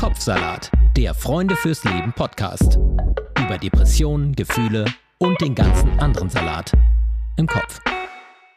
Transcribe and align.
Kopfsalat, 0.00 0.72
der 0.96 1.12
Freunde 1.12 1.54
fürs 1.56 1.84
Leben 1.84 2.14
Podcast. 2.14 2.78
Über 3.38 3.58
Depressionen, 3.58 4.34
Gefühle 4.34 4.86
und 5.18 5.38
den 5.42 5.54
ganzen 5.54 5.90
anderen 6.00 6.30
Salat 6.30 6.72
im 7.36 7.46
Kopf. 7.46 7.82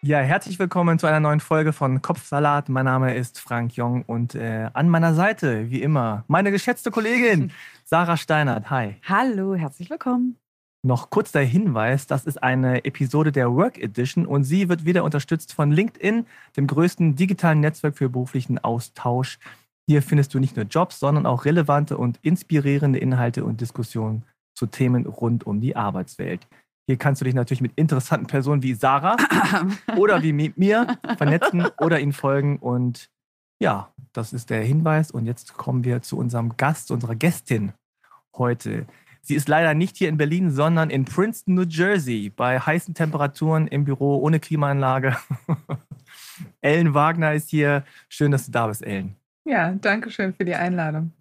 Ja, 0.01 0.19
herzlich 0.19 0.57
willkommen 0.57 0.99
zu 0.99 1.05
einer 1.05 1.19
neuen 1.19 1.41
Folge 1.41 1.73
von 1.73 2.01
Kopfsalat. 2.01 2.69
Mein 2.69 2.85
Name 2.85 3.13
ist 3.13 3.41
Frank 3.41 3.75
Jong 3.75 4.03
und 4.03 4.35
äh, 4.35 4.69
an 4.71 4.87
meiner 4.87 5.15
Seite, 5.15 5.69
wie 5.69 5.81
immer, 5.81 6.23
meine 6.29 6.49
geschätzte 6.49 6.91
Kollegin 6.91 7.51
Sarah 7.83 8.15
Steinert. 8.15 8.69
Hi. 8.69 8.95
Hallo, 9.03 9.53
herzlich 9.53 9.89
willkommen. 9.89 10.37
Noch 10.81 11.09
kurz 11.09 11.33
der 11.33 11.43
Hinweis, 11.43 12.07
das 12.07 12.23
ist 12.25 12.41
eine 12.41 12.85
Episode 12.85 13.33
der 13.33 13.53
Work 13.53 13.77
Edition 13.79 14.25
und 14.25 14.45
sie 14.45 14.69
wird 14.69 14.85
wieder 14.85 15.03
unterstützt 15.03 15.53
von 15.53 15.71
LinkedIn, 15.71 16.25
dem 16.55 16.67
größten 16.67 17.15
digitalen 17.15 17.59
Netzwerk 17.59 17.97
für 17.97 18.07
beruflichen 18.07 18.59
Austausch. 18.59 19.39
Hier 19.87 20.01
findest 20.01 20.33
du 20.33 20.39
nicht 20.39 20.55
nur 20.55 20.65
Jobs, 20.65 20.99
sondern 20.99 21.25
auch 21.25 21.45
relevante 21.45 21.97
und 21.97 22.19
inspirierende 22.21 22.99
Inhalte 22.99 23.43
und 23.43 23.59
Diskussionen 23.59 24.23
zu 24.55 24.65
Themen 24.65 25.05
rund 25.05 25.45
um 25.45 25.59
die 25.59 25.75
Arbeitswelt. 25.75 26.47
Hier 26.85 26.97
kannst 26.97 27.21
du 27.21 27.25
dich 27.25 27.33
natürlich 27.33 27.61
mit 27.61 27.73
interessanten 27.75 28.27
Personen 28.27 28.61
wie 28.61 28.73
Sarah 28.73 29.17
oder 29.97 30.21
wie 30.21 30.33
mit 30.33 30.57
mir 30.57 30.97
vernetzen 31.17 31.67
oder 31.79 31.99
ihnen 31.99 32.13
folgen. 32.13 32.57
Und 32.59 33.09
ja, 33.59 33.93
das 34.11 34.33
ist 34.33 34.49
der 34.49 34.63
Hinweis. 34.63 35.09
Und 35.09 35.25
jetzt 35.25 35.53
kommen 35.53 35.83
wir 35.83 36.01
zu 36.01 36.17
unserem 36.17 36.57
Gast, 36.57 36.91
unserer 36.91 37.15
Gästin 37.15 37.73
heute. 38.35 38.85
Sie 39.21 39.35
ist 39.35 39.47
leider 39.47 39.73
nicht 39.73 39.95
hier 39.95 40.09
in 40.09 40.17
Berlin, 40.17 40.51
sondern 40.51 40.89
in 40.89 41.05
Princeton, 41.05 41.55
New 41.55 41.63
Jersey, 41.63 42.29
bei 42.29 42.59
heißen 42.59 42.93
Temperaturen 42.93 43.67
im 43.67 43.85
Büro 43.85 44.17
ohne 44.17 44.41
Klimaanlage. 44.41 45.15
Ellen 46.61 46.93
Wagner 46.93 47.33
ist 47.33 47.49
hier. 47.49 47.85
Schön, 48.09 48.31
dass 48.31 48.45
du 48.45 48.51
da 48.51 48.67
bist, 48.67 48.83
Ellen. 48.83 49.15
Ja, 49.45 49.71
danke 49.71 50.09
schön 50.09 50.33
für 50.33 50.45
die 50.45 50.55
Einladung. 50.55 51.11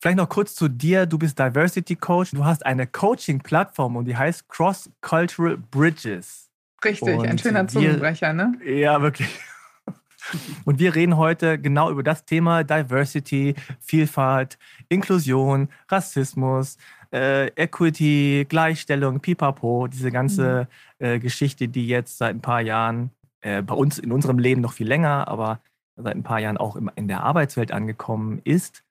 Vielleicht 0.00 0.18
noch 0.18 0.28
kurz 0.28 0.54
zu 0.54 0.68
dir. 0.68 1.06
Du 1.06 1.18
bist 1.18 1.38
Diversity 1.38 1.96
Coach. 1.96 2.30
Du 2.32 2.44
hast 2.44 2.64
eine 2.64 2.86
Coaching-Plattform 2.86 3.96
und 3.96 4.04
die 4.04 4.16
heißt 4.16 4.48
Cross 4.48 4.90
Cultural 5.00 5.56
Bridges. 5.56 6.50
Richtig, 6.84 7.14
und 7.14 7.26
ein 7.26 7.38
schöner 7.38 7.66
Zungenbrecher, 7.66 8.32
ne? 8.32 8.52
Ja, 8.64 9.00
wirklich. 9.00 9.28
Und 10.64 10.80
wir 10.80 10.92
reden 10.96 11.16
heute 11.16 11.56
genau 11.56 11.88
über 11.88 12.02
das 12.02 12.24
Thema 12.24 12.64
Diversity, 12.64 13.54
Vielfalt, 13.78 14.58
Inklusion, 14.88 15.68
Rassismus, 15.88 16.78
äh, 17.12 17.46
Equity, 17.54 18.44
Gleichstellung, 18.48 19.20
Pipapo, 19.20 19.86
diese 19.86 20.10
ganze 20.10 20.68
mhm. 20.98 21.06
äh, 21.06 21.18
Geschichte, 21.20 21.68
die 21.68 21.86
jetzt 21.86 22.18
seit 22.18 22.34
ein 22.34 22.40
paar 22.40 22.60
Jahren 22.60 23.10
äh, 23.40 23.62
bei 23.62 23.74
uns 23.74 23.98
in 24.00 24.10
unserem 24.10 24.40
Leben 24.40 24.60
noch 24.60 24.72
viel 24.72 24.88
länger, 24.88 25.28
aber 25.28 25.60
seit 25.96 26.14
ein 26.14 26.22
paar 26.22 26.40
Jahren 26.40 26.56
auch 26.56 26.76
in 26.94 27.08
der 27.08 27.22
Arbeitswelt 27.22 27.72
angekommen 27.72 28.40
ist. 28.44 28.84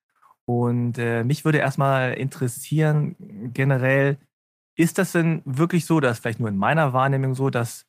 Und 0.46 0.98
äh, 0.98 1.24
mich 1.24 1.46
würde 1.46 1.58
erstmal 1.58 2.14
interessieren, 2.14 3.16
generell, 3.54 4.18
ist 4.76 4.98
das 4.98 5.14
denn 5.14 5.42
wirklich 5.46 5.86
so, 5.86 6.00
dass 6.00 6.20
vielleicht 6.20 6.40
nur 6.40 6.50
in 6.50 6.58
meiner 6.58 6.94
Wahrnehmung 6.94 7.34
so, 7.34 7.50
dass 7.50 7.86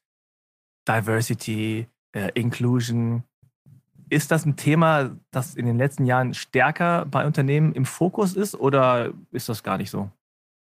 Diversity, 0.89 1.87
äh, 2.13 2.31
Inclusion, 2.35 3.25
ist 4.09 4.31
das 4.31 4.47
ein 4.47 4.57
Thema, 4.57 5.17
das 5.33 5.57
in 5.57 5.67
den 5.67 5.79
letzten 5.79 6.07
Jahren 6.07 6.33
stärker 6.33 7.05
bei 7.07 7.27
Unternehmen 7.27 7.73
im 7.73 7.85
Fokus 7.85 8.37
ist 8.37 8.55
oder 8.55 9.13
ist 9.33 9.49
das 9.49 9.65
gar 9.65 9.79
nicht 9.79 9.91
so? 9.91 10.11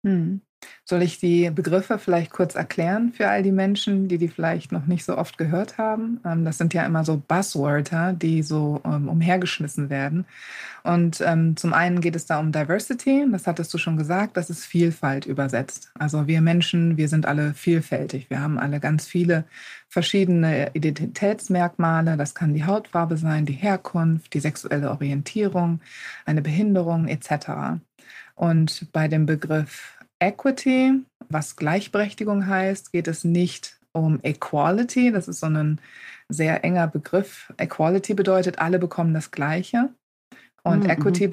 Hm. 0.06 0.42
Soll 0.84 1.04
ich 1.04 1.20
die 1.20 1.50
Begriffe 1.52 2.00
vielleicht 2.00 2.32
kurz 2.32 2.56
erklären 2.56 3.14
für 3.14 3.30
all 3.30 3.44
die 3.44 3.52
Menschen, 3.52 4.08
die 4.08 4.18
die 4.18 4.28
vielleicht 4.28 4.72
noch 4.72 4.88
nicht 4.88 5.06
so 5.06 5.18
oft 5.18 5.38
gehört 5.38 5.78
haben? 5.78 6.20
Ähm, 6.26 6.44
das 6.44 6.58
sind 6.58 6.74
ja 6.74 6.86
immer 6.86 7.06
so 7.06 7.22
Buzzwörter, 7.26 8.14
die 8.14 8.44
so 8.44 8.82
ähm, 8.86 9.08
umhergeschmissen 9.08 9.90
werden. 9.90 10.26
Und 10.84 11.22
ähm, 11.22 11.56
zum 11.56 11.74
einen 11.74 12.02
geht 12.02 12.16
es 12.16 12.26
da 12.26 12.40
um 12.40 12.52
Diversity, 12.52 13.26
das 13.32 13.46
hattest 13.46 13.74
du 13.74 13.78
schon 13.78 13.98
gesagt, 13.98 14.36
das 14.36 14.50
ist 14.50 14.66
Vielfalt 14.66 15.26
übersetzt. 15.26 15.92
Also 15.98 16.28
wir 16.28 16.42
Menschen, 16.42 16.98
wir 16.98 17.08
sind 17.08 17.26
alle 17.26 17.54
vielfältig. 17.54 18.30
Wir 18.30 18.42
haben 18.42 18.58
alle 18.58 18.80
ganz 18.80 19.06
viele 19.06 19.46
verschiedene 19.88 20.72
Identitätsmerkmale. 20.74 22.18
Das 22.18 22.34
kann 22.34 22.54
die 22.54 22.66
Hautfarbe 22.66 23.18
sein, 23.18 23.46
die 23.46 23.54
Herkunft, 23.54 24.34
die 24.34 24.40
sexuelle 24.40 24.90
Orientierung, 24.90 25.82
eine 26.26 26.42
Behinderung 26.42 27.08
etc. 27.08 27.80
Und 28.36 28.88
bei 28.92 29.08
dem 29.08 29.26
Begriff 29.26 30.01
Equity, 30.22 31.02
was 31.30 31.56
Gleichberechtigung 31.56 32.46
heißt, 32.46 32.92
geht 32.92 33.08
es 33.08 33.24
nicht 33.24 33.80
um 33.92 34.20
Equality. 34.22 35.12
Das 35.12 35.28
ist 35.28 35.40
so 35.40 35.48
ein 35.48 35.82
sehr 36.30 36.64
enger 36.64 36.88
Begriff. 36.88 37.52
Equality 37.58 38.14
bedeutet, 38.14 38.60
alle 38.60 38.78
bekommen 38.78 39.16
das 39.16 39.32
Gleiche. 39.32 39.90
Und 40.64 40.84
mhm. 40.84 40.92
Equity 40.92 41.28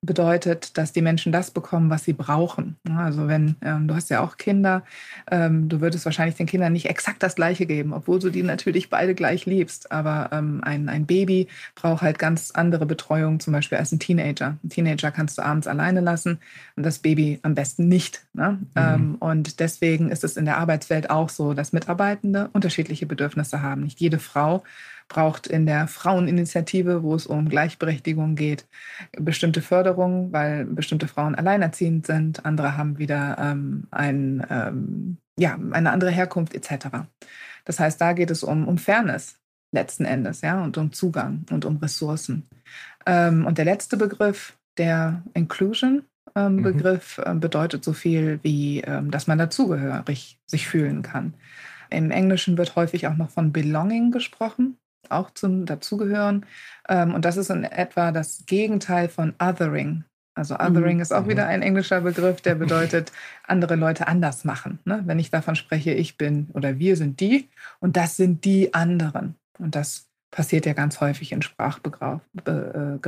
bedeutet, 0.00 0.78
dass 0.78 0.92
die 0.92 1.02
Menschen 1.02 1.32
das 1.32 1.50
bekommen, 1.50 1.90
was 1.90 2.04
sie 2.04 2.14
brauchen. 2.14 2.76
Also 2.96 3.28
wenn, 3.28 3.56
ähm, 3.60 3.88
du 3.88 3.94
hast 3.94 4.08
ja 4.08 4.20
auch 4.20 4.38
Kinder, 4.38 4.84
ähm, 5.30 5.68
du 5.68 5.82
würdest 5.82 6.06
wahrscheinlich 6.06 6.36
den 6.36 6.46
Kindern 6.46 6.72
nicht 6.72 6.88
exakt 6.88 7.22
das 7.22 7.34
Gleiche 7.34 7.66
geben, 7.66 7.92
obwohl 7.92 8.20
du 8.20 8.30
die 8.30 8.42
natürlich 8.42 8.88
beide 8.88 9.14
gleich 9.14 9.44
liebst. 9.44 9.92
Aber 9.92 10.30
ähm, 10.32 10.62
ein, 10.64 10.88
ein 10.88 11.04
Baby 11.04 11.48
braucht 11.74 12.00
halt 12.00 12.18
ganz 12.18 12.52
andere 12.52 12.86
Betreuung, 12.86 13.38
zum 13.38 13.52
Beispiel 13.52 13.76
als 13.76 13.92
ein 13.92 13.98
Teenager. 13.98 14.56
Ein 14.64 14.70
Teenager 14.70 15.10
kannst 15.10 15.36
du 15.36 15.42
abends 15.42 15.66
alleine 15.66 16.00
lassen 16.00 16.38
und 16.76 16.86
das 16.86 17.00
Baby 17.00 17.40
am 17.42 17.54
besten 17.54 17.88
nicht. 17.88 18.24
Ne? 18.32 18.58
Mhm. 18.60 18.68
Ähm, 18.76 19.14
und 19.16 19.60
deswegen 19.60 20.10
ist 20.10 20.24
es 20.24 20.38
in 20.38 20.46
der 20.46 20.56
Arbeitswelt 20.56 21.10
auch 21.10 21.28
so, 21.28 21.52
dass 21.52 21.74
Mitarbeitende 21.74 22.48
unterschiedliche 22.54 23.04
Bedürfnisse 23.04 23.60
haben. 23.60 23.82
Nicht 23.82 24.00
jede 24.00 24.18
Frau 24.18 24.62
braucht 25.08 25.46
in 25.46 25.66
der 25.66 25.86
Fraueninitiative, 25.86 27.02
wo 27.02 27.14
es 27.14 27.26
um 27.26 27.48
Gleichberechtigung 27.48 28.34
geht, 28.34 28.66
bestimmte 29.12 29.62
Förderungen, 29.62 30.32
weil 30.32 30.64
bestimmte 30.64 31.08
Frauen 31.08 31.34
alleinerziehend 31.34 32.06
sind. 32.06 32.44
Andere 32.44 32.76
haben 32.76 32.98
wieder 32.98 33.36
ähm, 33.38 33.86
ein, 33.90 34.46
ähm, 34.50 35.18
ja, 35.38 35.58
eine 35.70 35.90
andere 35.90 36.10
Herkunft 36.10 36.54
etc. 36.54 36.88
Das 37.64 37.80
heißt, 37.80 38.00
da 38.00 38.12
geht 38.12 38.30
es 38.30 38.42
um, 38.42 38.66
um 38.66 38.78
Fairness 38.78 39.38
letzten 39.72 40.04
Endes 40.04 40.40
ja, 40.40 40.62
und 40.62 40.78
um 40.78 40.92
Zugang 40.92 41.44
und 41.50 41.64
um 41.64 41.76
Ressourcen. 41.76 42.46
Ähm, 43.06 43.44
und 43.44 43.58
der 43.58 43.64
letzte 43.64 43.96
Begriff, 43.96 44.56
der 44.78 45.22
Inclusion, 45.34 46.04
ähm, 46.34 46.56
mhm. 46.56 46.62
Begriff 46.62 47.18
äh, 47.18 47.34
bedeutet 47.34 47.84
so 47.84 47.92
viel 47.92 48.40
wie, 48.42 48.80
ähm, 48.80 49.10
dass 49.10 49.26
man 49.26 49.38
dazugehörig 49.38 50.38
sich 50.46 50.66
fühlen 50.66 51.02
kann. 51.02 51.34
Im 51.90 52.10
Englischen 52.10 52.56
wird 52.56 52.76
häufig 52.76 53.06
auch 53.06 53.16
noch 53.16 53.30
von 53.30 53.52
Belonging 53.52 54.10
gesprochen 54.10 54.78
auch 55.10 55.30
zum 55.30 55.66
Dazugehören. 55.66 56.46
Ähm, 56.88 57.14
und 57.14 57.24
das 57.24 57.36
ist 57.36 57.50
in 57.50 57.64
etwa 57.64 58.12
das 58.12 58.44
Gegenteil 58.46 59.08
von 59.08 59.34
Othering. 59.40 60.04
Also 60.34 60.56
Othering 60.56 60.96
mhm. 60.96 61.02
ist 61.02 61.12
auch 61.12 61.28
wieder 61.28 61.44
mhm. 61.44 61.50
ein 61.50 61.62
englischer 61.62 62.00
Begriff, 62.00 62.40
der 62.40 62.56
bedeutet, 62.56 63.12
andere 63.46 63.76
Leute 63.76 64.08
anders 64.08 64.44
machen. 64.44 64.80
Ne? 64.84 65.02
Wenn 65.06 65.18
ich 65.18 65.30
davon 65.30 65.54
spreche, 65.54 65.92
ich 65.92 66.16
bin 66.16 66.48
oder 66.52 66.78
wir 66.78 66.96
sind 66.96 67.20
die 67.20 67.48
und 67.80 67.96
das 67.96 68.16
sind 68.16 68.44
die 68.44 68.74
anderen. 68.74 69.36
Und 69.58 69.76
das 69.76 70.08
passiert 70.32 70.66
ja 70.66 70.72
ganz 70.72 71.00
häufig 71.00 71.30
in 71.30 71.42
Sprachgebrauch. 71.42 72.20
Äh, 72.44 72.98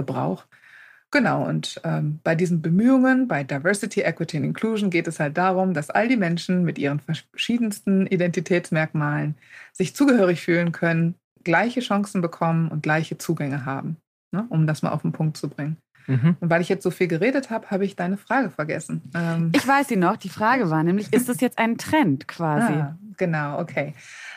genau, 1.10 1.44
und 1.44 1.80
ähm, 1.82 2.20
bei 2.22 2.36
diesen 2.36 2.62
Bemühungen, 2.62 3.26
bei 3.26 3.42
Diversity, 3.42 4.02
Equity 4.02 4.36
und 4.38 4.44
Inclusion 4.44 4.90
geht 4.90 5.08
es 5.08 5.18
halt 5.18 5.36
darum, 5.36 5.74
dass 5.74 5.90
all 5.90 6.06
die 6.06 6.16
Menschen 6.16 6.62
mit 6.62 6.78
ihren 6.78 7.00
verschiedensten 7.00 8.06
Identitätsmerkmalen 8.06 9.34
sich 9.72 9.96
zugehörig 9.96 10.40
fühlen 10.40 10.70
können, 10.70 11.16
gleiche 11.46 11.80
Chancen 11.80 12.20
bekommen 12.20 12.68
und 12.68 12.82
gleiche 12.82 13.18
Zugänge 13.18 13.64
haben, 13.64 13.96
ne? 14.32 14.44
um 14.48 14.66
das 14.66 14.82
mal 14.82 14.90
auf 14.90 15.02
den 15.02 15.12
Punkt 15.12 15.36
zu 15.36 15.48
bringen. 15.48 15.76
Mhm. 16.08 16.36
Und 16.40 16.50
weil 16.50 16.60
ich 16.60 16.68
jetzt 16.68 16.82
so 16.82 16.90
viel 16.90 17.06
geredet 17.06 17.50
habe, 17.50 17.70
habe 17.70 17.84
ich 17.84 17.94
deine 17.94 18.16
Frage 18.16 18.50
vergessen. 18.50 19.02
Ähm 19.14 19.52
ich 19.54 19.66
weiß 19.66 19.88
sie 19.88 19.96
noch. 19.96 20.16
Die 20.16 20.28
Frage 20.28 20.70
war 20.70 20.82
nämlich, 20.82 21.12
ist 21.12 21.28
das 21.28 21.40
jetzt 21.40 21.58
ein 21.58 21.78
Trend 21.78 22.26
quasi? 22.26 22.72
Ah, 22.72 22.98
genau, 23.16 23.60
okay. 23.60 23.94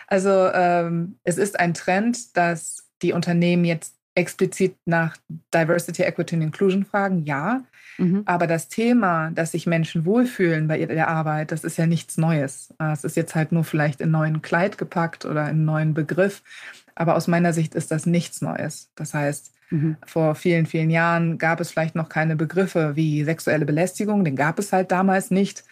Also 0.08 0.30
ähm, 0.54 1.18
es 1.24 1.38
ist 1.38 1.60
ein 1.60 1.74
Trend, 1.74 2.38
dass 2.38 2.88
die 3.02 3.14
Unternehmen 3.14 3.66
jetzt 3.66 3.96
explizit 4.16 4.76
nach 4.86 5.18
Diversity, 5.54 6.04
Equity 6.04 6.36
und 6.36 6.42
Inclusion 6.44 6.86
fragen, 6.86 7.26
ja. 7.26 7.64
Mhm. 7.98 8.24
Aber 8.26 8.48
das 8.48 8.70
Thema, 8.70 9.30
dass 9.32 9.52
sich 9.52 9.68
Menschen 9.68 10.06
wohlfühlen 10.06 10.68
bei 10.68 10.84
der 10.86 11.08
Arbeit, 11.08 11.52
das 11.52 11.64
ist 11.64 11.78
ja 11.78 11.86
nichts 11.86 12.18
Neues. 12.18 12.74
Es 12.80 13.04
ist 13.04 13.18
jetzt 13.18 13.36
halt 13.36 13.52
nur 13.52 13.64
vielleicht 13.64 14.02
in 14.02 14.12
neuen 14.12 14.42
Kleid 14.42 14.78
gepackt 14.78 15.26
oder 15.26 15.50
in 15.50 15.66
neuen 15.66 15.94
Begriff. 15.94 16.42
Aber 17.00 17.16
aus 17.16 17.28
meiner 17.28 17.54
Sicht 17.54 17.76
ist 17.76 17.92
das 17.92 18.06
nichts 18.06 18.42
Neues. 18.42 18.92
Das 18.96 19.14
heißt, 19.14 19.54
mhm. 19.70 19.96
vor 20.06 20.36
vielen, 20.36 20.66
vielen 20.66 20.90
Jahren 20.90 21.38
gab 21.38 21.62
es 21.62 21.72
vielleicht 21.72 21.96
noch 21.96 22.10
keine 22.10 22.36
Begriffe 22.36 22.98
wie 22.98 23.24
sexuelle 23.24 23.66
Belästigung. 23.66 24.26
Den 24.26 24.36
gab 24.36 24.60
es 24.60 24.74
halt 24.74 24.92
damals 24.92 25.32
nicht. 25.32 25.64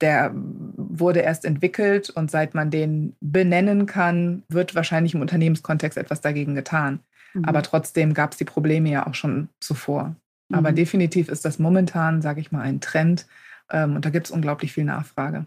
Der 0.00 0.30
wurde 0.32 1.20
erst 1.20 1.44
entwickelt 1.44 2.08
und 2.10 2.30
seit 2.30 2.54
man 2.54 2.70
den 2.70 3.16
benennen 3.20 3.86
kann, 3.86 4.44
wird 4.48 4.76
wahrscheinlich 4.76 5.14
im 5.14 5.22
Unternehmenskontext 5.22 5.98
etwas 5.98 6.20
dagegen 6.20 6.54
getan. 6.54 7.00
Mhm. 7.34 7.44
Aber 7.46 7.62
trotzdem 7.62 8.14
gab 8.14 8.30
es 8.30 8.38
die 8.38 8.44
Probleme 8.44 8.88
ja 8.88 9.08
auch 9.08 9.14
schon 9.14 9.48
zuvor. 9.58 10.14
Mhm. 10.50 10.56
Aber 10.56 10.70
definitiv 10.70 11.28
ist 11.28 11.44
das 11.44 11.58
momentan, 11.58 12.22
sage 12.22 12.40
ich 12.40 12.52
mal, 12.52 12.62
ein 12.62 12.80
Trend. 12.80 13.26
Ähm, 13.72 13.96
und 13.96 14.04
da 14.04 14.10
gibt 14.10 14.26
es 14.26 14.30
unglaublich 14.30 14.72
viel 14.72 14.84
Nachfrage. 14.84 15.46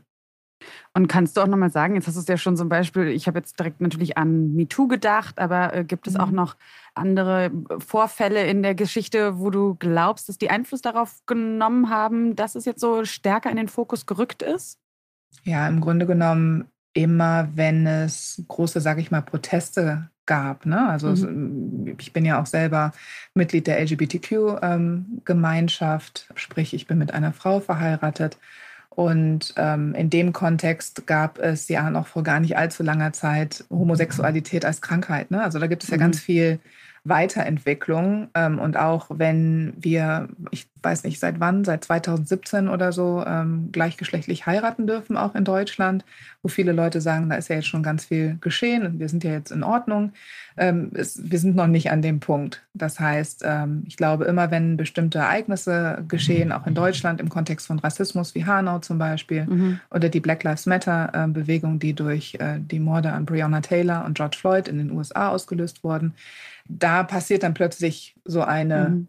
Und 0.94 1.08
kannst 1.08 1.38
du 1.38 1.42
auch 1.42 1.48
nochmal 1.48 1.72
sagen, 1.72 1.96
jetzt 1.96 2.08
hast 2.08 2.16
du 2.16 2.22
es 2.22 2.28
ja 2.28 2.38
schon 2.38 2.58
zum 2.58 2.70
Beispiel, 2.70 3.08
ich 3.08 3.28
habe 3.28 3.40
jetzt 3.40 3.58
direkt 3.60 3.82
natürlich 3.82 4.18
an 4.18 4.54
MeToo 4.56 4.88
gedacht, 4.88 5.40
aber 5.40 5.74
äh, 5.74 5.84
gibt 5.84 6.08
es 6.08 6.16
auch 6.16 6.30
Mhm. 6.30 6.36
noch 6.36 6.56
andere 6.96 7.46
äh, 7.46 7.52
Vorfälle 7.80 8.46
in 8.46 8.62
der 8.64 8.76
Geschichte, 8.76 9.40
wo 9.40 9.50
du 9.50 9.76
glaubst, 9.76 10.30
dass 10.30 10.38
die 10.38 10.50
Einfluss 10.50 10.82
darauf 10.82 11.20
genommen 11.26 11.90
haben, 11.90 12.36
dass 12.36 12.56
es 12.56 12.66
jetzt 12.66 12.82
so 12.82 13.06
stärker 13.06 13.50
in 13.50 13.58
den 13.58 13.68
Fokus 13.70 14.06
gerückt 14.06 14.42
ist? 14.42 14.78
Ja, 15.44 15.68
im 15.68 15.82
Grunde 15.82 16.06
genommen 16.06 16.66
immer, 16.94 17.50
wenn 17.56 17.86
es 17.88 18.44
große, 18.48 18.80
sage 18.82 19.02
ich 19.02 19.12
mal, 19.12 19.22
Proteste 19.22 20.10
gab. 20.26 20.66
Ne? 20.66 20.88
Also 20.90 21.10
es, 21.10 21.26
ich 22.00 22.14
bin 22.14 22.26
ja 22.26 22.42
auch 22.42 22.46
selber 22.46 22.94
Mitglied 23.34 23.68
der 23.68 23.80
LGBTQ-Gemeinschaft, 23.80 26.30
sprich 26.36 26.74
ich 26.74 26.88
bin 26.88 26.98
mit 26.98 27.14
einer 27.14 27.34
Frau 27.34 27.60
verheiratet. 27.60 28.38
Und 29.00 29.54
ähm, 29.56 29.96
in 29.96 30.10
dem 30.10 30.34
Kontext 30.34 31.08
gab 31.08 31.40
es 31.40 31.70
ja 31.70 31.90
noch 31.90 32.08
vor 32.08 32.22
gar 32.22 32.42
nicht 32.42 32.58
allzu 32.58 32.84
langer 32.84 33.14
Zeit 33.14 33.64
Homosexualität 33.70 34.66
als 34.66 34.82
Krankheit. 34.82 35.32
Ne? 35.32 35.42
Also 35.42 35.58
da 35.58 35.68
gibt 35.68 35.84
es 35.86 35.90
ja 35.90 35.96
Mhm. 35.96 36.02
ganz 36.02 36.20
viel 36.20 36.60
Weiterentwicklung. 37.10 38.30
Ähm, 38.36 38.60
und 38.60 38.78
auch 38.78 39.08
wenn 39.10 39.74
wir, 39.80 40.30
ich 40.52 40.68
weiß 40.82 41.04
nicht 41.04 41.20
seit 41.20 41.40
wann, 41.40 41.66
seit 41.66 41.84
2017 41.84 42.70
oder 42.70 42.92
so, 42.92 43.24
ähm, 43.28 43.70
gleichgeschlechtlich 43.72 44.46
heiraten 44.46 44.88
dürfen, 44.88 45.18
auch 45.18 45.36
in 45.36 45.44
Deutschland, 45.44 46.06
wo 46.42 46.48
viele 46.48 46.72
Leute 46.72 47.02
sagen, 47.02 47.30
da 47.30 47.36
ist 47.36 47.50
ja 47.50 47.58
jetzt 47.58 47.68
schon 47.68 47.84
ganz 47.84 48.06
viel 48.06 48.38
geschehen 48.40 48.86
und 48.86 49.00
wir 49.00 49.10
sind 49.10 49.26
ja 49.26 49.32
jetzt 49.32 49.52
in 49.52 49.64
Ordnung. 49.64 50.14
Ähm, 50.56 50.92
es, 50.94 51.20
wir 51.30 51.40
sind 51.40 51.56
noch 51.56 51.68
nicht 51.68 51.92
an 51.92 52.02
dem 52.02 52.22
Punkt. 52.22 52.64
Das 52.74 53.00
heißt, 53.00 53.44
ähm, 53.46 53.84
ich 53.88 53.98
glaube, 53.98 54.24
immer 54.26 54.52
wenn 54.52 54.78
bestimmte 54.78 55.20
Ereignisse 55.20 56.04
geschehen, 56.08 56.54
auch 56.54 56.66
in 56.66 56.76
Deutschland 56.76 57.20
im 57.20 57.28
Kontext 57.30 57.68
von 57.68 57.80
Rassismus, 57.80 58.36
wie 58.36 58.46
Hanau 58.46 58.80
zum 58.80 58.98
Beispiel, 58.98 59.46
Mhm. 59.46 59.80
oder 59.92 60.08
die 60.08 60.20
Black 60.22 60.44
Lives 60.44 60.66
Matter-Bewegung, 60.66 61.80
die 61.80 61.94
durch 61.94 62.36
äh, 62.40 62.60
die 62.60 62.80
Morde 62.80 63.12
an 63.12 63.26
Breonna 63.26 63.62
Taylor 63.62 64.06
und 64.06 64.16
George 64.16 64.38
Floyd 64.40 64.68
in 64.70 64.78
den 64.78 64.92
USA 64.92 65.30
ausgelöst 65.30 65.84
wurden, 65.84 66.14
da 66.70 67.04
passiert 67.04 67.44
dann 67.44 67.54
plötzlich 67.54 68.16
so 68.24 68.42
eine 68.42 68.90
Mhm. 68.90 69.08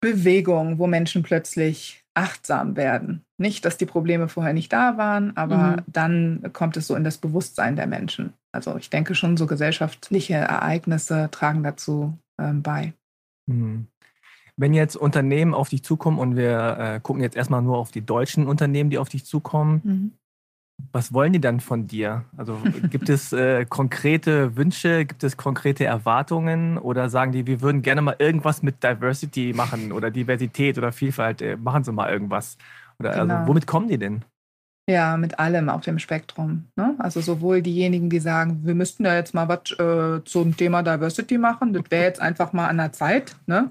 Bewegung, 0.00 0.78
wo 0.78 0.86
Menschen 0.86 1.22
plötzlich 1.22 2.04
achtsam 2.14 2.76
werden. 2.76 3.22
Nicht, 3.38 3.64
dass 3.64 3.76
die 3.76 3.86
Probleme 3.86 4.28
vorher 4.28 4.52
nicht 4.52 4.72
da 4.72 4.96
waren, 4.96 5.36
aber 5.36 5.78
Mhm. 5.78 5.82
dann 5.86 6.50
kommt 6.52 6.76
es 6.76 6.86
so 6.86 6.94
in 6.94 7.04
das 7.04 7.18
Bewusstsein 7.18 7.76
der 7.76 7.86
Menschen. 7.86 8.32
Also 8.52 8.76
ich 8.76 8.88
denke 8.88 9.14
schon, 9.14 9.36
so 9.36 9.46
gesellschaftliche 9.46 10.34
Ereignisse 10.34 11.28
tragen 11.30 11.62
dazu 11.62 12.16
ähm, 12.38 12.62
bei. 12.62 12.92
Hm. 13.50 13.86
Wenn 14.56 14.72
jetzt 14.72 14.96
Unternehmen 14.96 15.52
auf 15.52 15.68
dich 15.68 15.82
zukommen 15.82 16.18
und 16.18 16.36
wir 16.36 16.76
äh, 16.78 17.00
gucken 17.00 17.22
jetzt 17.22 17.36
erstmal 17.36 17.60
nur 17.60 17.76
auf 17.76 17.90
die 17.90 18.00
deutschen 18.00 18.46
Unternehmen, 18.46 18.88
die 18.88 18.98
auf 18.98 19.10
dich 19.10 19.26
zukommen, 19.26 20.16
was 20.92 21.12
wollen 21.12 21.32
die 21.32 21.40
dann 21.40 21.60
von 21.60 21.86
dir? 21.86 22.24
Also 22.36 22.58
gibt 22.90 23.08
es 23.08 23.32
äh, 23.32 23.64
konkrete 23.66 24.56
Wünsche, 24.56 25.04
gibt 25.04 25.24
es 25.24 25.36
konkrete 25.36 25.84
Erwartungen 25.84 26.78
oder 26.78 27.08
sagen 27.08 27.32
die, 27.32 27.46
wir 27.46 27.60
würden 27.60 27.82
gerne 27.82 28.02
mal 28.02 28.16
irgendwas 28.18 28.62
mit 28.62 28.82
Diversity 28.82 29.52
machen 29.54 29.92
oder 29.92 30.10
Diversität 30.10 30.78
oder 30.78 30.92
Vielfalt, 30.92 31.42
äh, 31.42 31.56
machen 31.56 31.84
Sie 31.84 31.92
mal 31.92 32.10
irgendwas? 32.10 32.56
Oder 32.98 33.12
Genau. 33.12 33.34
also, 33.34 33.48
womit 33.48 33.66
kommen 33.66 33.88
die 33.88 33.98
denn? 33.98 34.24
Ja, 34.88 35.16
mit 35.16 35.40
allem 35.40 35.68
auf 35.68 35.80
dem 35.80 35.98
Spektrum. 35.98 36.66
Ne? 36.76 36.94
Also 36.98 37.20
sowohl 37.20 37.60
diejenigen, 37.60 38.08
die 38.08 38.20
sagen, 38.20 38.60
wir 38.62 38.74
müssten 38.74 39.04
ja 39.04 39.16
jetzt 39.16 39.34
mal 39.34 39.48
was 39.48 39.72
äh, 39.80 40.22
zum 40.24 40.56
Thema 40.56 40.82
Diversity 40.82 41.38
machen, 41.38 41.72
das 41.72 41.82
wäre 41.90 42.04
jetzt 42.04 42.20
einfach 42.20 42.52
mal 42.52 42.68
an 42.68 42.76
der 42.76 42.92
Zeit. 42.92 43.34
Ne? 43.46 43.70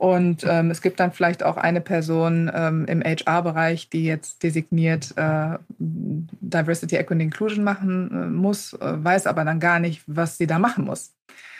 Und 0.00 0.46
ähm, 0.48 0.70
es 0.70 0.80
gibt 0.80 0.98
dann 0.98 1.12
vielleicht 1.12 1.42
auch 1.42 1.58
eine 1.58 1.82
Person 1.82 2.50
ähm, 2.54 2.86
im 2.86 3.02
HR-Bereich, 3.02 3.90
die 3.90 4.06
jetzt 4.06 4.42
designiert 4.42 5.12
äh, 5.16 5.58
Diversity, 5.78 6.96
Equity, 6.96 7.22
Inclusion 7.22 7.62
machen 7.62 8.10
äh, 8.10 8.26
muss, 8.30 8.72
äh, 8.72 8.78
weiß 8.80 9.26
aber 9.26 9.44
dann 9.44 9.60
gar 9.60 9.78
nicht, 9.78 10.02
was 10.06 10.38
sie 10.38 10.46
da 10.46 10.58
machen 10.58 10.86
muss. 10.86 11.14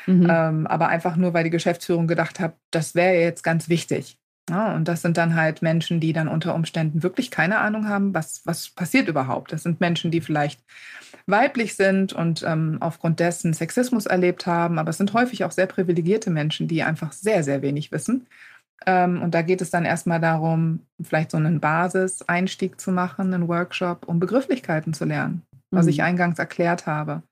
Mhm. 0.06 0.26
Ähm, 0.30 0.66
aber 0.66 0.88
einfach 0.88 1.16
nur, 1.16 1.34
weil 1.34 1.44
die 1.44 1.50
Geschäftsführung 1.50 2.06
gedacht 2.06 2.40
hat, 2.40 2.54
das 2.70 2.94
wäre 2.94 3.20
jetzt 3.20 3.42
ganz 3.42 3.68
wichtig. 3.68 4.16
Ja, 4.50 4.74
und 4.74 4.88
das 4.88 5.02
sind 5.02 5.16
dann 5.16 5.36
halt 5.36 5.62
Menschen, 5.62 6.00
die 6.00 6.12
dann 6.12 6.26
unter 6.26 6.54
Umständen 6.56 7.04
wirklich 7.04 7.30
keine 7.30 7.58
Ahnung 7.58 7.88
haben, 7.88 8.14
was, 8.14 8.42
was 8.46 8.70
passiert 8.70 9.06
überhaupt. 9.06 9.52
Das 9.52 9.62
sind 9.62 9.78
Menschen, 9.80 10.10
die 10.10 10.20
vielleicht 10.20 10.60
weiblich 11.26 11.76
sind 11.76 12.12
und 12.12 12.42
ähm, 12.44 12.78
aufgrund 12.80 13.20
dessen 13.20 13.54
Sexismus 13.54 14.06
erlebt 14.06 14.46
haben, 14.46 14.78
aber 14.80 14.90
es 14.90 14.98
sind 14.98 15.12
häufig 15.12 15.44
auch 15.44 15.52
sehr 15.52 15.66
privilegierte 15.66 16.30
Menschen, 16.30 16.66
die 16.66 16.82
einfach 16.82 17.12
sehr, 17.12 17.44
sehr 17.44 17.62
wenig 17.62 17.92
wissen. 17.92 18.26
Ähm, 18.86 19.22
und 19.22 19.34
da 19.34 19.42
geht 19.42 19.60
es 19.60 19.70
dann 19.70 19.84
erstmal 19.84 20.20
darum, 20.20 20.80
vielleicht 21.00 21.30
so 21.30 21.36
einen 21.36 21.60
Basiseinstieg 21.60 22.80
zu 22.80 22.90
machen, 22.90 23.32
einen 23.32 23.46
Workshop, 23.48 24.08
um 24.08 24.18
Begrifflichkeiten 24.18 24.94
zu 24.94 25.04
lernen, 25.04 25.42
was 25.70 25.86
Mhm. 25.86 25.90
ich 25.90 26.02
eingangs 26.02 26.38
erklärt 26.40 26.86
habe. 26.86 27.22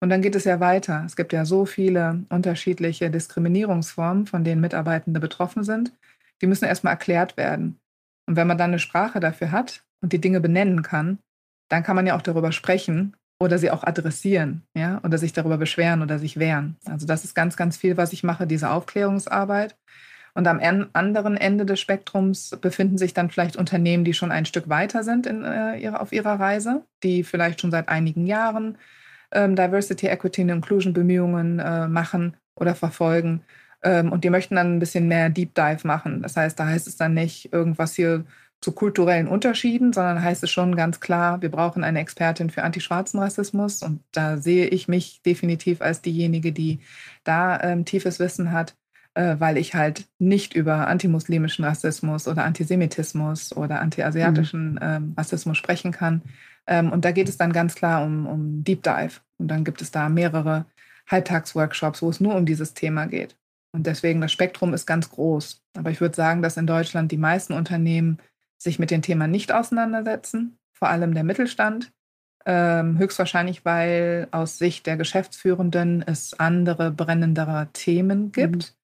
Und 0.00 0.10
dann 0.10 0.22
geht 0.22 0.34
es 0.36 0.44
ja 0.44 0.60
weiter. 0.60 1.02
Es 1.04 1.16
gibt 1.16 1.32
ja 1.32 1.44
so 1.44 1.66
viele 1.66 2.24
unterschiedliche 2.30 3.10
Diskriminierungsformen, 3.10 4.26
von 4.26 4.44
denen 4.44 4.60
Mitarbeitende 4.60 5.20
betroffen 5.20 5.64
sind. 5.64 5.92
Die 6.42 6.46
müssen 6.46 6.64
erstmal 6.64 6.92
erklärt 6.92 7.36
werden. 7.36 7.78
Und 8.26 8.36
wenn 8.36 8.46
man 8.46 8.58
dann 8.58 8.70
eine 8.70 8.78
Sprache 8.78 9.20
dafür 9.20 9.50
hat 9.52 9.84
und 10.00 10.12
die 10.12 10.20
Dinge 10.20 10.40
benennen 10.40 10.82
kann, 10.82 11.18
dann 11.68 11.82
kann 11.82 11.96
man 11.96 12.06
ja 12.06 12.16
auch 12.16 12.22
darüber 12.22 12.52
sprechen 12.52 13.16
oder 13.38 13.58
sie 13.58 13.70
auch 13.70 13.84
adressieren, 13.84 14.62
ja, 14.76 15.00
oder 15.02 15.16
sich 15.16 15.32
darüber 15.32 15.56
beschweren 15.56 16.02
oder 16.02 16.18
sich 16.18 16.38
wehren. 16.38 16.76
Also 16.84 17.06
das 17.06 17.24
ist 17.24 17.34
ganz, 17.34 17.56
ganz 17.56 17.76
viel, 17.76 17.96
was 17.96 18.12
ich 18.12 18.22
mache, 18.22 18.46
diese 18.46 18.70
Aufklärungsarbeit. 18.70 19.76
Und 20.34 20.46
am 20.46 20.60
en- 20.60 20.88
anderen 20.92 21.36
Ende 21.36 21.66
des 21.66 21.80
Spektrums 21.80 22.56
befinden 22.60 22.98
sich 22.98 23.14
dann 23.14 23.30
vielleicht 23.30 23.56
Unternehmen, 23.56 24.04
die 24.04 24.14
schon 24.14 24.30
ein 24.30 24.46
Stück 24.46 24.68
weiter 24.68 25.02
sind 25.02 25.26
in, 25.26 25.42
äh, 25.42 25.78
ihrer, 25.78 26.00
auf 26.00 26.12
ihrer 26.12 26.38
Reise, 26.38 26.84
die 27.02 27.24
vielleicht 27.24 27.60
schon 27.60 27.70
seit 27.72 27.88
einigen 27.88 28.26
Jahren 28.26 28.78
ähm, 29.32 29.56
Diversity, 29.56 30.06
Equity 30.06 30.42
und 30.42 30.50
Inclusion 30.50 30.92
Bemühungen 30.92 31.58
äh, 31.58 31.88
machen 31.88 32.36
oder 32.54 32.74
verfolgen. 32.74 33.42
Ähm, 33.82 34.12
und 34.12 34.24
die 34.24 34.30
möchten 34.30 34.56
dann 34.56 34.76
ein 34.76 34.78
bisschen 34.78 35.08
mehr 35.08 35.30
Deep 35.30 35.54
Dive 35.54 35.86
machen. 35.86 36.22
Das 36.22 36.36
heißt, 36.36 36.58
da 36.58 36.66
heißt 36.66 36.86
es 36.86 36.96
dann 36.96 37.14
nicht 37.14 37.52
irgendwas 37.52 37.94
hier 37.94 38.24
zu 38.60 38.72
kulturellen 38.72 39.26
Unterschieden, 39.26 39.92
sondern 39.92 40.22
heißt 40.22 40.42
es 40.44 40.50
schon 40.50 40.76
ganz 40.76 41.00
klar, 41.00 41.40
wir 41.40 41.50
brauchen 41.50 41.82
eine 41.82 42.00
Expertin 42.00 42.50
für 42.50 42.62
antischwarzen 42.62 43.18
Rassismus. 43.18 43.82
Und 43.82 44.02
da 44.12 44.36
sehe 44.36 44.66
ich 44.66 44.86
mich 44.86 45.22
definitiv 45.22 45.80
als 45.80 46.02
diejenige, 46.02 46.52
die 46.52 46.80
da 47.24 47.58
ähm, 47.62 47.84
tiefes 47.86 48.18
Wissen 48.18 48.52
hat, 48.52 48.76
äh, 49.14 49.36
weil 49.38 49.56
ich 49.56 49.74
halt 49.74 50.06
nicht 50.18 50.54
über 50.54 50.88
antimuslimischen 50.88 51.64
Rassismus 51.64 52.28
oder 52.28 52.44
Antisemitismus 52.44 53.56
oder 53.56 53.80
antiasiatischen 53.80 54.78
ähm, 54.82 55.14
Rassismus 55.16 55.56
sprechen 55.56 55.92
kann. 55.92 56.22
Ähm, 56.66 56.92
und 56.92 57.06
da 57.06 57.12
geht 57.12 57.30
es 57.30 57.38
dann 57.38 57.52
ganz 57.54 57.74
klar 57.74 58.04
um, 58.04 58.26
um 58.26 58.62
Deep 58.62 58.82
Dive. 58.82 59.20
Und 59.38 59.48
dann 59.48 59.64
gibt 59.64 59.80
es 59.80 59.90
da 59.90 60.10
mehrere 60.10 60.66
Halbtagsworkshops, 61.10 62.02
wo 62.02 62.10
es 62.10 62.20
nur 62.20 62.34
um 62.34 62.44
dieses 62.44 62.74
Thema 62.74 63.06
geht. 63.06 63.39
Und 63.72 63.86
deswegen, 63.86 64.20
das 64.20 64.32
Spektrum 64.32 64.74
ist 64.74 64.86
ganz 64.86 65.10
groß. 65.10 65.62
Aber 65.76 65.90
ich 65.90 66.00
würde 66.00 66.16
sagen, 66.16 66.42
dass 66.42 66.56
in 66.56 66.66
Deutschland 66.66 67.12
die 67.12 67.16
meisten 67.16 67.52
Unternehmen 67.52 68.18
sich 68.58 68.78
mit 68.78 68.90
dem 68.90 69.02
Thema 69.02 69.26
nicht 69.26 69.52
auseinandersetzen, 69.52 70.58
vor 70.72 70.88
allem 70.88 71.14
der 71.14 71.24
Mittelstand. 71.24 71.92
Ähm, 72.46 72.98
höchstwahrscheinlich, 72.98 73.64
weil 73.64 74.28
aus 74.30 74.58
Sicht 74.58 74.86
der 74.86 74.96
Geschäftsführenden 74.96 76.02
es 76.02 76.38
andere 76.38 76.90
brennendere 76.90 77.68
Themen 77.72 78.32
gibt, 78.32 78.76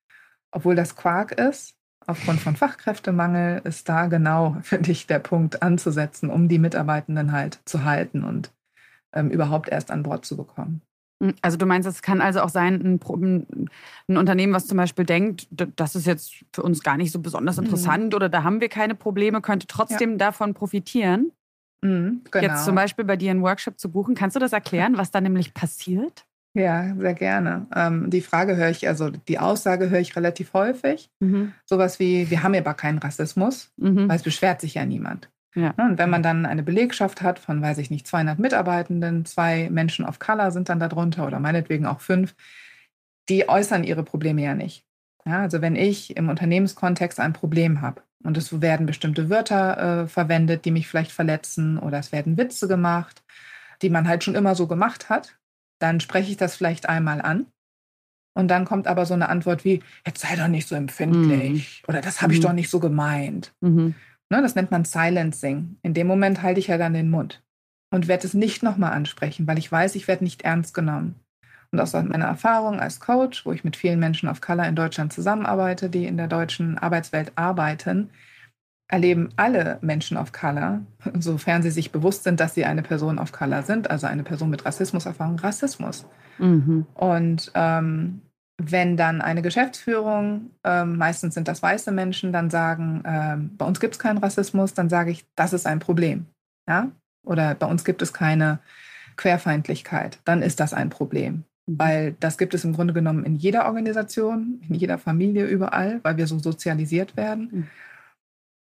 obwohl 0.50 0.75
das 0.75 0.94
Quark 0.94 1.32
ist. 1.32 1.75
Aufgrund 2.06 2.40
von 2.40 2.54
Fachkräftemangel 2.54 3.62
ist 3.64 3.88
da 3.88 4.06
genau, 4.06 4.56
finde 4.62 4.92
ich, 4.92 5.06
der 5.06 5.18
Punkt 5.18 5.62
anzusetzen, 5.62 6.30
um 6.30 6.49
die 6.49 6.58
Mitarbeitenden 6.58 7.32
halt 7.32 7.61
zu 7.64 7.84
halten 7.84 8.25
und 8.25 8.52
ähm, 9.12 9.30
überhaupt 9.30 9.68
erst 9.68 9.90
an 9.90 10.02
Bord 10.02 10.25
zu 10.25 10.37
bekommen. 10.37 10.82
Also 11.40 11.56
du 11.56 11.64
meinst, 11.64 11.88
es 11.88 12.02
kann 12.02 12.20
also 12.20 12.40
auch 12.42 12.50
sein, 12.50 12.99
ein, 13.00 13.68
ein 14.08 14.16
Unternehmen, 14.16 14.52
was 14.52 14.66
zum 14.66 14.76
Beispiel 14.76 15.06
denkt, 15.06 15.49
das 15.50 15.96
ist 15.96 16.06
jetzt 16.06 16.35
für 16.52 16.62
uns 16.62 16.82
gar 16.82 16.96
nicht 16.99 17.11
so 17.11 17.20
besonders 17.20 17.56
Mhm. 17.56 17.64
interessant 17.64 18.14
oder 18.14 18.28
da 18.28 18.42
haben 18.42 18.61
wir 18.61 18.68
keine 18.68 18.94
Probleme, 18.94 19.40
könnte 19.40 19.66
trotzdem 19.66 20.18
davon 20.18 20.52
profitieren. 20.52 21.32
Mhm, 21.82 22.23
genau. 22.30 22.46
Jetzt 22.46 22.64
zum 22.64 22.75
Beispiel 22.75 23.04
bei 23.04 23.16
dir 23.16 23.30
einen 23.30 23.42
Workshop 23.42 23.78
zu 23.78 23.90
buchen. 23.90 24.14
Kannst 24.14 24.37
du 24.37 24.40
das 24.40 24.52
erklären, 24.52 24.99
was 24.99 25.11
da 25.11 25.20
nämlich 25.20 25.54
passiert? 25.54 26.26
Ja, 26.54 26.94
sehr 26.96 27.14
gerne. 27.14 27.66
Ähm, 27.75 28.08
die 28.08 28.23
Frage 28.23 28.56
höre 28.56 28.70
ich, 28.70 28.88
also 28.88 29.11
die 29.11 29.38
Aussage 29.38 29.90
höre 29.90 30.00
ich 30.00 30.16
relativ 30.16 30.54
häufig. 30.54 31.11
Mhm. 31.20 31.52
Sowas 31.66 31.99
wie, 31.99 32.30
wir 32.30 32.42
haben 32.42 32.54
ja 32.54 32.61
aber 32.61 32.75
keinen 32.75 32.99
Rassismus, 32.99 33.73
Mhm. 33.76 34.08
weil 34.08 34.16
es 34.16 34.23
beschwert 34.23 34.61
sich 34.62 34.75
ja 34.75 34.85
niemand. 34.87 35.30
Ja. 35.56 35.75
Ne, 35.76 35.84
Und 35.84 35.98
wenn 35.98 36.10
man 36.10 36.22
dann 36.22 36.46
eine 36.46 36.62
Belegschaft 36.62 37.22
hat 37.22 37.38
von, 37.38 37.62
weiß 37.62 37.78
ich 37.78 37.90
nicht, 37.90 38.06
200 38.06 38.38
Mitarbeitenden, 38.38 39.25
zwei 39.25 39.68
Menschen 39.70 40.04
of 40.04 40.18
Color 40.18 40.50
sind 40.52 40.68
dann 40.68 40.78
darunter 40.80 41.26
oder 41.26 41.40
meinetwegen 41.40 41.86
auch 41.86 42.00
fünf, 42.00 42.34
die 43.28 43.48
äußern 43.48 43.82
ihre 43.82 44.04
Probleme 44.04 44.42
ja 44.42 44.54
nicht. 44.54 44.84
Ja, 45.25 45.40
also 45.40 45.60
wenn 45.62 45.75
ich 45.75 46.16
im 46.16 46.28
Unternehmenskontext 46.28 47.18
ein 47.18 47.32
Problem 47.32 47.80
habe 47.80 48.02
und 48.22 48.36
es 48.36 48.60
werden 48.60 48.86
bestimmte 48.86 49.28
Wörter 49.30 50.02
äh, 50.04 50.08
verwendet, 50.08 50.64
die 50.64 50.70
mich 50.70 50.86
vielleicht 50.86 51.10
verletzen 51.10 51.78
oder 51.78 51.98
es 51.98 52.12
werden 52.12 52.36
Witze 52.36 52.68
gemacht, 52.68 53.25
die 53.82 53.90
man 53.90 54.06
halt 54.06 54.22
schon 54.22 54.34
immer 54.36 54.54
so 54.54 54.66
gemacht 54.68 55.08
hat, 55.08 55.36
dann 55.80 56.00
spreche 56.00 56.30
ich 56.30 56.36
das 56.36 56.54
vielleicht 56.54 56.88
einmal 56.88 57.20
an. 57.20 57.46
Und 58.34 58.48
dann 58.48 58.66
kommt 58.66 58.86
aber 58.86 59.06
so 59.06 59.14
eine 59.14 59.30
Antwort 59.30 59.64
wie, 59.64 59.82
jetzt 60.06 60.20
sei 60.20 60.36
doch 60.36 60.48
nicht 60.48 60.68
so 60.68 60.75
empfindlich 60.75 61.82
oder 61.88 62.02
das 62.02 62.20
habe 62.20 62.34
ich 62.34 62.38
Mhm. 62.40 62.42
doch 62.44 62.52
nicht 62.52 62.70
so 62.70 62.78
gemeint. 62.80 63.54
Mhm. 63.62 63.94
Ne, 64.30 64.42
das 64.42 64.54
nennt 64.56 64.71
man 64.71 64.85
Silencing. 64.85 65.78
In 65.83 65.95
dem 65.95 66.06
Moment 66.06 66.42
halte 66.42 66.61
ich 66.61 66.66
ja 66.68 66.78
dann 66.78 66.95
den 66.95 67.11
Mund. 67.11 67.42
und 67.90 68.09
werde 68.09 68.26
es 68.26 68.35
nicht 68.35 68.62
nochmal 68.62 68.92
ansprechen, 68.92 69.47
weil 69.47 69.59
ich 69.59 69.71
weiß, 69.71 69.95
ich 69.95 70.09
werde 70.09 70.25
nicht 70.25 70.42
ernst 70.42 70.75
genommen. 70.75 71.16
Und 71.73 71.80
aus 71.80 71.92
meiner 71.95 72.26
Erfahrung 72.26 72.80
als 72.80 73.00
Coach, 73.00 73.47
wo 73.47 73.52
ich 73.52 73.64
mit 73.64 73.76
vielen 73.76 73.99
Menschen 74.00 74.28
of 74.28 74.40
Color 74.40 74.66
in 74.66 74.76
Deutschland 74.76 75.12
zusammenarbeite, 75.12 75.88
die 75.90 76.06
in 76.06 76.16
der 76.16 76.28
deutschen 76.28 76.78
Arbeitswelt 76.78 77.33
arbeiten, 77.37 78.11
erleben 78.88 79.30
alle 79.37 79.78
Menschen 79.83 80.16
of 80.16 80.33
Color, 80.33 80.80
sofern 81.18 81.62
sie 81.62 81.71
sich 81.71 81.90
bewusst 81.92 82.25
sind, 82.25 82.40
dass 82.40 82.54
sie 82.54 82.64
eine 82.64 82.83
Person 82.83 83.18
of 83.18 83.33
Color 83.33 83.62
sind, 83.62 83.90
also 83.90 84.06
eine 84.06 84.23
Person 84.25 84.50
mit 84.50 84.64
Rassismuserfahrung, 84.64 85.38
Rassismus. 85.38 86.06
Mhm. 86.38 86.87
Und 86.95 87.50
ähm, 87.54 88.23
wenn 88.58 88.96
dann 88.96 89.20
eine 89.20 89.42
Geschäftsführung, 89.42 90.50
ähm, 90.64 90.96
meistens 90.96 91.34
sind 91.34 91.48
das 91.48 91.62
weiße 91.62 91.92
Menschen, 91.92 92.32
dann 92.32 92.50
sagen, 92.50 93.02
ähm, 93.04 93.56
bei 93.56 93.66
uns 93.66 93.80
gibt 93.80 93.94
es 93.94 93.98
keinen 93.98 94.18
Rassismus, 94.18 94.72
dann 94.72 94.88
sage 94.88 95.10
ich, 95.10 95.26
das 95.36 95.52
ist 95.52 95.66
ein 95.66 95.78
Problem. 95.78 96.26
Ja? 96.68 96.90
Oder 97.25 97.54
bei 97.54 97.66
uns 97.66 97.84
gibt 97.84 98.00
es 98.02 98.12
keine 98.12 98.60
Querfeindlichkeit, 99.16 100.20
dann 100.25 100.42
ist 100.42 100.60
das 100.60 100.72
ein 100.72 100.88
Problem. 100.88 101.44
Mhm. 101.66 101.78
Weil 101.78 102.12
das 102.18 102.38
gibt 102.38 102.54
es 102.54 102.64
im 102.64 102.72
Grunde 102.72 102.94
genommen 102.94 103.25
in 103.25 103.36
jeder 103.36 103.66
Organisation, 103.66 104.62
in 104.68 104.75
jeder 104.75 104.98
Familie, 104.98 105.46
überall, 105.46 106.00
weil 106.02 106.16
wir 106.16 106.26
so 106.26 106.38
sozialisiert 106.38 107.16
werden. 107.16 107.48
Mhm. 107.52 107.66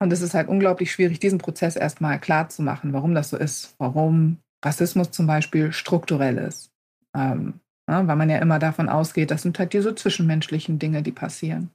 Und 0.02 0.12
es 0.12 0.22
ist 0.22 0.34
halt 0.34 0.48
unglaublich 0.48 0.92
schwierig, 0.92 1.20
diesen 1.20 1.38
Prozess 1.38 1.76
erstmal 1.76 2.18
klar 2.20 2.48
zu 2.48 2.62
machen, 2.62 2.92
warum 2.92 3.14
das 3.14 3.30
so 3.30 3.36
ist, 3.36 3.74
warum 3.78 4.38
Rassismus 4.64 5.10
zum 5.10 5.26
Beispiel 5.26 5.72
strukturell 5.72 6.38
ist. 6.38 6.70
Ähm, 7.14 7.60
ja, 7.90 8.06
weil 8.06 8.16
man 8.16 8.30
ja 8.30 8.38
immer 8.38 8.58
davon 8.58 8.88
ausgeht, 8.88 9.30
das 9.30 9.42
sind 9.42 9.58
halt 9.58 9.72
diese 9.72 9.94
zwischenmenschlichen 9.94 10.78
Dinge, 10.78 11.02
die 11.02 11.12
passieren. 11.12 11.70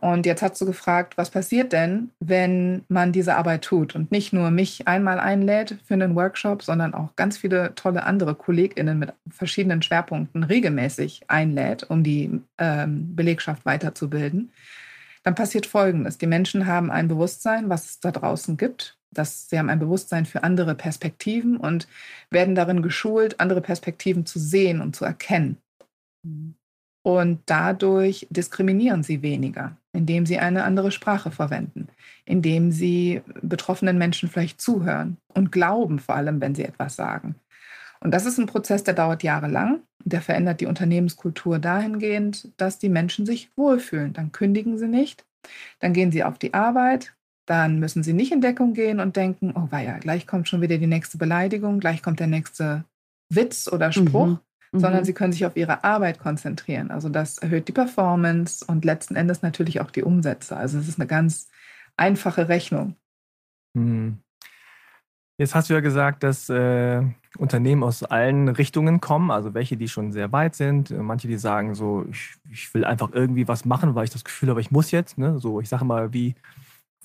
Und 0.00 0.26
jetzt 0.26 0.42
hast 0.42 0.60
du 0.60 0.66
gefragt, 0.66 1.16
was 1.16 1.30
passiert 1.30 1.72
denn, 1.72 2.10
wenn 2.20 2.84
man 2.88 3.12
diese 3.12 3.36
Arbeit 3.36 3.64
tut 3.64 3.94
und 3.94 4.12
nicht 4.12 4.34
nur 4.34 4.50
mich 4.50 4.86
einmal 4.86 5.18
einlädt 5.18 5.78
für 5.86 5.94
einen 5.94 6.14
Workshop, 6.14 6.62
sondern 6.62 6.92
auch 6.92 7.16
ganz 7.16 7.38
viele 7.38 7.74
tolle 7.74 8.04
andere 8.04 8.34
KollegInnen 8.34 8.98
mit 8.98 9.14
verschiedenen 9.30 9.80
Schwerpunkten 9.80 10.44
regelmäßig 10.44 11.22
einlädt, 11.28 11.84
um 11.88 12.02
die 12.02 12.42
ähm, 12.58 13.16
Belegschaft 13.16 13.64
weiterzubilden. 13.64 14.52
Dann 15.22 15.36
passiert 15.36 15.64
Folgendes. 15.64 16.18
Die 16.18 16.26
Menschen 16.26 16.66
haben 16.66 16.90
ein 16.90 17.08
Bewusstsein, 17.08 17.70
was 17.70 17.86
es 17.86 18.00
da 18.00 18.10
draußen 18.10 18.58
gibt. 18.58 18.98
Das, 19.14 19.48
sie 19.48 19.58
haben 19.58 19.70
ein 19.70 19.78
Bewusstsein 19.78 20.26
für 20.26 20.42
andere 20.42 20.74
Perspektiven 20.74 21.56
und 21.56 21.88
werden 22.30 22.54
darin 22.54 22.82
geschult, 22.82 23.40
andere 23.40 23.60
Perspektiven 23.60 24.26
zu 24.26 24.38
sehen 24.38 24.80
und 24.80 24.96
zu 24.96 25.04
erkennen. 25.04 25.58
Mhm. 26.22 26.54
Und 27.02 27.40
dadurch 27.46 28.26
diskriminieren 28.30 29.02
sie 29.02 29.20
weniger, 29.20 29.76
indem 29.92 30.24
sie 30.24 30.38
eine 30.38 30.64
andere 30.64 30.90
Sprache 30.90 31.30
verwenden, 31.30 31.88
indem 32.24 32.72
sie 32.72 33.20
betroffenen 33.42 33.98
Menschen 33.98 34.30
vielleicht 34.30 34.58
zuhören 34.58 35.18
und 35.34 35.52
glauben, 35.52 35.98
vor 35.98 36.14
allem, 36.14 36.40
wenn 36.40 36.54
sie 36.54 36.64
etwas 36.64 36.96
sagen. 36.96 37.34
Und 38.00 38.12
das 38.12 38.24
ist 38.24 38.38
ein 38.38 38.46
Prozess, 38.46 38.84
der 38.84 38.94
dauert 38.94 39.22
jahrelang. 39.22 39.80
Der 40.02 40.22
verändert 40.22 40.60
die 40.60 40.66
Unternehmenskultur 40.66 41.58
dahingehend, 41.58 42.48
dass 42.58 42.78
die 42.78 42.90
Menschen 42.90 43.26
sich 43.26 43.50
wohlfühlen. 43.56 44.12
Dann 44.12 44.32
kündigen 44.32 44.78
sie 44.78 44.88
nicht, 44.88 45.24
dann 45.80 45.92
gehen 45.92 46.12
sie 46.12 46.24
auf 46.24 46.38
die 46.38 46.54
Arbeit, 46.54 47.14
dann 47.46 47.78
müssen 47.78 48.02
sie 48.02 48.12
nicht 48.12 48.32
in 48.32 48.40
Deckung 48.40 48.74
gehen 48.74 49.00
und 49.00 49.16
denken, 49.16 49.52
oh 49.54 49.68
weia, 49.70 49.98
gleich 49.98 50.26
kommt 50.26 50.48
schon 50.48 50.60
wieder 50.60 50.78
die 50.78 50.86
nächste 50.86 51.18
Beleidigung, 51.18 51.80
gleich 51.80 52.02
kommt 52.02 52.20
der 52.20 52.26
nächste 52.26 52.84
Witz 53.28 53.68
oder 53.70 53.92
Spruch, 53.92 54.26
mhm 54.26 54.38
sondern 54.74 55.02
mhm. 55.02 55.04
sie 55.04 55.12
können 55.12 55.32
sich 55.32 55.46
auf 55.46 55.56
ihre 55.56 55.84
Arbeit 55.84 56.18
konzentrieren. 56.18 56.90
Also 56.90 57.08
das 57.08 57.38
erhöht 57.38 57.68
die 57.68 57.72
Performance 57.72 58.64
und 58.64 58.84
letzten 58.84 59.14
Endes 59.14 59.42
natürlich 59.42 59.80
auch 59.80 59.90
die 59.90 60.02
Umsätze. 60.02 60.56
Also 60.56 60.78
es 60.78 60.88
ist 60.88 60.98
eine 60.98 61.06
ganz 61.06 61.48
einfache 61.96 62.48
Rechnung. 62.48 62.96
Mhm. 63.74 64.18
Jetzt 65.38 65.54
hast 65.54 65.70
du 65.70 65.74
ja 65.74 65.80
gesagt, 65.80 66.22
dass 66.22 66.48
äh, 66.48 67.02
Unternehmen 67.38 67.82
aus 67.82 68.04
allen 68.04 68.48
Richtungen 68.48 69.00
kommen, 69.00 69.30
also 69.30 69.54
welche, 69.54 69.76
die 69.76 69.88
schon 69.88 70.12
sehr 70.12 70.30
weit 70.32 70.54
sind, 70.54 70.90
manche, 70.90 71.26
die 71.26 71.38
sagen 71.38 71.74
so, 71.74 72.06
ich, 72.10 72.34
ich 72.50 72.72
will 72.72 72.84
einfach 72.84 73.10
irgendwie 73.12 73.48
was 73.48 73.64
machen, 73.64 73.94
weil 73.94 74.04
ich 74.04 74.10
das 74.10 74.24
Gefühl 74.24 74.50
habe, 74.50 74.60
ich 74.60 74.70
muss 74.70 74.90
jetzt. 74.90 75.18
Ne? 75.18 75.38
So, 75.38 75.60
ich 75.60 75.68
sage 75.68 75.84
mal, 75.84 76.12
wie 76.12 76.34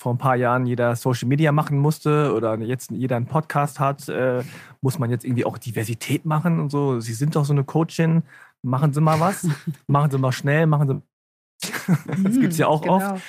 vor 0.00 0.14
ein 0.14 0.18
paar 0.18 0.36
Jahren 0.36 0.64
jeder 0.64 0.96
Social 0.96 1.28
Media 1.28 1.52
machen 1.52 1.78
musste 1.78 2.32
oder 2.34 2.58
jetzt 2.58 2.90
jeder 2.90 3.16
einen 3.16 3.26
Podcast 3.26 3.78
hat, 3.78 4.08
äh, 4.08 4.42
muss 4.80 4.98
man 4.98 5.10
jetzt 5.10 5.26
irgendwie 5.26 5.44
auch 5.44 5.58
Diversität 5.58 6.24
machen 6.24 6.58
und 6.58 6.70
so. 6.70 7.00
Sie 7.00 7.12
sind 7.12 7.36
doch 7.36 7.44
so 7.44 7.52
eine 7.52 7.64
Coachin, 7.64 8.22
machen 8.62 8.94
Sie 8.94 9.02
mal 9.02 9.20
was, 9.20 9.46
machen 9.86 10.10
Sie 10.10 10.16
mal 10.16 10.32
schnell, 10.32 10.66
machen 10.66 10.88
Sie. 10.88 11.68
das 12.06 12.40
gibt 12.40 12.52
es 12.52 12.58
ja 12.58 12.66
auch 12.66 12.80
genau. 12.80 12.96
oft. 12.96 13.22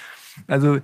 Also 0.48 0.80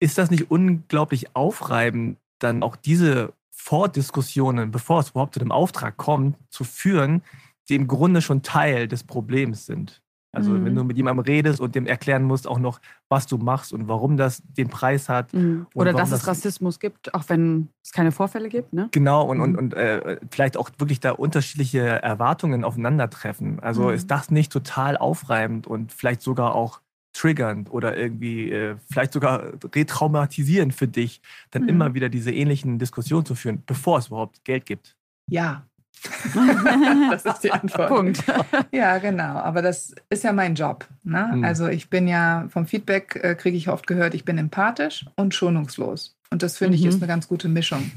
ist 0.00 0.18
das 0.18 0.30
nicht 0.30 0.50
unglaublich 0.50 1.34
aufreibend, 1.34 2.18
dann 2.38 2.62
auch 2.62 2.76
diese 2.76 3.32
Vordiskussionen, 3.50 4.70
bevor 4.70 5.00
es 5.00 5.10
überhaupt 5.10 5.32
zu 5.32 5.40
dem 5.40 5.52
Auftrag 5.52 5.96
kommt, 5.96 6.36
zu 6.50 6.64
führen, 6.64 7.22
die 7.70 7.76
im 7.76 7.88
Grunde 7.88 8.20
schon 8.20 8.42
Teil 8.42 8.86
des 8.86 9.02
Problems 9.02 9.64
sind? 9.64 10.01
Also 10.32 10.50
mhm. 10.50 10.64
wenn 10.64 10.74
du 10.74 10.84
mit 10.84 10.96
jemandem 10.96 11.24
redest 11.24 11.60
und 11.60 11.74
dem 11.74 11.86
erklären 11.86 12.22
musst 12.22 12.48
auch 12.48 12.58
noch, 12.58 12.80
was 13.10 13.26
du 13.26 13.36
machst 13.36 13.72
und 13.72 13.86
warum 13.86 14.16
das 14.16 14.42
den 14.44 14.68
Preis 14.68 15.10
hat. 15.10 15.32
Mhm. 15.34 15.66
Oder 15.74 15.92
dass 15.92 16.10
es 16.10 16.26
Rassismus 16.26 16.80
gibt, 16.80 17.14
auch 17.14 17.24
wenn 17.28 17.68
es 17.84 17.92
keine 17.92 18.12
Vorfälle 18.12 18.48
gibt. 18.48 18.72
Ne? 18.72 18.88
Genau, 18.92 19.28
und, 19.28 19.36
mhm. 19.36 19.42
und, 19.42 19.56
und 19.56 19.74
äh, 19.74 20.18
vielleicht 20.30 20.56
auch 20.56 20.70
wirklich 20.78 21.00
da 21.00 21.12
unterschiedliche 21.12 21.80
Erwartungen 21.80 22.64
aufeinandertreffen. 22.64 23.60
Also 23.60 23.84
mhm. 23.84 23.94
ist 23.94 24.10
das 24.10 24.30
nicht 24.30 24.50
total 24.50 24.96
aufreibend 24.96 25.66
und 25.66 25.92
vielleicht 25.92 26.22
sogar 26.22 26.54
auch 26.54 26.80
triggernd 27.12 27.70
oder 27.70 27.96
irgendwie 27.96 28.50
äh, 28.50 28.76
vielleicht 28.90 29.12
sogar 29.12 29.52
retraumatisierend 29.74 30.74
für 30.74 30.88
dich, 30.88 31.20
dann 31.50 31.64
mhm. 31.64 31.68
immer 31.68 31.94
wieder 31.94 32.08
diese 32.08 32.32
ähnlichen 32.32 32.78
Diskussionen 32.78 33.26
zu 33.26 33.34
führen, 33.34 33.62
bevor 33.66 33.98
es 33.98 34.08
überhaupt 34.08 34.44
Geld 34.44 34.64
gibt? 34.64 34.96
Ja, 35.28 35.66
das 37.10 37.24
ist 37.24 37.44
die 37.44 37.52
Antwort. 37.52 37.88
Punkt. 37.88 38.24
Ja, 38.72 38.98
genau. 38.98 39.34
Aber 39.38 39.62
das 39.62 39.94
ist 40.08 40.24
ja 40.24 40.32
mein 40.32 40.54
Job. 40.54 40.86
Ne? 41.04 41.30
Mhm. 41.34 41.44
Also 41.44 41.68
ich 41.68 41.90
bin 41.90 42.08
ja 42.08 42.46
vom 42.48 42.66
Feedback 42.66 43.20
äh, 43.22 43.34
kriege 43.34 43.56
ich 43.56 43.68
oft 43.68 43.86
gehört, 43.86 44.14
ich 44.14 44.24
bin 44.24 44.38
empathisch 44.38 45.06
und 45.16 45.34
schonungslos. 45.34 46.16
Und 46.30 46.42
das 46.42 46.56
finde 46.56 46.76
mhm. 46.76 46.82
ich 46.82 46.88
ist 46.88 46.96
eine 46.96 47.06
ganz 47.06 47.28
gute 47.28 47.48
Mischung. 47.48 47.90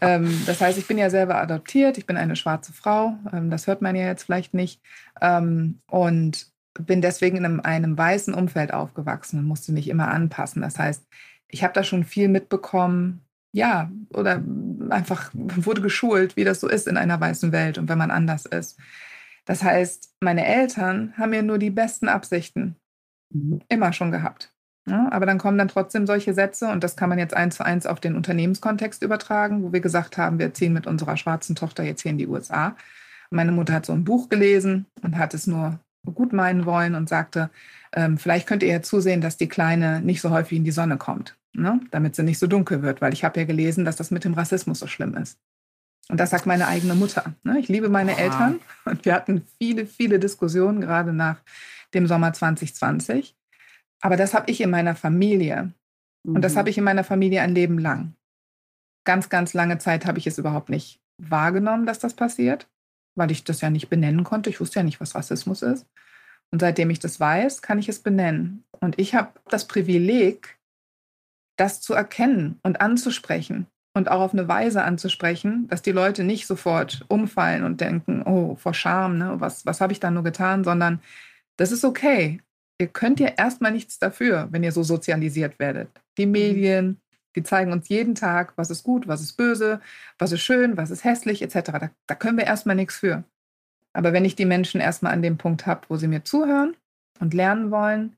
ähm, 0.00 0.42
das 0.46 0.60
heißt, 0.60 0.78
ich 0.78 0.86
bin 0.86 0.98
ja 0.98 1.08
selber 1.08 1.40
adoptiert, 1.40 1.96
ich 1.96 2.06
bin 2.06 2.18
eine 2.18 2.36
schwarze 2.36 2.72
Frau, 2.72 3.16
ähm, 3.32 3.50
das 3.50 3.66
hört 3.66 3.80
man 3.80 3.96
ja 3.96 4.06
jetzt 4.06 4.24
vielleicht 4.24 4.52
nicht. 4.52 4.82
Ähm, 5.22 5.80
und 5.90 6.48
bin 6.74 7.00
deswegen 7.00 7.38
in 7.38 7.44
einem, 7.46 7.60
einem 7.60 7.96
weißen 7.96 8.34
Umfeld 8.34 8.74
aufgewachsen 8.74 9.38
und 9.38 9.46
musste 9.46 9.72
mich 9.72 9.88
immer 9.88 10.08
anpassen. 10.08 10.62
Das 10.62 10.78
heißt, 10.78 11.06
ich 11.48 11.64
habe 11.64 11.72
da 11.72 11.82
schon 11.82 12.04
viel 12.04 12.28
mitbekommen, 12.28 13.22
ja, 13.56 13.90
oder 14.12 14.42
einfach 14.90 15.30
wurde 15.32 15.80
geschult, 15.80 16.36
wie 16.36 16.44
das 16.44 16.60
so 16.60 16.68
ist 16.68 16.86
in 16.86 16.98
einer 16.98 17.18
weißen 17.18 17.52
Welt 17.52 17.78
und 17.78 17.88
wenn 17.88 17.96
man 17.96 18.10
anders 18.10 18.44
ist. 18.44 18.78
Das 19.46 19.62
heißt, 19.62 20.10
meine 20.20 20.44
Eltern 20.44 21.14
haben 21.16 21.32
ja 21.32 21.40
nur 21.40 21.56
die 21.56 21.70
besten 21.70 22.08
Absichten 22.08 22.76
mhm. 23.32 23.62
immer 23.70 23.94
schon 23.94 24.12
gehabt. 24.12 24.52
Ja, 24.86 25.10
aber 25.10 25.24
dann 25.24 25.38
kommen 25.38 25.56
dann 25.56 25.68
trotzdem 25.68 26.06
solche 26.06 26.34
Sätze 26.34 26.68
und 26.68 26.84
das 26.84 26.96
kann 26.96 27.08
man 27.08 27.18
jetzt 27.18 27.34
eins 27.34 27.56
zu 27.56 27.64
eins 27.64 27.86
auf 27.86 27.98
den 27.98 28.14
Unternehmenskontext 28.14 29.02
übertragen, 29.02 29.62
wo 29.62 29.72
wir 29.72 29.80
gesagt 29.80 30.18
haben, 30.18 30.38
wir 30.38 30.52
ziehen 30.52 30.74
mit 30.74 30.86
unserer 30.86 31.16
schwarzen 31.16 31.56
Tochter 31.56 31.82
jetzt 31.82 32.02
hier 32.02 32.10
in 32.10 32.18
die 32.18 32.28
USA. 32.28 32.76
Meine 33.30 33.52
Mutter 33.52 33.72
hat 33.72 33.86
so 33.86 33.94
ein 33.94 34.04
Buch 34.04 34.28
gelesen 34.28 34.84
und 35.02 35.16
hat 35.16 35.32
es 35.32 35.46
nur 35.46 35.80
gut 36.14 36.34
meinen 36.34 36.66
wollen 36.66 36.94
und 36.94 37.08
sagte, 37.08 37.48
ähm, 37.94 38.18
vielleicht 38.18 38.46
könnt 38.46 38.62
ihr 38.62 38.70
ja 38.70 38.82
zusehen, 38.82 39.22
dass 39.22 39.38
die 39.38 39.48
Kleine 39.48 40.02
nicht 40.02 40.20
so 40.20 40.30
häufig 40.30 40.58
in 40.58 40.64
die 40.64 40.70
Sonne 40.70 40.98
kommt 40.98 41.36
ne? 41.56 41.80
damit 41.90 42.16
sie 42.16 42.22
nicht 42.22 42.38
so 42.38 42.46
dunkel 42.46 42.82
wird, 42.82 43.00
weil 43.00 43.12
ich 43.12 43.24
habe 43.24 43.40
ja 43.40 43.46
gelesen, 43.46 43.84
dass 43.84 43.96
das 43.96 44.10
mit 44.10 44.24
dem 44.24 44.34
Rassismus 44.34 44.78
so 44.78 44.86
schlimm 44.86 45.14
ist. 45.16 45.38
Und 46.08 46.20
das 46.20 46.30
sagt 46.30 46.46
meine 46.46 46.68
eigene 46.68 46.94
Mutter. 46.94 47.34
Ne? 47.42 47.58
Ich 47.58 47.68
liebe 47.68 47.88
meine 47.88 48.12
Aha. 48.12 48.20
Eltern 48.20 48.60
und 48.84 49.04
wir 49.04 49.14
hatten 49.14 49.42
viele, 49.58 49.86
viele 49.86 50.18
Diskussionen, 50.18 50.80
gerade 50.80 51.12
nach 51.12 51.38
dem 51.94 52.06
Sommer 52.06 52.32
2020. 52.32 53.36
Aber 54.00 54.16
das 54.16 54.34
habe 54.34 54.50
ich 54.50 54.60
in 54.60 54.70
meiner 54.70 54.94
Familie. 54.94 55.72
Mhm. 56.24 56.36
Und 56.36 56.42
das 56.42 56.54
mhm. 56.54 56.58
habe 56.58 56.70
ich 56.70 56.78
in 56.78 56.84
meiner 56.84 57.04
Familie 57.04 57.42
ein 57.42 57.54
Leben 57.54 57.78
lang. 57.78 58.14
Ganz, 59.04 59.28
ganz 59.28 59.54
lange 59.54 59.78
Zeit 59.78 60.06
habe 60.06 60.18
ich 60.18 60.26
es 60.26 60.38
überhaupt 60.38 60.68
nicht 60.68 61.00
wahrgenommen, 61.18 61.86
dass 61.86 61.98
das 61.98 62.14
passiert, 62.14 62.68
weil 63.14 63.30
ich 63.30 63.44
das 63.44 63.60
ja 63.60 63.70
nicht 63.70 63.88
benennen 63.88 64.24
konnte. 64.24 64.50
Ich 64.50 64.60
wusste 64.60 64.80
ja 64.80 64.82
nicht, 64.84 65.00
was 65.00 65.14
Rassismus 65.14 65.62
ist. 65.62 65.86
Und 66.52 66.60
seitdem 66.60 66.90
ich 66.90 67.00
das 67.00 67.18
weiß, 67.18 67.62
kann 67.62 67.78
ich 67.78 67.88
es 67.88 68.00
benennen. 68.00 68.64
Und 68.80 68.98
ich 68.98 69.14
habe 69.14 69.32
das 69.48 69.66
Privileg, 69.66 70.55
das 71.56 71.80
zu 71.80 71.94
erkennen 71.94 72.60
und 72.62 72.80
anzusprechen 72.80 73.66
und 73.94 74.10
auch 74.10 74.20
auf 74.20 74.32
eine 74.32 74.46
Weise 74.46 74.82
anzusprechen, 74.84 75.68
dass 75.68 75.82
die 75.82 75.92
Leute 75.92 76.22
nicht 76.22 76.46
sofort 76.46 77.04
umfallen 77.08 77.64
und 77.64 77.80
denken, 77.80 78.22
oh, 78.22 78.56
vor 78.56 78.74
Scham, 78.74 79.18
ne, 79.18 79.36
was, 79.38 79.64
was 79.64 79.80
habe 79.80 79.92
ich 79.92 80.00
da 80.00 80.10
nur 80.10 80.22
getan, 80.22 80.64
sondern 80.64 81.00
das 81.56 81.72
ist 81.72 81.84
okay. 81.84 82.40
Ihr 82.78 82.88
könnt 82.88 83.20
ja 83.20 83.28
erstmal 83.28 83.72
nichts 83.72 83.98
dafür, 83.98 84.48
wenn 84.50 84.62
ihr 84.62 84.72
so 84.72 84.82
sozialisiert 84.82 85.58
werdet. 85.58 85.88
Die 86.18 86.26
mhm. 86.26 86.32
Medien, 86.32 87.00
die 87.36 87.42
zeigen 87.42 87.72
uns 87.72 87.88
jeden 87.88 88.14
Tag, 88.14 88.52
was 88.56 88.70
ist 88.70 88.82
gut, 88.82 89.08
was 89.08 89.22
ist 89.22 89.34
böse, 89.34 89.80
was 90.18 90.32
ist 90.32 90.42
schön, 90.42 90.76
was 90.76 90.90
ist 90.90 91.04
hässlich, 91.04 91.40
etc. 91.40 91.54
Da, 91.72 91.90
da 92.06 92.14
können 92.14 92.36
wir 92.36 92.44
erstmal 92.44 92.76
nichts 92.76 92.96
für. 92.96 93.24
Aber 93.94 94.12
wenn 94.12 94.26
ich 94.26 94.36
die 94.36 94.44
Menschen 94.44 94.80
erstmal 94.80 95.14
an 95.14 95.22
dem 95.22 95.38
Punkt 95.38 95.64
habe, 95.64 95.86
wo 95.88 95.96
sie 95.96 96.08
mir 96.08 96.22
zuhören 96.22 96.76
und 97.18 97.32
lernen 97.32 97.70
wollen, 97.70 98.16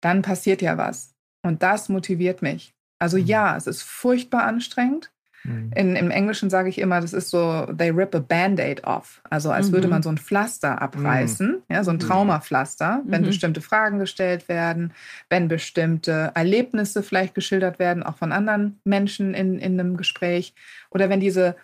dann 0.00 0.22
passiert 0.22 0.62
ja 0.62 0.78
was. 0.78 1.16
Und 1.42 1.62
das 1.62 1.88
motiviert 1.88 2.42
mich. 2.42 2.74
Also 2.98 3.16
mhm. 3.16 3.26
ja, 3.26 3.56
es 3.56 3.66
ist 3.66 3.82
furchtbar 3.82 4.44
anstrengend. 4.44 5.10
Mhm. 5.44 5.70
In, 5.74 5.96
Im 5.96 6.10
Englischen 6.10 6.50
sage 6.50 6.68
ich 6.68 6.78
immer, 6.78 7.00
das 7.00 7.12
ist 7.12 7.30
so, 7.30 7.66
they 7.66 7.90
rip 7.90 8.14
a 8.14 8.18
Band-Aid 8.18 8.84
off. 8.84 9.22
Also 9.30 9.50
als 9.50 9.68
mhm. 9.68 9.72
würde 9.72 9.88
man 9.88 10.02
so 10.02 10.10
ein 10.10 10.18
Pflaster 10.18 10.82
abreißen, 10.82 11.48
mhm. 11.48 11.62
ja, 11.74 11.84
so 11.84 11.90
ein 11.90 11.96
mhm. 11.96 12.00
Traumapflaster, 12.00 13.02
wenn 13.06 13.22
mhm. 13.22 13.26
bestimmte 13.26 13.60
Fragen 13.60 13.98
gestellt 13.98 14.48
werden, 14.48 14.92
wenn 15.30 15.48
bestimmte 15.48 16.32
Erlebnisse 16.34 17.02
vielleicht 17.02 17.34
geschildert 17.34 17.78
werden, 17.78 18.02
auch 18.02 18.18
von 18.18 18.32
anderen 18.32 18.80
Menschen 18.84 19.34
in, 19.34 19.58
in 19.58 19.78
einem 19.78 19.96
Gespräch. 19.96 20.54
Oder 20.90 21.08
wenn 21.08 21.20
diese 21.20 21.56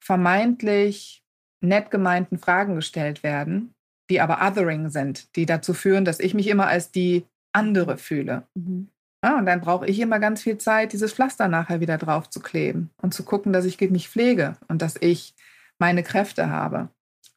vermeintlich 0.00 1.22
nett 1.60 1.90
gemeinten 1.90 2.38
Fragen 2.38 2.76
gestellt 2.76 3.22
werden, 3.22 3.74
die 4.10 4.20
aber 4.20 4.40
othering 4.40 4.88
sind, 4.88 5.36
die 5.36 5.44
dazu 5.44 5.74
führen, 5.74 6.04
dass 6.04 6.20
ich 6.20 6.32
mich 6.32 6.48
immer 6.48 6.66
als 6.66 6.90
die 6.90 7.26
andere 7.52 7.98
fühle. 7.98 8.44
Mhm. 8.54 8.88
Ja, 9.24 9.36
und 9.38 9.46
dann 9.46 9.60
brauche 9.60 9.86
ich 9.86 9.98
immer 9.98 10.20
ganz 10.20 10.42
viel 10.42 10.58
Zeit, 10.58 10.92
dieses 10.92 11.12
Pflaster 11.12 11.48
nachher 11.48 11.80
wieder 11.80 11.98
drauf 11.98 12.30
zu 12.30 12.40
kleben 12.40 12.90
und 13.02 13.12
zu 13.12 13.24
gucken, 13.24 13.52
dass 13.52 13.64
ich 13.64 13.80
mich 13.80 14.08
pflege 14.08 14.56
und 14.68 14.80
dass 14.80 14.96
ich 15.00 15.34
meine 15.78 16.02
Kräfte 16.02 16.50
habe. 16.50 16.88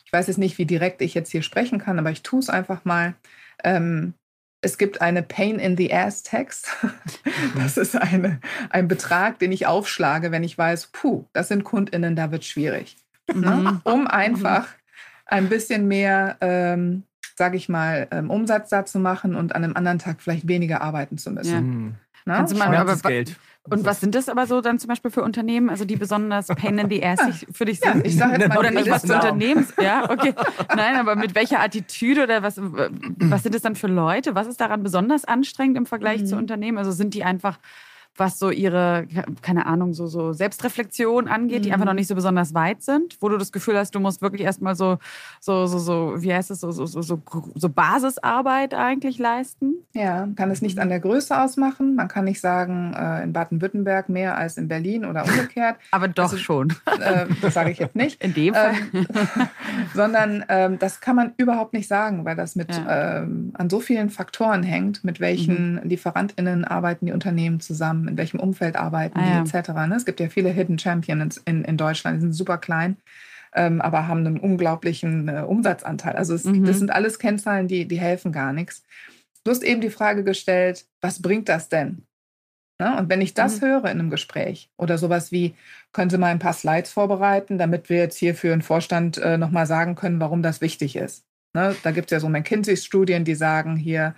Ich 0.05 0.13
weiß 0.13 0.27
jetzt 0.27 0.37
nicht, 0.37 0.57
wie 0.57 0.65
direkt 0.65 1.01
ich 1.01 1.13
jetzt 1.13 1.31
hier 1.31 1.41
sprechen 1.41 1.79
kann, 1.79 1.97
aber 1.97 2.11
ich 2.11 2.21
tue 2.21 2.39
es 2.39 2.49
einfach 2.49 2.85
mal. 2.85 3.15
Ähm, 3.63 4.13
es 4.61 4.77
gibt 4.77 5.01
eine 5.01 5.23
Pain 5.23 5.57
in 5.57 5.75
the 5.75 5.93
Ass 5.93 6.23
Text. 6.23 6.69
Das 7.55 7.77
ist 7.77 7.95
eine, 7.95 8.39
ein 8.69 8.87
Betrag, 8.87 9.39
den 9.39 9.51
ich 9.51 9.65
aufschlage, 9.65 10.31
wenn 10.31 10.43
ich 10.43 10.57
weiß, 10.57 10.87
puh, 10.87 11.25
das 11.33 11.47
sind 11.47 11.63
KundInnen, 11.63 12.15
da 12.15 12.31
wird 12.31 12.45
schwierig. 12.45 12.97
Ne? 13.33 13.49
Mhm. 13.49 13.81
Um 13.83 14.07
einfach 14.07 14.67
ein 15.25 15.49
bisschen 15.49 15.87
mehr 15.87 16.37
ähm, 16.41 17.03
sage 17.35 17.57
ich 17.57 17.69
mal, 17.69 18.07
ähm, 18.11 18.29
Umsatz 18.29 18.69
da 18.69 18.85
zu 18.85 18.99
machen 18.99 19.35
und 19.35 19.55
an 19.55 19.63
einem 19.63 19.75
anderen 19.75 19.99
Tag 19.99 20.21
vielleicht 20.21 20.47
weniger 20.47 20.81
arbeiten 20.81 21.17
zu 21.17 21.31
müssen. 21.31 21.53
Ja. 21.53 21.61
Mhm. 21.61 21.95
Kannst 22.25 22.53
du 22.53 22.57
mal, 22.57 22.75
aber, 22.75 22.95
Geld. 22.97 23.35
Und 23.69 23.85
was 23.85 23.99
sind 23.99 24.15
das 24.15 24.27
aber 24.27 24.47
so 24.47 24.59
dann 24.61 24.79
zum 24.79 24.87
Beispiel 24.87 25.11
für 25.11 25.21
Unternehmen, 25.21 25.69
also 25.69 25.85
die 25.85 25.95
besonders 25.95 26.47
pain 26.47 26.79
in 26.79 26.89
the 26.89 27.03
ass 27.05 27.45
für 27.51 27.65
dich 27.65 27.79
sind? 27.79 27.97
Ja, 27.97 28.05
ich 28.05 28.15
sage 28.15 28.39
jetzt 28.39 28.49
mal 28.49 28.57
oder 28.57 28.71
nicht 28.71 28.89
was 28.89 29.05
für 29.05 29.13
Unternehmens, 29.13 29.73
ja, 29.81 30.09
okay. 30.09 30.33
Nein, 30.75 30.95
aber 30.95 31.15
mit 31.15 31.35
welcher 31.35 31.59
Attitüde 31.59 32.23
oder 32.23 32.41
was, 32.41 32.59
was 32.59 33.43
sind 33.43 33.53
das 33.53 33.61
dann 33.61 33.75
für 33.75 33.87
Leute? 33.87 34.33
Was 34.33 34.47
ist 34.47 34.59
daran 34.59 34.81
besonders 34.81 35.25
anstrengend 35.25 35.77
im 35.77 35.85
Vergleich 35.85 36.21
mhm. 36.21 36.25
zu 36.25 36.37
Unternehmen? 36.37 36.79
Also 36.79 36.91
sind 36.91 37.13
die 37.13 37.23
einfach 37.23 37.59
was 38.17 38.39
so 38.39 38.49
ihre, 38.51 39.07
keine 39.41 39.65
Ahnung, 39.65 39.93
so, 39.93 40.07
so 40.07 40.33
Selbstreflexion 40.33 41.27
angeht, 41.27 41.59
mhm. 41.59 41.63
die 41.63 41.73
einfach 41.73 41.85
noch 41.85 41.93
mhm. 41.93 41.99
nicht 41.99 42.07
so 42.07 42.15
besonders 42.15 42.53
weit 42.53 42.81
sind, 42.83 43.17
wo 43.21 43.29
du 43.29 43.37
das 43.37 43.51
Gefühl 43.51 43.77
hast, 43.77 43.95
du 43.95 43.99
musst 43.99 44.21
wirklich 44.21 44.41
erstmal 44.41 44.75
so, 44.75 44.97
so, 45.39 45.65
so, 45.65 45.79
so, 45.79 46.13
wie 46.17 46.33
heißt 46.33 46.51
es, 46.51 46.59
so, 46.59 46.71
so, 46.71 46.85
so, 46.85 47.01
so 47.55 47.69
Basisarbeit 47.69 48.73
eigentlich 48.73 49.17
leisten? 49.17 49.75
Ja, 49.93 50.27
kann 50.35 50.51
es 50.51 50.61
nicht 50.61 50.79
an 50.79 50.89
der 50.89 50.99
Größe 50.99 51.39
ausmachen. 51.39 51.95
Man 51.95 52.07
kann 52.07 52.25
nicht 52.25 52.41
sagen, 52.41 52.93
äh, 52.93 53.23
in 53.23 53.33
Baden-Württemberg 53.33 54.09
mehr 54.09 54.37
als 54.37 54.57
in 54.57 54.67
Berlin 54.67 55.05
oder 55.05 55.23
umgekehrt. 55.23 55.77
Aber 55.91 56.07
doch 56.07 56.23
also, 56.23 56.37
schon. 56.37 56.73
Äh, 56.85 57.25
das 57.41 57.53
sage 57.53 57.71
ich 57.71 57.79
jetzt 57.79 57.95
nicht. 57.95 58.21
In 58.23 58.33
dem 58.33 58.53
Fall. 58.53 58.73
Ähm, 58.93 59.07
sondern 59.95 60.45
ähm, 60.49 60.79
das 60.79 61.01
kann 61.01 61.15
man 61.15 61.33
überhaupt 61.37 61.73
nicht 61.73 61.87
sagen, 61.87 62.25
weil 62.25 62.35
das 62.35 62.55
mit 62.55 62.75
ja. 62.75 63.21
ähm, 63.21 63.51
an 63.53 63.69
so 63.69 63.79
vielen 63.79 64.09
Faktoren 64.09 64.63
hängt, 64.63 65.03
mit 65.03 65.19
welchen 65.19 65.75
mhm. 65.75 65.81
LieferantInnen 65.83 66.65
arbeiten 66.65 67.05
die 67.05 67.11
Unternehmen 67.11 67.59
zusammen 67.59 68.00
in 68.07 68.17
welchem 68.17 68.39
Umfeld 68.39 68.75
arbeiten 68.75 69.19
ah, 69.19 69.43
die, 69.43 69.49
ja. 69.51 69.59
etc. 69.59 69.69
Ne? 69.87 69.95
Es 69.95 70.05
gibt 70.05 70.19
ja 70.19 70.29
viele 70.29 70.49
Hidden 70.49 70.79
Champions 70.79 71.37
in, 71.37 71.63
in 71.63 71.77
Deutschland, 71.77 72.17
die 72.17 72.21
sind 72.21 72.33
super 72.33 72.57
klein, 72.57 72.97
ähm, 73.53 73.81
aber 73.81 74.07
haben 74.07 74.25
einen 74.25 74.39
unglaublichen 74.39 75.27
äh, 75.27 75.41
Umsatzanteil. 75.41 76.15
Also 76.15 76.33
es, 76.33 76.45
mhm. 76.45 76.65
das 76.65 76.79
sind 76.79 76.91
alles 76.91 77.19
Kennzahlen, 77.19 77.67
die, 77.67 77.87
die 77.87 77.99
helfen 77.99 78.31
gar 78.31 78.53
nichts. 78.53 78.83
Du 79.43 79.51
hast 79.51 79.63
eben 79.63 79.81
die 79.81 79.89
Frage 79.89 80.23
gestellt, 80.23 80.85
was 81.01 81.21
bringt 81.21 81.49
das 81.49 81.69
denn? 81.69 82.03
Ne? 82.81 82.97
Und 82.97 83.09
wenn 83.09 83.21
ich 83.21 83.35
das 83.35 83.61
mhm. 83.61 83.65
höre 83.65 83.85
in 83.85 83.99
einem 83.99 84.09
Gespräch 84.09 84.71
oder 84.75 84.97
sowas 84.97 85.31
wie, 85.31 85.55
können 85.93 86.09
Sie 86.09 86.17
mal 86.17 86.31
ein 86.31 86.39
paar 86.39 86.53
Slides 86.53 86.91
vorbereiten, 86.91 87.57
damit 87.57 87.89
wir 87.89 87.97
jetzt 87.97 88.17
hier 88.17 88.33
für 88.33 88.49
den 88.49 88.63
Vorstand 88.63 89.17
äh, 89.19 89.37
nochmal 89.37 89.67
sagen 89.67 89.95
können, 89.95 90.19
warum 90.19 90.41
das 90.41 90.61
wichtig 90.61 90.95
ist. 90.95 91.23
Ne? 91.53 91.75
Da 91.83 91.91
gibt 91.91 92.07
es 92.07 92.15
ja 92.15 92.19
so 92.19 92.27
McKinsey-Studien, 92.29 93.23
die 93.23 93.35
sagen 93.35 93.75
hier, 93.75 94.15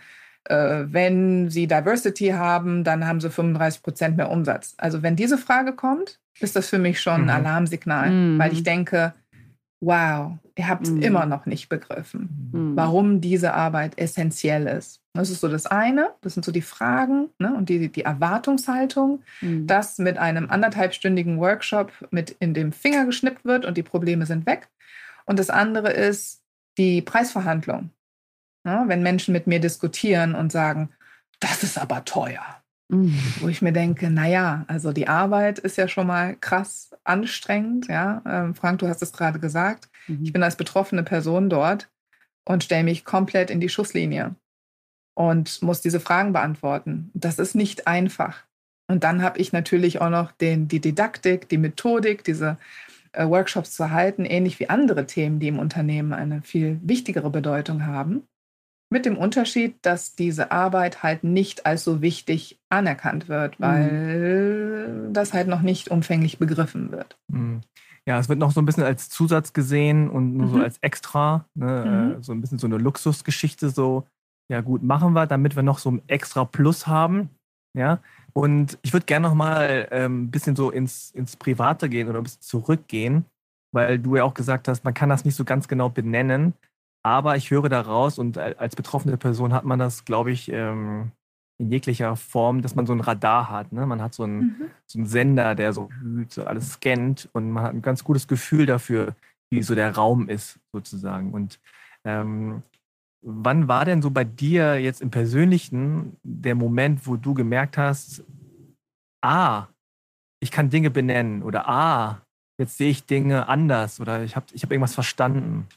wenn 0.50 1.50
Sie 1.50 1.68
Diversity 1.68 2.30
haben, 2.30 2.84
dann 2.84 3.08
haben 3.08 3.22
Sie 3.22 3.30
35 3.30 3.82
Prozent 3.82 4.18
mehr 4.18 4.30
Umsatz. 4.30 4.74
Also 4.78 5.02
wenn 5.02 5.16
diese 5.16 5.38
Frage 5.38 5.74
kommt, 5.74 6.20
ist 6.40 6.56
das 6.56 6.70
für 6.70 6.80
mich 6.80 7.00
schon 7.02 7.22
ein 7.22 7.24
mhm. 7.24 7.30
Alarmsignal, 7.30 8.10
mhm. 8.10 8.40
weil 8.40 8.54
ich 8.54 8.64
denke, 8.64 9.14
wow, 9.82 10.38
ihr 10.56 10.68
habt 10.68 10.84
es 10.84 10.92
mhm. 10.92 11.02
immer 11.02 11.26
noch 11.26 11.46
nicht 11.46 11.70
begriffen, 11.70 12.52
mhm. 12.52 12.76
warum 12.76 13.22
diese 13.22 13.54
Arbeit 13.54 13.98
essentiell 13.98 14.68
ist. 14.68 15.02
Das 15.14 15.30
ist 15.30 15.42
so 15.42 15.48
das 15.48 15.66
eine, 15.66 16.10
das 16.22 16.34
sind 16.34 16.46
so 16.46 16.52
die 16.52 16.62
Fragen 16.62 17.30
ne, 17.40 17.54
und 17.56 17.70
die, 17.70 17.90
die 17.90 18.04
Erwartungshaltung, 18.04 19.22
mhm. 19.42 19.68
dass 19.68 19.98
mit 19.98 20.18
einem 20.18 20.50
anderthalbstündigen 20.50 21.40
Workshop 21.40 21.92
mit 22.12 22.36
in 22.40 22.54
dem 22.54 22.72
Finger 22.72 23.06
geschnippt 23.06 23.46
wird 23.46 23.66
und 23.66 23.78
die 23.78 23.84
Probleme 23.84 24.26
sind 24.26 24.46
weg. 24.46 24.70
Und 25.26 25.40
das 25.40 25.50
andere 25.50 25.92
ist 25.92 26.42
die 26.78 27.02
Preisverhandlung. 27.02 27.90
Ne? 28.64 28.84
Wenn 28.88 29.04
Menschen 29.04 29.34
mit 29.34 29.48
mir 29.48 29.60
diskutieren 29.60 30.36
und 30.36 30.52
sagen, 30.52 30.90
das 31.40 31.64
ist 31.64 31.78
aber 31.78 32.06
teuer. 32.06 32.64
Mhm. 32.90 33.18
Wo 33.40 33.48
ich 33.48 33.62
mir 33.62 33.74
denke, 33.74 34.10
naja, 34.10 34.66
also 34.68 34.94
die 34.94 35.08
Arbeit 35.08 35.60
ist 35.60 35.78
ja 35.78 35.88
schon 35.88 36.08
mal 36.08 36.36
krass 36.36 36.92
anstrengend. 37.04 37.88
Ja? 37.88 38.22
Ähm, 38.26 38.56
Frank, 38.56 38.80
du 38.80 38.88
hast 38.88 39.02
es 39.02 39.14
gerade 39.14 39.40
gesagt. 39.40 39.90
Mhm. 40.08 40.24
Ich 40.24 40.34
bin 40.34 40.44
als 40.44 40.56
betroffene 40.56 41.04
Person 41.04 41.50
dort 41.50 41.90
und 42.46 42.64
stelle 42.64 42.84
mich 42.84 43.06
komplett 43.06 43.50
in 43.50 43.60
die 43.60 43.70
Schusslinie 43.70 44.36
und 45.16 45.62
muss 45.62 45.82
diese 45.82 46.00
Fragen 46.00 46.34
beantworten. 46.34 47.12
Das 47.14 47.40
ist 47.40 47.56
nicht 47.56 47.88
einfach. 47.88 48.44
Und 48.88 49.04
dann 49.04 49.22
habe 49.22 49.40
ich 49.40 49.54
natürlich 49.54 50.02
auch 50.02 50.10
noch 50.10 50.32
den, 50.32 50.68
die 50.68 50.82
Didaktik, 50.82 51.48
die 51.50 51.58
Methodik, 51.58 52.24
diese 52.24 52.58
äh, 53.14 53.26
Workshops 53.26 53.72
zu 53.72 53.92
halten, 53.92 54.26
ähnlich 54.26 54.60
wie 54.60 54.70
andere 54.70 55.06
Themen, 55.06 55.40
die 55.40 55.48
im 55.48 55.60
Unternehmen 55.60 56.14
eine 56.14 56.42
viel 56.42 56.80
wichtigere 56.84 57.30
Bedeutung 57.30 57.86
haben. 57.86 58.28
Mit 58.94 59.08
dem 59.08 59.18
Unterschied, 59.18 59.78
dass 59.82 60.14
diese 60.14 60.52
Arbeit 60.52 61.02
halt 61.02 61.24
nicht 61.24 61.66
als 61.66 61.84
so 61.84 62.04
wichtig 62.04 62.60
anerkannt 62.70 63.28
wird, 63.28 63.60
weil 63.60 65.08
mhm. 65.08 65.14
das 65.14 65.34
halt 65.34 65.48
noch 65.48 65.64
nicht 65.64 65.90
umfänglich 65.90 66.38
begriffen 66.38 66.92
wird. 66.92 67.18
Mhm. 67.28 67.62
Ja, 68.06 68.20
es 68.20 68.30
wird 68.30 68.38
noch 68.38 68.52
so 68.52 68.62
ein 68.62 68.68
bisschen 68.68 68.84
als 68.84 69.10
Zusatz 69.10 69.52
gesehen 69.52 70.12
und 70.12 70.38
nur 70.38 70.46
mhm. 70.46 70.52
so 70.52 70.60
als 70.60 70.78
Extra, 70.82 71.44
ne, 71.56 71.86
mhm. 72.16 72.20
äh, 72.20 72.24
so 72.24 72.34
ein 72.34 72.42
bisschen 72.42 72.60
so 72.60 72.68
eine 72.68 72.78
Luxusgeschichte, 72.78 73.72
so, 73.72 74.06
ja 74.48 74.62
gut, 74.62 74.84
machen 74.84 75.14
wir, 75.14 75.26
damit 75.26 75.56
wir 75.56 75.64
noch 75.64 75.80
so 75.80 75.90
ein 75.90 76.04
extra 76.06 76.46
Plus 76.46 76.86
haben. 76.86 77.32
Ja, 77.76 78.00
und 78.34 78.78
ich 78.84 78.94
würde 78.94 79.08
gerne 79.08 79.28
noch 79.28 79.34
mal 79.34 79.88
ähm, 79.90 80.26
ein 80.26 80.30
bisschen 80.32 80.56
so 80.56 80.70
ins, 80.70 81.10
ins 81.10 81.36
Private 81.36 81.90
gehen 81.90 82.10
oder 82.10 82.20
ein 82.20 82.24
bisschen 82.26 82.44
zurückgehen, 82.44 83.26
weil 83.74 83.98
du 83.98 84.18
ja 84.18 84.24
auch 84.24 84.36
gesagt 84.36 84.68
hast, 84.68 84.84
man 84.84 84.94
kann 84.94 85.10
das 85.10 85.26
nicht 85.26 85.36
so 85.36 85.46
ganz 85.46 85.68
genau 85.68 85.90
benennen. 85.90 86.54
Aber 87.06 87.36
ich 87.36 87.52
höre 87.52 87.68
daraus 87.68 88.18
und 88.18 88.38
als 88.38 88.76
betroffene 88.76 89.18
Person 89.18 89.54
hat 89.54 89.66
man 89.66 89.78
das, 89.78 90.06
glaube 90.06 90.32
ich, 90.32 90.50
ähm, 90.50 91.12
in 91.60 91.70
jeglicher 91.70 92.16
Form, 92.16 92.62
dass 92.62 92.76
man 92.76 92.86
so 92.86 92.94
ein 92.94 93.02
Radar 93.02 93.50
hat. 93.50 93.72
Ne? 93.72 93.86
Man 93.86 94.02
hat 94.02 94.14
so 94.14 94.24
einen, 94.24 94.40
mhm. 94.40 94.70
so 94.86 95.00
einen 95.00 95.08
Sender, 95.08 95.56
der 95.56 95.74
so, 95.74 95.90
so, 96.30 96.46
alles 96.46 96.74
scannt 96.74 97.30
und 97.34 97.52
man 97.52 97.64
hat 97.64 97.74
ein 97.74 97.82
ganz 97.82 98.04
gutes 98.04 98.28
Gefühl 98.28 98.66
dafür, 98.66 99.16
wie 99.52 99.62
so 99.62 99.76
der 99.76 99.96
Raum 99.96 100.30
ist, 100.30 100.60
sozusagen. 100.72 101.34
Und 101.34 101.60
ähm, 102.06 102.64
wann 103.22 103.68
war 103.68 103.86
denn 103.86 104.02
so 104.02 104.10
bei 104.10 104.24
dir 104.24 104.80
jetzt 104.80 105.02
im 105.02 105.12
Persönlichen 105.12 106.18
der 106.24 106.56
Moment, 106.56 107.06
wo 107.06 107.18
du 107.18 107.34
gemerkt 107.34 107.78
hast, 107.78 108.24
ah, 109.22 109.68
ich 110.40 110.52
kann 110.52 110.70
Dinge 110.70 110.90
benennen 110.90 111.44
oder 111.44 111.70
ah, 111.70 112.22
jetzt 112.60 112.78
sehe 112.78 112.90
ich 112.90 113.06
Dinge 113.06 113.48
anders 113.48 114.00
oder 114.00 114.24
ich 114.24 114.36
habe 114.36 114.48
ich 114.54 114.64
hab 114.64 114.72
irgendwas 114.72 114.94
verstanden? 114.94 115.68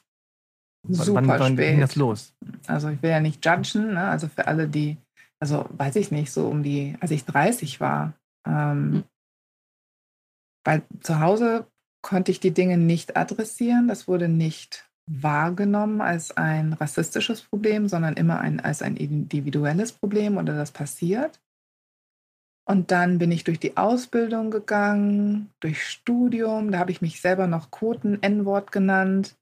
Super 0.88 1.27
wann, 1.27 1.29
wann 1.29 1.53
spät. 1.55 1.70
ging 1.70 1.81
das 1.81 1.96
los? 1.96 2.35
Also 2.66 2.88
ich 2.88 3.03
will 3.03 3.11
ja 3.11 3.20
nicht 3.20 3.44
judgen, 3.44 3.94
ne? 3.94 4.05
also 4.09 4.29
für 4.29 4.46
alle, 4.46 4.68
die, 4.68 4.96
also 5.40 5.66
weiß 5.70 5.96
ich 5.96 6.11
nicht, 6.11 6.33
so 6.33 6.49
um 6.49 6.62
die, 6.62 6.96
als 7.01 7.11
ich 7.11 7.25
30 7.25 7.81
war, 7.81 8.14
ähm, 8.46 9.05
weil 10.64 10.83
zu 11.01 11.20
Hause 11.20 11.66
konnte 12.03 12.31
ich 12.31 12.40
die 12.40 12.53
Dinge 12.53 12.79
nicht 12.79 13.16
adressieren, 13.16 13.88
das 13.88 14.09
wurde 14.09 14.29
nicht 14.29 14.88
wahrgenommen 15.09 16.01
als 16.01 16.37
ein 16.37 16.72
rassistisches 16.72 17.42
Problem, 17.42 17.88
sondern 17.88 18.14
immer 18.14 18.40
ein, 18.40 18.61
als 18.61 18.83
ein 18.83 18.96
individuelles 18.96 19.92
Problem 19.92 20.37
oder 20.37 20.57
das 20.57 20.72
passiert. 20.72 21.40
Und 22.68 22.90
dann 22.90 23.18
bin 23.18 23.31
ich 23.31 23.44
durch 23.44 23.61
die 23.61 23.77
Ausbildung 23.77 24.51
gegangen, 24.51 25.51
durch 25.61 25.85
Studium, 25.87 26.72
da 26.72 26.81
habe 26.81 26.90
ich 26.90 27.01
mich 27.01 27.20
selber 27.20 27.46
noch 27.46 27.70
Quoten 27.70 28.20
N-Wort 28.20 28.72
genannt 28.72 29.37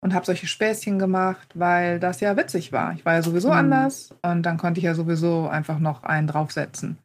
und 0.00 0.14
habe 0.14 0.26
solche 0.26 0.46
Späßchen 0.46 0.98
gemacht, 0.98 1.48
weil 1.54 1.98
das 2.00 2.20
ja 2.20 2.36
witzig 2.36 2.72
war. 2.72 2.92
Ich 2.94 3.04
war 3.04 3.14
ja 3.14 3.22
sowieso 3.22 3.48
mhm. 3.48 3.54
anders 3.54 4.14
und 4.22 4.42
dann 4.42 4.58
konnte 4.58 4.78
ich 4.78 4.84
ja 4.84 4.94
sowieso 4.94 5.48
einfach 5.48 5.78
noch 5.78 6.02
einen 6.04 6.26
draufsetzen. 6.26 6.98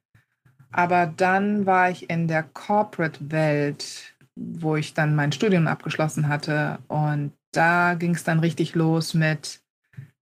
Aber 0.71 1.05
dann 1.05 1.65
war 1.65 1.89
ich 1.89 2.09
in 2.09 2.27
der 2.27 2.43
Corporate-Welt, 2.43 4.13
wo 4.35 4.75
ich 4.75 4.93
dann 4.93 5.15
mein 5.15 5.31
Studium 5.31 5.67
abgeschlossen 5.67 6.27
hatte 6.27 6.79
und 6.87 7.33
da 7.51 7.95
ging 7.95 8.15
es 8.15 8.23
dann 8.23 8.39
richtig 8.39 8.75
los 8.75 9.13
mit 9.13 9.61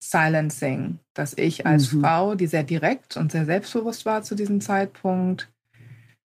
Silencing, 0.01 0.99
dass 1.13 1.38
ich 1.38 1.65
als 1.65 1.91
mhm. 1.91 2.01
Frau, 2.01 2.36
die 2.36 2.47
sehr 2.47 2.63
direkt 2.63 3.17
und 3.17 3.32
sehr 3.32 3.45
selbstbewusst 3.45 4.05
war 4.05 4.23
zu 4.23 4.36
diesem 4.36 4.62
Zeitpunkt, 4.62 5.49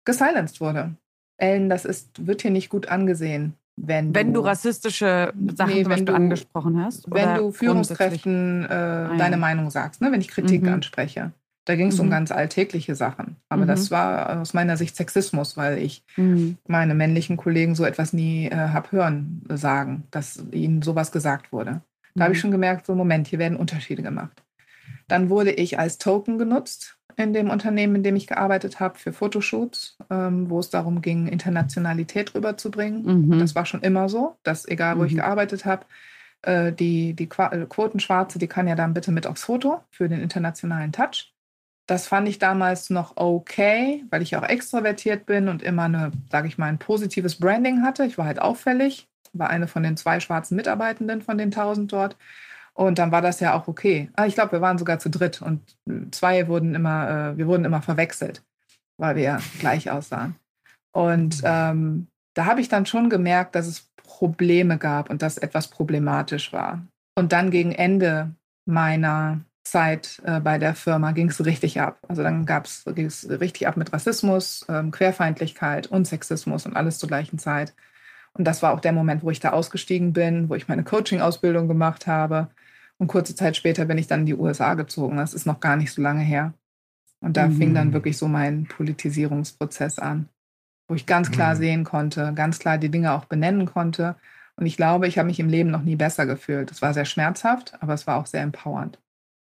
gesilenced 0.05 0.61
wurde. 0.61 0.97
Ellen, 1.39 1.69
das 1.69 1.85
ist, 1.85 2.27
wird 2.27 2.43
hier 2.43 2.51
nicht 2.51 2.71
gut 2.71 2.89
angesehen. 2.89 3.55
Wenn, 3.77 4.15
wenn 4.15 4.33
du, 4.33 4.41
du 4.41 4.47
rassistische 4.47 5.35
Sachen 5.55 5.75
nee, 5.75 5.87
wenn 5.87 6.07
du, 6.07 6.15
angesprochen 6.15 6.83
hast. 6.83 7.11
Wenn 7.11 7.35
du 7.35 7.53
Führungskräften 7.53 8.65
äh, 8.65 8.73
ah, 8.73 9.17
deine 9.19 9.37
Meinung 9.37 9.71
sagst, 9.71 10.01
ne? 10.01 10.11
wenn 10.11 10.21
ich 10.21 10.29
Kritik 10.29 10.63
mhm. 10.63 10.75
anspreche. 10.75 11.33
Da 11.67 11.75
ging 11.75 11.89
es 11.89 11.97
mhm. 11.97 12.05
um 12.05 12.11
ganz 12.11 12.31
alltägliche 12.31 12.95
Sachen. 12.95 13.37
Aber 13.49 13.65
mhm. 13.65 13.69
das 13.69 13.91
war 13.91 14.41
aus 14.41 14.55
meiner 14.55 14.77
Sicht 14.77 14.97
Sexismus, 14.97 15.57
weil 15.57 15.79
ich 15.79 16.05
mhm. 16.17 16.57
meine 16.67 16.95
männlichen 16.95 17.37
Kollegen 17.37 17.75
so 17.75 17.85
etwas 17.85 18.13
nie 18.13 18.47
äh, 18.47 18.57
habe 18.57 18.93
hören 18.93 19.43
sagen, 19.49 20.05
dass 20.11 20.43
ihnen 20.53 20.81
sowas 20.81 21.13
gesagt 21.13 21.53
wurde. 21.53 21.83
Da 22.15 22.25
habe 22.25 22.33
ich 22.33 22.39
mhm. 22.39 22.43
schon 22.43 22.51
gemerkt, 22.53 22.87
so 22.87 22.95
Moment, 22.95 23.27
hier 23.27 23.39
werden 23.39 23.59
Unterschiede 23.59 24.03
gemacht. 24.03 24.43
Dann 25.09 25.29
wurde 25.29 25.53
ich 25.53 25.79
als 25.79 25.99
Token 25.99 26.39
genutzt 26.39 26.97
in 27.17 27.33
dem 27.33 27.51
Unternehmen, 27.51 27.97
in 27.97 28.03
dem 28.03 28.17
ich 28.17 28.27
gearbeitet 28.27 28.79
habe, 28.79 28.99
für 28.99 29.13
Fotoshoots, 29.13 29.97
ähm, 30.11 30.51
wo 30.51 30.61
es 30.61 30.69
darum 30.69 31.01
ging, 31.01 31.27
Internationalität 31.29 32.35
rüberzubringen. 32.35 33.29
Mhm. 33.29 33.39
Das 33.39 33.55
war 33.55 33.65
schon 33.65 33.83
immer 33.83 34.09
so, 34.09 34.37
dass 34.43 34.69
egal 34.69 34.99
wo 34.99 35.05
ich 35.05 35.13
mhm. 35.13 35.19
gearbeitet 35.19 35.65
habe, 35.65 35.87
äh, 36.43 36.73
die, 36.73 37.15
die 37.15 37.25
äh, 37.25 37.67
Quotenschwarze, 37.67 38.39
die 38.39 38.49
kann 38.49 38.69
ja 38.69 38.75
dann 38.75 38.93
bitte 38.93 39.13
mit 39.13 39.27
aufs 39.27 39.45
Foto 39.45 39.81
für 39.91 40.09
den 40.09 40.21
internationalen 40.21 40.93
Touch. 40.93 41.33
Das 41.87 42.07
fand 42.07 42.29
ich 42.29 42.39
damals 42.39 42.91
noch 42.91 43.17
okay, 43.17 44.05
weil 44.11 44.21
ich 44.21 44.37
auch 44.37 44.43
extrovertiert 44.43 45.25
bin 45.25 45.49
und 45.49 45.63
immer 45.63 45.85
eine, 45.85 46.11
sage 46.31 46.49
ich 46.49 46.59
mal, 46.59 46.67
ein 46.67 46.79
positives 46.79 47.39
Branding 47.39 47.83
hatte. 47.83 48.05
Ich 48.05 48.19
war 48.19 48.27
halt 48.27 48.43
auffällig, 48.43 49.09
war 49.33 49.51
eine 49.51 49.69
von 49.69 49.85
den 49.85 49.97
zwei 49.97 50.21
schwarzen 50.21 50.57
Mitarbeitenden 50.57 51.23
von 51.23 51.39
den 51.39 51.49
1000 51.49 51.93
dort. 51.93 52.17
Und 52.77 52.99
dann 52.99 53.11
war 53.11 53.23
das 53.23 53.41
ja 53.41 53.55
auch 53.55 53.69
okay. 53.69 54.11
Ah, 54.17 54.27
ich 54.27 54.35
glaube, 54.35 54.53
wir 54.53 54.61
waren 54.61 54.77
sogar 54.77 54.99
zu 54.99 55.09
dritt 55.09 55.41
und 55.41 55.63
zwei 56.11 56.47
wurden 56.47 56.75
immer, 56.75 57.33
äh, 57.33 57.39
wir 57.39 57.47
wurden 57.47 57.65
immer 57.65 57.81
verwechselt, 57.81 58.45
weil 58.99 59.17
wir 59.17 59.23
ja 59.23 59.41
gleich 59.59 59.91
aussahen. 59.91 60.37
Und 60.93 61.41
ähm, 61.43 62.09
da 62.35 62.45
habe 62.45 62.61
ich 62.61 62.69
dann 62.69 62.85
schon 62.85 63.09
gemerkt, 63.09 63.55
dass 63.55 63.67
es 63.67 63.89
Probleme 63.97 64.77
gab 64.77 65.09
und 65.09 65.23
dass 65.23 65.39
etwas 65.39 65.69
problematisch 65.69 66.53
war. 66.53 66.87
Und 67.19 67.33
dann 67.33 67.51
gegen 67.51 67.73
Ende 67.73 68.33
meiner 68.67 69.41
Zeit 69.65 70.21
äh, 70.25 70.39
bei 70.41 70.59
der 70.59 70.75
Firma 70.75 71.13
ging 71.13 71.31
es 71.31 71.45
richtig 71.45 71.81
ab. 71.81 71.99
Also 72.09 72.23
dann 72.23 72.45
ging 72.45 73.07
es 73.07 73.29
richtig 73.29 73.67
ab 73.67 73.79
mit 73.79 73.91
Rassismus, 73.93 74.67
ähm, 74.69 74.91
Querfeindlichkeit 74.91 75.87
und 75.87 76.07
Sexismus 76.07 76.67
und 76.67 76.77
alles 76.77 76.99
zur 76.99 77.09
gleichen 77.09 77.39
Zeit. 77.39 77.75
Und 78.35 78.45
das 78.45 78.63
war 78.63 78.75
auch 78.75 78.81
der 78.81 78.93
Moment, 78.93 79.23
wo 79.23 79.31
ich 79.31 79.41
da 79.41 79.51
ausgestiegen 79.51 80.13
bin, 80.13 80.51
wo 80.51 80.55
ich 80.55 80.69
meine 80.69 80.85
Coaching-Ausbildung 80.85 81.69
gemacht 81.69 82.07
habe. 82.07 82.49
Und 82.99 83.09
kurze 83.09 83.35
Zeit 83.35 83.57
später 83.57 83.85
bin 83.85 83.99
ich 83.99 84.07
dann 84.07 84.21
in 84.21 84.27
die 84.27 84.35
USA 84.35 84.75
gezogen. 84.75 85.17
Das 85.17 85.35
ist 85.35 85.47
noch 85.47 85.61
gar 85.61 85.77
nicht 85.77 85.93
so 85.93 86.01
lange 86.01 86.23
her. 86.23 86.55
Und 87.21 87.37
da 87.37 87.49
mhm. 87.49 87.57
fing 87.57 87.75
dann 87.75 87.89
mhm. 87.89 87.93
wirklich 87.93 88.17
so 88.17 88.29
mein 88.29 88.67
Politisierungsprozess 88.67 89.99
an, 89.99 90.29
wo 90.89 90.95
ich 90.95 91.07
ganz 91.07 91.31
klar 91.31 91.55
mhm. 91.55 91.59
sehen 91.59 91.85
konnte, 91.85 92.33
ganz 92.35 92.59
klar 92.59 92.79
die 92.79 92.91
Dinge 92.91 93.13
auch 93.13 93.25
benennen 93.27 93.67
konnte. 93.67 94.17
Und 94.57 94.67
ich 94.67 94.77
glaube, 94.77 95.07
ich 95.07 95.19
habe 95.19 95.27
mich 95.27 95.41
im 95.41 95.49
Leben 95.49 95.71
noch 95.71 95.83
nie 95.83 95.97
besser 95.97 96.25
gefühlt. 96.25 96.71
Es 96.71 96.81
war 96.81 96.95
sehr 96.95 97.05
schmerzhaft, 97.05 97.75
aber 97.81 97.95
es 97.95 98.07
war 98.07 98.17
auch 98.17 98.27
sehr 98.27 98.43
empowernd. 98.43 98.99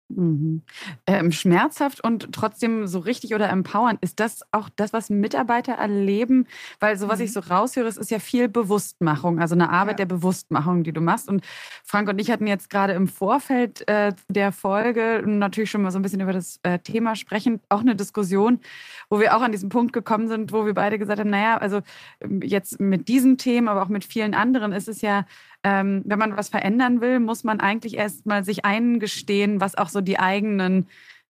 Mhm. 0.09 0.62
Ähm, 1.07 1.33
schmerzhaft 1.33 2.03
und 2.03 2.33
trotzdem 2.33 2.87
so 2.87 2.99
richtig 2.99 3.35
oder 3.35 3.51
empowernd. 3.51 4.03
Ist 4.03 4.21
das 4.21 4.40
auch 4.53 4.71
das, 4.75 4.94
was 4.94 5.11
Mitarbeiter 5.11 5.75
erleben? 5.75 6.47
Weil 6.81 6.97
so, 6.97 7.09
was 7.09 7.18
mhm. 7.18 7.27
ich 7.27 7.33
so 7.33 7.40
raushöre, 7.40 7.87
es 7.87 7.99
ist 7.99 8.11
ja 8.11 8.18
viel 8.18 8.49
Bewusstmachung, 8.49 9.38
also 9.38 9.55
eine 9.55 9.68
Arbeit 9.68 10.01
ja. 10.01 10.07
der 10.07 10.14
Bewusstmachung, 10.14 10.83
die 10.83 10.92
du 10.92 11.03
machst. 11.03 11.29
Und 11.29 11.44
Frank 11.85 12.09
und 12.09 12.18
ich 12.18 12.31
hatten 12.31 12.47
jetzt 12.47 12.71
gerade 12.71 12.94
im 12.94 13.07
Vorfeld 13.07 13.87
äh, 13.87 14.14
der 14.29 14.53
Folge 14.53 15.23
natürlich 15.27 15.71
schon 15.71 15.83
mal 15.83 15.90
so 15.90 15.99
ein 15.99 16.03
bisschen 16.03 16.21
über 16.21 16.33
das 16.33 16.59
äh, 16.62 16.79
Thema 16.79 17.14
sprechen, 17.14 17.61
auch 17.68 17.81
eine 17.81 17.94
Diskussion, 17.94 18.61
wo 19.11 19.21
wir 19.21 19.37
auch 19.37 19.42
an 19.42 19.53
diesen 19.53 19.68
Punkt 19.68 19.92
gekommen 19.92 20.29
sind, 20.29 20.53
wo 20.53 20.64
wir 20.64 20.73
beide 20.73 20.99
gesagt 20.99 21.21
haben, 21.21 21.31
naja, 21.31 21.59
also 21.59 21.81
ähm, 22.21 22.40
jetzt 22.42 22.81
mit 22.81 23.09
diesen 23.09 23.37
Themen, 23.37 23.68
aber 23.68 23.83
auch 23.83 23.88
mit 23.88 24.05
vielen 24.05 24.35
anderen 24.35 24.73
ist 24.73 24.88
es 24.88 25.03
ja 25.03 25.27
ähm, 25.64 26.03
wenn 26.05 26.18
man 26.18 26.37
was 26.37 26.49
verändern 26.49 27.01
will, 27.01 27.21
muss 27.21 27.44
man 27.44 27.61
eigentlich 27.61 27.97
erst 27.97 28.27
mal 28.27 28.44
sich 28.44 28.64
eingestehen, 28.64 29.61
was 29.61 29.77
auch 29.77 29.88
so 29.88 30.01
die 30.01 30.18
eigenen 30.18 30.87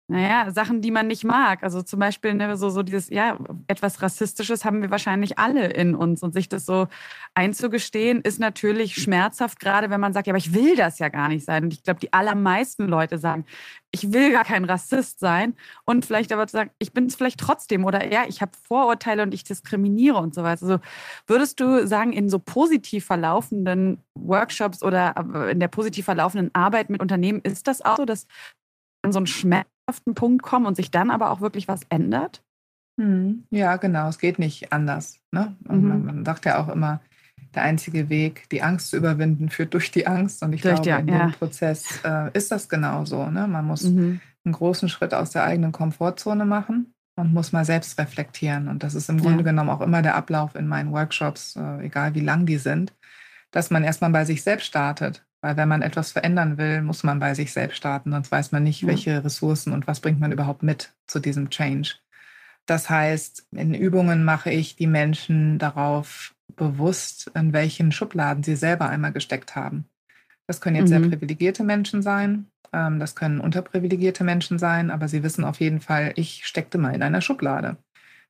naja, 0.08 0.52
Sachen, 0.52 0.82
die 0.82 0.92
man 0.92 1.08
nicht 1.08 1.24
mag. 1.24 1.64
Also 1.64 1.82
zum 1.82 2.00
Beispiel 2.00 2.36
ne, 2.36 2.56
so, 2.58 2.70
so 2.70 2.84
dieses, 2.84 3.10
ja, 3.10 3.40
etwas 3.68 4.04
Rassistisches 4.04 4.64
haben 4.64 4.84
wir 4.84 4.92
wahrscheinlich 4.92 5.40
alle 5.40 5.66
in 5.66 5.96
uns. 5.96 6.22
Und 6.22 6.34
sich 6.34 6.48
das 6.48 6.68
so 6.68 6.88
einzugestehen, 7.34 8.22
ist 8.22 8.40
natürlich 8.40 8.94
schmerzhaft, 8.96 9.60
gerade 9.60 9.90
wenn 9.90 10.00
man 10.00 10.14
sagt, 10.14 10.28
ja, 10.28 10.32
aber 10.32 10.38
ich 10.38 10.54
will 10.54 10.76
das 10.76 11.00
ja 11.00 11.10
gar 11.10 11.30
nicht 11.30 11.44
sein. 11.44 11.64
Und 11.64 11.74
ich 11.74 11.82
glaube, 11.82 12.00
die 12.00 12.14
allermeisten 12.14 12.88
Leute 12.88 13.18
sagen, 13.18 13.46
ich 13.90 14.14
will 14.14 14.32
gar 14.32 14.44
kein 14.44 14.66
Rassist 14.66 15.20
sein. 15.20 15.56
Und 15.86 16.06
vielleicht 16.06 16.32
aber 16.32 16.46
zu 16.46 16.58
sagen, 16.58 16.70
ich 16.78 16.94
bin 16.94 17.08
es 17.08 17.16
vielleicht 17.16 17.40
trotzdem 17.40 17.84
oder 17.84 18.12
ja, 18.12 18.26
ich 18.28 18.42
habe 18.42 18.52
Vorurteile 18.68 19.24
und 19.24 19.34
ich 19.34 19.44
diskriminiere 19.44 20.18
und 20.18 20.36
so 20.36 20.44
weiter. 20.44 20.62
Also 20.62 20.80
würdest 21.26 21.60
du 21.60 21.88
sagen, 21.88 22.14
in 22.14 22.30
so 22.30 22.38
positiv 22.38 23.06
verlaufenden 23.06 24.04
Workshops 24.14 24.84
oder 24.84 25.16
äh, 25.34 25.52
in 25.54 25.60
der 25.60 25.68
positiv 25.68 26.06
verlaufenden 26.06 26.54
Arbeit 26.54 26.92
mit 26.92 27.02
Unternehmen 27.02 27.42
ist 27.42 27.68
das 27.68 27.82
auch 27.82 27.98
so, 27.98 28.06
dass 28.06 28.28
so 29.12 29.20
einen 29.88 29.94
schmerzhaften 29.94 30.16
Punkt 30.16 30.44
kommen 30.44 30.66
und 30.66 30.76
sich 30.76 30.92
dann 30.92 31.12
aber 31.12 31.32
auch 31.32 31.42
wirklich 31.42 31.68
was 31.68 31.82
ändert? 31.90 32.44
Hm. 33.00 33.46
Ja, 33.50 33.76
genau. 33.78 34.08
Es 34.08 34.20
geht 34.20 34.40
nicht 34.40 34.72
anders. 34.72 35.20
Ne? 35.32 35.56
Mhm. 35.68 35.88
Man, 35.88 36.06
man, 36.06 36.26
sagt 36.26 36.46
ja 36.46 36.62
auch 36.64 36.70
immer, 36.70 37.02
der 37.54 37.64
einzige 37.64 38.10
Weg, 38.10 38.50
die 38.50 38.62
Angst 38.62 38.90
zu 38.90 38.98
überwinden, 38.98 39.50
führt 39.50 39.74
durch 39.74 39.92
die 39.92 40.08
Angst. 40.08 40.44
Und 40.44 40.54
ich 40.54 40.62
durch 40.62 40.82
glaube, 40.82 41.04
die, 41.04 41.10
in 41.10 41.16
ja. 41.16 41.28
dem 41.28 41.32
Prozess 41.34 42.00
äh, 42.04 42.32
ist 42.34 42.52
das 42.52 42.70
genauso. 42.70 43.30
Ne? 43.30 43.48
Man 43.48 43.66
muss 43.66 43.84
mhm. 43.84 44.22
einen 44.44 44.54
großen 44.54 44.90
Schritt 44.90 45.14
aus 45.14 45.32
der 45.32 45.44
eigenen 45.44 45.72
Komfortzone 45.72 46.46
machen 46.46 46.94
und 47.18 47.34
muss 47.34 47.52
mal 47.52 47.66
selbst 47.66 47.98
reflektieren. 48.00 48.68
Und 48.68 48.84
das 48.84 48.96
ist 48.96 49.10
im 49.10 49.20
Grunde 49.20 49.40
ja. 49.40 49.52
genommen 49.52 49.70
auch 49.70 49.82
immer 49.82 50.02
der 50.02 50.16
Ablauf 50.16 50.56
in 50.56 50.68
meinen 50.68 50.92
Workshops, 50.92 51.56
äh, 51.56 51.86
egal 51.86 52.16
wie 52.16 52.22
lang 52.22 52.46
die 52.46 52.58
sind, 52.58 52.94
dass 53.52 53.72
man 53.72 53.84
erstmal 53.84 54.12
bei 54.12 54.26
sich 54.26 54.44
selbst 54.44 54.66
startet. 54.66 55.26
Weil 55.46 55.58
wenn 55.58 55.70
man 55.70 55.84
etwas 55.84 56.12
verändern 56.12 56.58
will, 56.58 56.82
muss 56.82 57.04
man 57.04 57.20
bei 57.20 57.36
sich 57.36 57.54
selbst 57.54 57.78
starten, 57.78 58.10
sonst 58.10 58.32
weiß 58.32 58.52
man 58.52 58.64
nicht, 58.64 58.88
welche 58.88 59.24
Ressourcen 59.24 59.74
und 59.74 59.86
was 59.86 60.00
bringt 60.00 60.20
man 60.20 60.32
überhaupt 60.32 60.64
mit 60.64 60.96
zu 61.06 61.20
diesem 61.20 61.52
Change. 61.52 61.98
Das 62.66 62.90
heißt, 62.90 63.46
in 63.52 63.76
Übungen 63.76 64.24
mache 64.24 64.50
ich 64.50 64.76
die 64.76 64.88
Menschen 64.88 65.60
darauf 65.60 66.34
bewusst, 66.56 67.30
in 67.36 67.54
welchen 67.54 67.92
Schubladen 67.92 68.42
sie 68.42 68.56
selber 68.56 68.90
einmal 68.90 69.12
gesteckt 69.12 69.56
haben. 69.56 69.86
Das 70.48 70.62
können 70.62 70.78
jetzt 70.78 70.90
mhm. 70.90 71.02
sehr 71.02 71.10
privilegierte 71.10 71.64
Menschen 71.64 72.02
sein, 72.02 72.48
ähm, 72.74 72.98
das 72.98 73.16
können 73.16 73.40
unterprivilegierte 73.40 74.24
Menschen 74.24 74.58
sein, 74.58 74.90
aber 74.90 75.08
sie 75.08 75.22
wissen 75.22 75.44
auf 75.44 75.60
jeden 75.60 75.80
Fall, 75.80 76.14
ich 76.16 76.48
steckte 76.48 76.80
mal 76.80 76.96
in 76.96 77.04
einer 77.04 77.22
Schublade. 77.22 77.78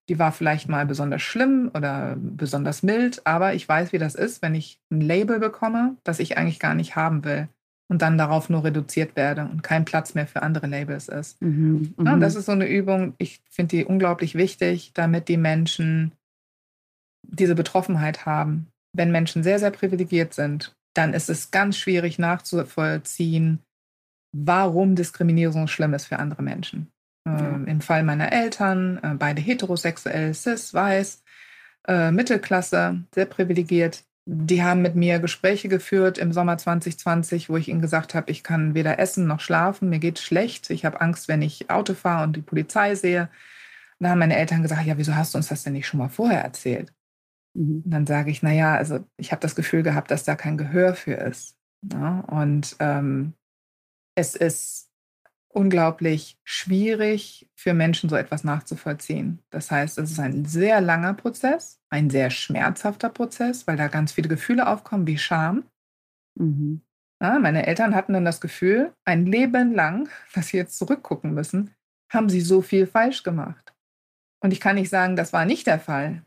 Die 0.09 0.19
war 0.19 0.31
vielleicht 0.31 0.69
mal 0.69 0.85
besonders 0.85 1.21
schlimm 1.21 1.71
oder 1.73 2.15
besonders 2.17 2.83
mild, 2.83 3.21
aber 3.25 3.55
ich 3.55 3.67
weiß, 3.67 3.91
wie 3.91 3.97
das 3.97 4.15
ist, 4.15 4.41
wenn 4.41 4.53
ich 4.53 4.79
ein 4.91 5.01
Label 5.01 5.39
bekomme, 5.39 5.97
das 6.03 6.19
ich 6.19 6.37
eigentlich 6.37 6.59
gar 6.59 6.75
nicht 6.75 6.95
haben 6.95 7.23
will 7.23 7.47
und 7.87 8.01
dann 8.01 8.17
darauf 8.17 8.49
nur 8.49 8.63
reduziert 8.63 9.15
werde 9.15 9.43
und 9.43 9.63
kein 9.63 9.85
Platz 9.85 10.13
mehr 10.13 10.27
für 10.27 10.41
andere 10.41 10.67
Labels 10.67 11.07
ist. 11.07 11.41
Mhm, 11.41 11.93
ja, 12.03 12.15
mhm. 12.15 12.21
das 12.21 12.35
ist 12.35 12.45
so 12.45 12.51
eine 12.51 12.67
Übung, 12.67 13.13
ich 13.17 13.41
finde 13.49 13.77
die 13.77 13.85
unglaublich 13.85 14.35
wichtig, 14.35 14.91
damit 14.93 15.27
die 15.27 15.37
Menschen 15.37 16.11
diese 17.23 17.55
Betroffenheit 17.55 18.25
haben. 18.25 18.67
Wenn 18.93 19.11
Menschen 19.11 19.43
sehr, 19.43 19.59
sehr 19.59 19.71
privilegiert 19.71 20.33
sind, 20.33 20.75
dann 20.93 21.13
ist 21.13 21.29
es 21.29 21.51
ganz 21.51 21.77
schwierig 21.77 22.17
nachzuvollziehen, 22.17 23.59
warum 24.31 24.95
Diskriminierung 24.95 25.67
schlimm 25.67 25.93
ist 25.93 26.05
für 26.05 26.19
andere 26.19 26.41
Menschen. 26.41 26.91
Ja. 27.25 27.37
Ähm, 27.39 27.67
Im 27.67 27.81
Fall 27.81 28.03
meiner 28.03 28.31
Eltern, 28.31 28.99
äh, 29.03 29.15
beide 29.17 29.41
heterosexuell, 29.41 30.33
cis, 30.33 30.73
weiß, 30.73 31.23
äh, 31.87 32.11
Mittelklasse, 32.11 33.03
sehr 33.13 33.25
privilegiert. 33.25 34.03
Die 34.27 34.63
haben 34.63 34.81
mit 34.81 34.95
mir 34.95 35.19
Gespräche 35.19 35.67
geführt 35.69 36.17
im 36.17 36.33
Sommer 36.33 36.57
2020, 36.57 37.49
wo 37.49 37.57
ich 37.57 37.67
ihnen 37.67 37.81
gesagt 37.81 38.15
habe, 38.15 38.31
ich 38.31 38.43
kann 38.43 38.73
weder 38.73 38.97
essen 38.99 39.27
noch 39.27 39.39
schlafen, 39.39 39.89
mir 39.89 39.99
geht 39.99 40.17
schlecht, 40.19 40.69
ich 40.71 40.83
habe 40.85 40.99
Angst, 41.01 41.27
wenn 41.27 41.43
ich 41.43 41.69
Auto 41.69 41.93
fahre 41.93 42.23
und 42.23 42.35
die 42.35 42.41
Polizei 42.41 42.95
sehe. 42.95 43.29
da 43.99 44.09
haben 44.09 44.19
meine 44.19 44.35
Eltern 44.37 44.61
gesagt, 44.63 44.85
ja, 44.85 44.97
wieso 44.97 45.15
hast 45.15 45.33
du 45.33 45.37
uns 45.37 45.47
das 45.49 45.63
denn 45.63 45.73
nicht 45.73 45.87
schon 45.87 45.99
mal 45.99 46.09
vorher 46.09 46.43
erzählt? 46.43 46.91
Mhm. 47.55 47.83
Dann 47.85 48.05
sage 48.07 48.31
ich, 48.31 48.43
naja, 48.43 48.75
also 48.75 49.05
ich 49.17 49.31
habe 49.31 49.41
das 49.41 49.55
Gefühl 49.55 49.83
gehabt, 49.83 50.11
dass 50.11 50.23
da 50.23 50.35
kein 50.35 50.57
Gehör 50.57 50.95
für 50.95 51.13
ist. 51.13 51.57
Ja, 51.83 52.21
und 52.21 52.75
ähm, 52.79 53.33
es 54.15 54.35
ist 54.35 54.84
unglaublich 55.55 56.37
schwierig 56.43 57.49
für 57.55 57.73
Menschen, 57.73 58.09
so 58.09 58.15
etwas 58.15 58.43
nachzuvollziehen. 58.43 59.39
Das 59.49 59.71
heißt, 59.71 59.97
es 59.97 60.11
ist 60.11 60.19
ein 60.19 60.45
sehr 60.45 60.81
langer 60.81 61.13
Prozess, 61.13 61.79
ein 61.89 62.09
sehr 62.09 62.29
schmerzhafter 62.29 63.09
Prozess, 63.09 63.65
weil 63.65 63.77
da 63.77 63.87
ganz 63.87 64.11
viele 64.11 64.27
Gefühle 64.27 64.67
aufkommen, 64.67 65.07
wie 65.07 65.17
Scham. 65.17 65.63
Mhm. 66.37 66.81
Ja, 67.21 67.39
meine 67.39 67.65
Eltern 67.65 67.95
hatten 67.95 68.13
dann 68.13 68.25
das 68.25 68.41
Gefühl, 68.41 68.93
ein 69.05 69.25
Leben 69.25 69.73
lang, 69.73 70.09
dass 70.33 70.47
sie 70.47 70.57
jetzt 70.57 70.77
zurückgucken 70.77 71.33
müssen, 71.33 71.73
haben 72.11 72.29
sie 72.29 72.41
so 72.41 72.61
viel 72.61 72.85
falsch 72.85 73.23
gemacht. 73.23 73.73
Und 74.41 74.51
ich 74.51 74.59
kann 74.59 74.75
nicht 74.75 74.89
sagen, 74.89 75.15
das 75.15 75.31
war 75.31 75.45
nicht 75.45 75.67
der 75.67 75.79
Fall. 75.79 76.23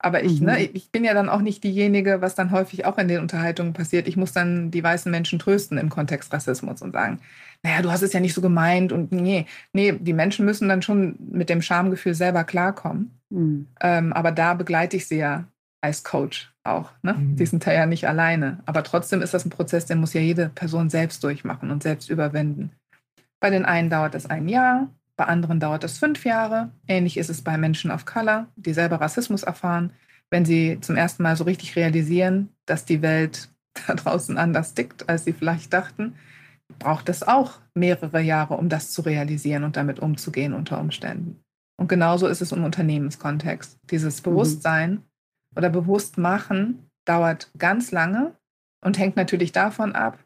Aber 0.00 0.22
ich, 0.22 0.40
ne, 0.40 0.52
mhm. 0.52 0.58
ne, 0.58 0.64
ich 0.74 0.90
bin 0.92 1.04
ja 1.04 1.12
dann 1.12 1.28
auch 1.28 1.40
nicht 1.40 1.64
diejenige, 1.64 2.20
was 2.20 2.34
dann 2.34 2.52
häufig 2.52 2.84
auch 2.84 2.98
in 2.98 3.08
den 3.08 3.20
Unterhaltungen 3.20 3.72
passiert. 3.72 4.06
Ich 4.06 4.16
muss 4.16 4.32
dann 4.32 4.70
die 4.70 4.82
weißen 4.82 5.10
Menschen 5.10 5.38
trösten 5.38 5.76
im 5.76 5.90
Kontext 5.90 6.32
Rassismus 6.32 6.82
und 6.82 6.92
sagen, 6.92 7.20
naja, 7.64 7.82
du 7.82 7.90
hast 7.90 8.02
es 8.02 8.12
ja 8.12 8.20
nicht 8.20 8.34
so 8.34 8.40
gemeint 8.40 8.92
und 8.92 9.10
nee, 9.10 9.46
nee, 9.72 9.92
die 9.92 10.12
Menschen 10.12 10.44
müssen 10.44 10.68
dann 10.68 10.82
schon 10.82 11.16
mit 11.18 11.48
dem 11.48 11.62
Schamgefühl 11.62 12.14
selber 12.14 12.44
klarkommen. 12.44 13.18
Mhm. 13.30 13.66
Ähm, 13.80 14.12
aber 14.12 14.30
da 14.30 14.54
begleite 14.54 14.96
ich 14.96 15.08
sie 15.08 15.18
ja 15.18 15.44
als 15.80 16.04
Coach 16.04 16.52
auch. 16.64 16.92
Ne? 17.02 17.14
Mhm. 17.14 17.36
Die 17.36 17.46
sind 17.46 17.64
ja 17.64 17.86
nicht 17.86 18.06
alleine. 18.06 18.60
Aber 18.66 18.84
trotzdem 18.84 19.22
ist 19.22 19.34
das 19.34 19.44
ein 19.44 19.50
Prozess, 19.50 19.86
den 19.86 19.98
muss 19.98 20.14
ja 20.14 20.20
jede 20.20 20.48
Person 20.48 20.90
selbst 20.90 21.22
durchmachen 21.24 21.70
und 21.70 21.82
selbst 21.82 22.08
überwinden. 22.08 22.72
Bei 23.40 23.50
den 23.50 23.64
einen 23.64 23.90
dauert 23.90 24.14
es 24.14 24.26
ein 24.26 24.48
Jahr, 24.48 24.88
bei 25.18 25.24
anderen 25.24 25.58
dauert 25.58 25.82
es 25.84 25.98
fünf 25.98 26.24
Jahre. 26.24 26.70
Ähnlich 26.86 27.18
ist 27.18 27.28
es 27.28 27.42
bei 27.42 27.58
Menschen 27.58 27.90
of 27.90 28.06
Color, 28.06 28.46
die 28.56 28.72
selber 28.72 29.00
Rassismus 29.00 29.42
erfahren. 29.42 29.92
Wenn 30.30 30.44
sie 30.44 30.78
zum 30.80 30.96
ersten 30.96 31.24
Mal 31.24 31.36
so 31.36 31.44
richtig 31.44 31.74
realisieren, 31.74 32.50
dass 32.66 32.84
die 32.84 33.02
Welt 33.02 33.50
da 33.86 33.94
draußen 33.94 34.38
anders 34.38 34.74
tickt, 34.74 35.08
als 35.08 35.24
sie 35.24 35.32
vielleicht 35.32 35.72
dachten, 35.72 36.14
braucht 36.78 37.08
es 37.08 37.26
auch 37.26 37.60
mehrere 37.74 38.20
Jahre, 38.20 38.54
um 38.54 38.68
das 38.68 38.92
zu 38.92 39.02
realisieren 39.02 39.64
und 39.64 39.76
damit 39.76 39.98
umzugehen 39.98 40.54
unter 40.54 40.80
Umständen. 40.80 41.42
Und 41.76 41.88
genauso 41.88 42.28
ist 42.28 42.40
es 42.40 42.52
im 42.52 42.62
Unternehmenskontext. 42.62 43.78
Dieses 43.90 44.20
mhm. 44.20 44.30
Bewusstsein 44.30 44.90
mhm. 44.90 45.02
oder 45.56 45.70
Bewusstmachen 45.70 46.90
dauert 47.04 47.50
ganz 47.58 47.90
lange 47.90 48.36
und 48.84 48.98
hängt 48.98 49.16
natürlich 49.16 49.50
davon 49.50 49.96
ab, 49.96 50.18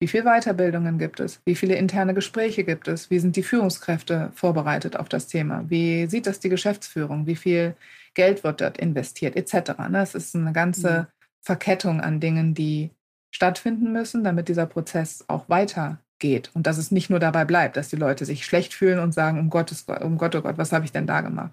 wie 0.00 0.08
viele 0.08 0.24
Weiterbildungen 0.24 0.98
gibt 0.98 1.20
es? 1.20 1.42
Wie 1.44 1.54
viele 1.54 1.74
interne 1.74 2.14
Gespräche 2.14 2.64
gibt 2.64 2.88
es? 2.88 3.10
Wie 3.10 3.18
sind 3.18 3.36
die 3.36 3.42
Führungskräfte 3.42 4.32
vorbereitet 4.34 4.96
auf 4.96 5.10
das 5.10 5.26
Thema? 5.26 5.68
Wie 5.68 6.06
sieht 6.06 6.26
das 6.26 6.40
die 6.40 6.48
Geschäftsführung? 6.48 7.26
Wie 7.26 7.36
viel 7.36 7.76
Geld 8.14 8.42
wird 8.42 8.62
dort 8.62 8.78
investiert? 8.78 9.36
Etc. 9.36 9.78
Ne, 9.90 10.00
es 10.00 10.14
ist 10.14 10.34
eine 10.34 10.54
ganze 10.54 11.00
mhm. 11.00 11.06
Verkettung 11.42 12.00
an 12.00 12.18
Dingen, 12.18 12.54
die 12.54 12.90
stattfinden 13.30 13.92
müssen, 13.92 14.24
damit 14.24 14.48
dieser 14.48 14.64
Prozess 14.64 15.22
auch 15.28 15.50
weitergeht. 15.50 16.50
Und 16.54 16.66
dass 16.66 16.78
es 16.78 16.90
nicht 16.90 17.10
nur 17.10 17.20
dabei 17.20 17.44
bleibt, 17.44 17.76
dass 17.76 17.90
die 17.90 17.96
Leute 17.96 18.24
sich 18.24 18.46
schlecht 18.46 18.72
fühlen 18.72 19.00
und 19.00 19.12
sagen, 19.12 19.38
um 19.38 19.50
Gottes 19.50 19.82
um 19.82 20.16
Gott, 20.16 20.34
oh 20.34 20.40
Gott, 20.40 20.56
was 20.56 20.72
habe 20.72 20.86
ich 20.86 20.92
denn 20.92 21.06
da 21.06 21.20
gemacht? 21.20 21.52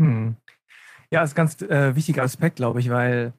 Hm. 0.00 0.36
Ja, 1.10 1.20
das 1.20 1.30
ist 1.30 1.34
ein 1.34 1.36
ganz 1.36 1.60
äh, 1.60 1.94
wichtiger 1.94 2.22
Aspekt, 2.22 2.56
glaube 2.56 2.80
ich, 2.80 2.88
weil 2.88 3.34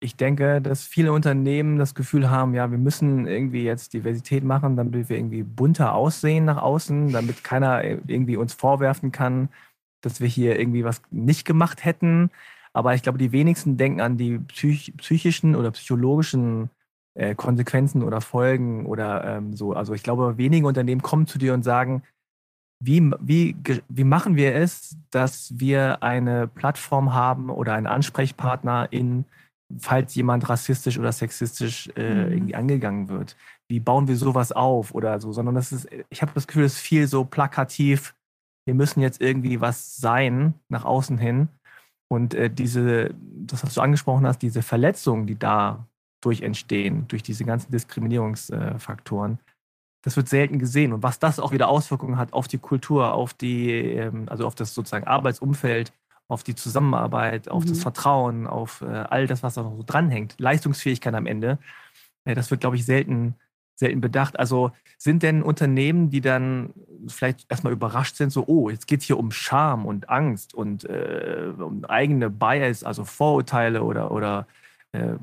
ich 0.00 0.16
denke, 0.16 0.62
dass 0.62 0.84
viele 0.84 1.12
Unternehmen 1.12 1.78
das 1.78 1.94
Gefühl 1.94 2.30
haben, 2.30 2.54
ja, 2.54 2.70
wir 2.70 2.78
müssen 2.78 3.26
irgendwie 3.26 3.64
jetzt 3.64 3.92
Diversität 3.92 4.42
machen, 4.44 4.76
damit 4.76 5.10
wir 5.10 5.16
irgendwie 5.16 5.42
bunter 5.42 5.94
aussehen 5.94 6.46
nach 6.46 6.56
außen, 6.56 7.12
damit 7.12 7.44
keiner 7.44 7.84
irgendwie 7.84 8.38
uns 8.38 8.54
vorwerfen 8.54 9.12
kann, 9.12 9.50
dass 10.00 10.20
wir 10.20 10.28
hier 10.28 10.58
irgendwie 10.58 10.84
was 10.84 11.02
nicht 11.10 11.44
gemacht 11.44 11.84
hätten. 11.84 12.30
Aber 12.72 12.94
ich 12.94 13.02
glaube, 13.02 13.18
die 13.18 13.32
wenigsten 13.32 13.76
denken 13.76 14.00
an 14.00 14.16
die 14.16 14.38
psych 14.38 14.94
psychischen 14.96 15.54
oder 15.54 15.70
psychologischen 15.72 16.70
äh, 17.14 17.34
Konsequenzen 17.34 18.02
oder 18.02 18.22
Folgen 18.22 18.86
oder 18.86 19.24
ähm, 19.24 19.54
so. 19.54 19.74
Also 19.74 19.92
ich 19.92 20.02
glaube, 20.02 20.38
wenige 20.38 20.66
Unternehmen 20.66 21.02
kommen 21.02 21.26
zu 21.26 21.38
dir 21.38 21.52
und 21.52 21.62
sagen, 21.62 22.02
wie, 22.82 23.10
wie, 23.20 23.56
wie 23.90 24.04
machen 24.04 24.36
wir 24.36 24.54
es, 24.54 24.96
dass 25.10 25.52
wir 25.58 26.02
eine 26.02 26.48
Plattform 26.48 27.12
haben 27.12 27.50
oder 27.50 27.74
einen 27.74 27.86
Ansprechpartner 27.86 28.88
in, 28.90 29.26
falls 29.78 30.14
jemand 30.14 30.48
rassistisch 30.48 30.98
oder 30.98 31.12
sexistisch 31.12 31.88
äh, 31.96 32.14
mhm. 32.14 32.32
irgendwie 32.32 32.54
angegangen 32.54 33.08
wird? 33.08 33.36
Wie 33.68 33.80
bauen 33.80 34.08
wir 34.08 34.16
sowas 34.16 34.52
auf 34.52 34.94
oder 34.94 35.20
so? 35.20 35.32
Sondern 35.32 35.54
das 35.54 35.72
ist, 35.72 35.88
ich 36.08 36.22
habe 36.22 36.32
das 36.34 36.46
Gefühl, 36.46 36.64
es 36.64 36.74
ist 36.74 36.80
viel 36.80 37.06
so 37.06 37.24
plakativ. 37.24 38.14
Wir 38.66 38.74
müssen 38.74 39.00
jetzt 39.00 39.20
irgendwie 39.20 39.60
was 39.60 39.96
sein 39.96 40.54
nach 40.68 40.84
außen 40.84 41.18
hin. 41.18 41.48
Und 42.08 42.34
äh, 42.34 42.50
diese, 42.50 43.14
das, 43.20 43.62
was 43.62 43.74
du 43.74 43.80
angesprochen 43.80 44.26
hast, 44.26 44.42
diese 44.42 44.62
Verletzungen, 44.62 45.26
die 45.26 45.38
dadurch 45.38 46.42
entstehen, 46.42 47.06
durch 47.06 47.22
diese 47.22 47.44
ganzen 47.44 47.70
Diskriminierungsfaktoren, 47.70 49.38
das 50.02 50.16
wird 50.16 50.28
selten 50.28 50.58
gesehen. 50.58 50.92
Und 50.92 51.02
was 51.02 51.18
das 51.18 51.38
auch 51.38 51.52
wieder 51.52 51.68
Auswirkungen 51.68 52.16
hat 52.16 52.32
auf 52.32 52.48
die 52.48 52.58
Kultur, 52.58 53.12
auf 53.12 53.34
die, 53.34 53.70
ähm, 53.70 54.26
also 54.28 54.46
auf 54.46 54.54
das 54.54 54.74
sozusagen 54.74 55.06
Arbeitsumfeld, 55.06 55.92
auf 56.30 56.42
die 56.42 56.54
Zusammenarbeit, 56.54 57.48
auf 57.48 57.64
mhm. 57.64 57.68
das 57.68 57.82
Vertrauen, 57.82 58.46
auf 58.46 58.82
äh, 58.82 58.86
all 58.86 59.26
das, 59.26 59.42
was 59.42 59.54
da 59.54 59.62
noch 59.62 59.76
so 59.76 59.84
dranhängt, 59.84 60.36
Leistungsfähigkeit 60.38 61.14
am 61.14 61.26
Ende, 61.26 61.58
äh, 62.24 62.34
das 62.34 62.50
wird, 62.50 62.60
glaube 62.60 62.76
ich, 62.76 62.84
selten 62.84 63.34
selten 63.80 64.00
bedacht. 64.00 64.38
Also 64.38 64.70
sind 64.96 65.24
denn 65.24 65.42
Unternehmen, 65.42 66.10
die 66.10 66.20
dann 66.20 66.72
vielleicht 67.08 67.50
erstmal 67.50 67.72
überrascht 67.72 68.14
sind, 68.14 68.30
so, 68.30 68.44
oh, 68.46 68.70
jetzt 68.70 68.86
geht 68.86 69.00
es 69.00 69.06
hier 69.06 69.18
um 69.18 69.32
Scham 69.32 69.86
und 69.86 70.08
Angst 70.08 70.54
und 70.54 70.84
äh, 70.84 71.52
um 71.58 71.84
eigene 71.86 72.30
Bias, 72.30 72.84
also 72.84 73.04
Vorurteile 73.04 73.82
oder, 73.82 74.12
oder 74.12 74.46
äh, 74.92 75.14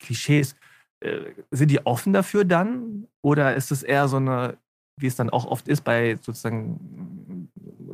Klischees, 0.00 0.56
äh, 1.00 1.20
sind 1.50 1.70
die 1.70 1.86
offen 1.86 2.12
dafür 2.12 2.44
dann? 2.44 3.06
Oder 3.22 3.54
ist 3.54 3.70
es 3.70 3.82
eher 3.82 4.08
so 4.08 4.16
eine, 4.16 4.58
wie 4.98 5.06
es 5.06 5.16
dann 5.16 5.30
auch 5.30 5.46
oft 5.46 5.68
ist 5.68 5.82
bei 5.82 6.18
sozusagen 6.20 7.11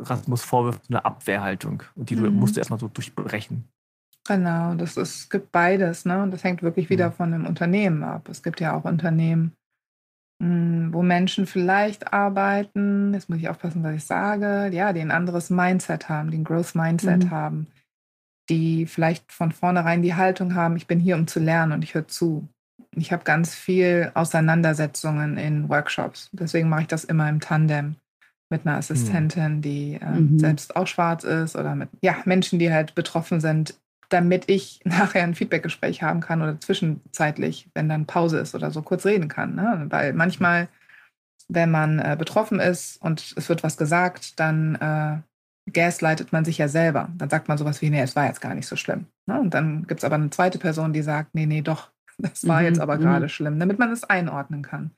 Rassismusvorwürfen, 0.00 0.82
eine 0.88 1.04
Abwehrhaltung 1.04 1.82
und 1.94 2.10
die 2.10 2.16
mhm. 2.16 2.34
musst 2.34 2.56
du 2.56 2.60
erstmal 2.60 2.80
so 2.80 2.88
durchbrechen? 2.88 3.64
Genau, 4.26 4.74
das 4.74 4.96
ist, 4.96 5.16
es 5.16 5.30
gibt 5.30 5.52
beides, 5.52 6.04
ne? 6.04 6.22
Und 6.22 6.32
das 6.32 6.44
hängt 6.44 6.62
wirklich 6.62 6.90
wieder 6.90 7.08
mhm. 7.08 7.12
von 7.14 7.32
dem 7.32 7.46
Unternehmen 7.46 8.02
ab. 8.02 8.28
Es 8.28 8.42
gibt 8.42 8.60
ja 8.60 8.74
auch 8.74 8.84
Unternehmen, 8.84 9.52
hm, 10.42 10.92
wo 10.92 11.02
Menschen 11.02 11.46
vielleicht 11.46 12.12
arbeiten, 12.12 13.14
jetzt 13.14 13.28
muss 13.28 13.38
ich 13.38 13.48
aufpassen, 13.48 13.82
was 13.82 13.96
ich 13.96 14.04
sage, 14.04 14.70
ja, 14.72 14.92
die 14.92 15.00
ein 15.00 15.10
anderes 15.10 15.50
Mindset 15.50 16.08
haben, 16.08 16.30
die 16.30 16.38
ein 16.38 16.44
Growth 16.44 16.74
Mindset 16.74 17.24
mhm. 17.24 17.30
haben, 17.30 17.66
die 18.48 18.86
vielleicht 18.86 19.32
von 19.32 19.50
vornherein 19.50 20.02
die 20.02 20.14
Haltung 20.14 20.54
haben, 20.54 20.76
ich 20.76 20.86
bin 20.86 21.00
hier, 21.00 21.16
um 21.16 21.26
zu 21.26 21.40
lernen 21.40 21.72
und 21.72 21.82
ich 21.82 21.94
höre 21.94 22.06
zu. 22.06 22.46
Ich 22.92 23.12
habe 23.12 23.24
ganz 23.24 23.54
viel 23.54 24.10
Auseinandersetzungen 24.14 25.38
in 25.38 25.68
Workshops. 25.68 26.30
Deswegen 26.32 26.68
mache 26.68 26.82
ich 26.82 26.86
das 26.88 27.04
immer 27.04 27.28
im 27.28 27.40
Tandem 27.40 27.96
mit 28.50 28.66
einer 28.66 28.76
Assistentin, 28.76 29.60
die 29.60 29.98
äh, 30.00 30.20
mhm. 30.20 30.38
selbst 30.38 30.76
auch 30.76 30.86
schwarz 30.86 31.24
ist 31.24 31.56
oder 31.56 31.74
mit 31.74 31.90
ja, 32.02 32.16
Menschen, 32.24 32.58
die 32.58 32.72
halt 32.72 32.94
betroffen 32.94 33.40
sind 33.40 33.74
damit 34.08 34.48
ich 34.48 34.80
nachher 34.84 35.22
ein 35.22 35.34
Feedbackgespräch 35.34 36.02
haben 36.02 36.20
kann 36.20 36.42
oder 36.42 36.60
zwischenzeitlich, 36.60 37.68
wenn 37.74 37.88
dann 37.88 38.06
Pause 38.06 38.38
ist 38.38 38.54
oder 38.54 38.70
so, 38.70 38.82
kurz 38.82 39.04
reden 39.06 39.28
kann. 39.28 39.54
Ne? 39.54 39.86
Weil 39.88 40.12
manchmal, 40.12 40.68
wenn 41.48 41.70
man 41.70 41.98
äh, 41.98 42.16
betroffen 42.18 42.60
ist 42.60 43.00
und 43.02 43.34
es 43.36 43.48
wird 43.48 43.62
was 43.62 43.76
gesagt, 43.76 44.38
dann 44.40 44.74
äh, 44.76 45.72
gaslightet 45.72 46.32
man 46.32 46.44
sich 46.44 46.58
ja 46.58 46.68
selber. 46.68 47.08
Dann 47.16 47.30
sagt 47.30 47.48
man 47.48 47.58
sowas 47.58 47.82
wie, 47.82 47.90
nee, 47.90 48.00
es 48.00 48.16
war 48.16 48.26
jetzt 48.26 48.40
gar 48.40 48.54
nicht 48.54 48.66
so 48.66 48.76
schlimm. 48.76 49.06
Ne? 49.26 49.38
Und 49.40 49.54
dann 49.54 49.86
gibt 49.86 50.00
es 50.00 50.04
aber 50.04 50.16
eine 50.16 50.30
zweite 50.30 50.58
Person, 50.58 50.92
die 50.92 51.02
sagt, 51.02 51.34
nee, 51.34 51.46
nee, 51.46 51.62
doch, 51.62 51.90
das 52.18 52.46
war 52.48 52.60
mhm, 52.60 52.66
jetzt 52.66 52.80
aber 52.80 52.98
gerade 52.98 53.26
mhm. 53.26 53.30
schlimm, 53.30 53.58
damit 53.58 53.78
man 53.78 53.92
es 53.92 54.04
einordnen 54.04 54.62
kann. 54.62 54.90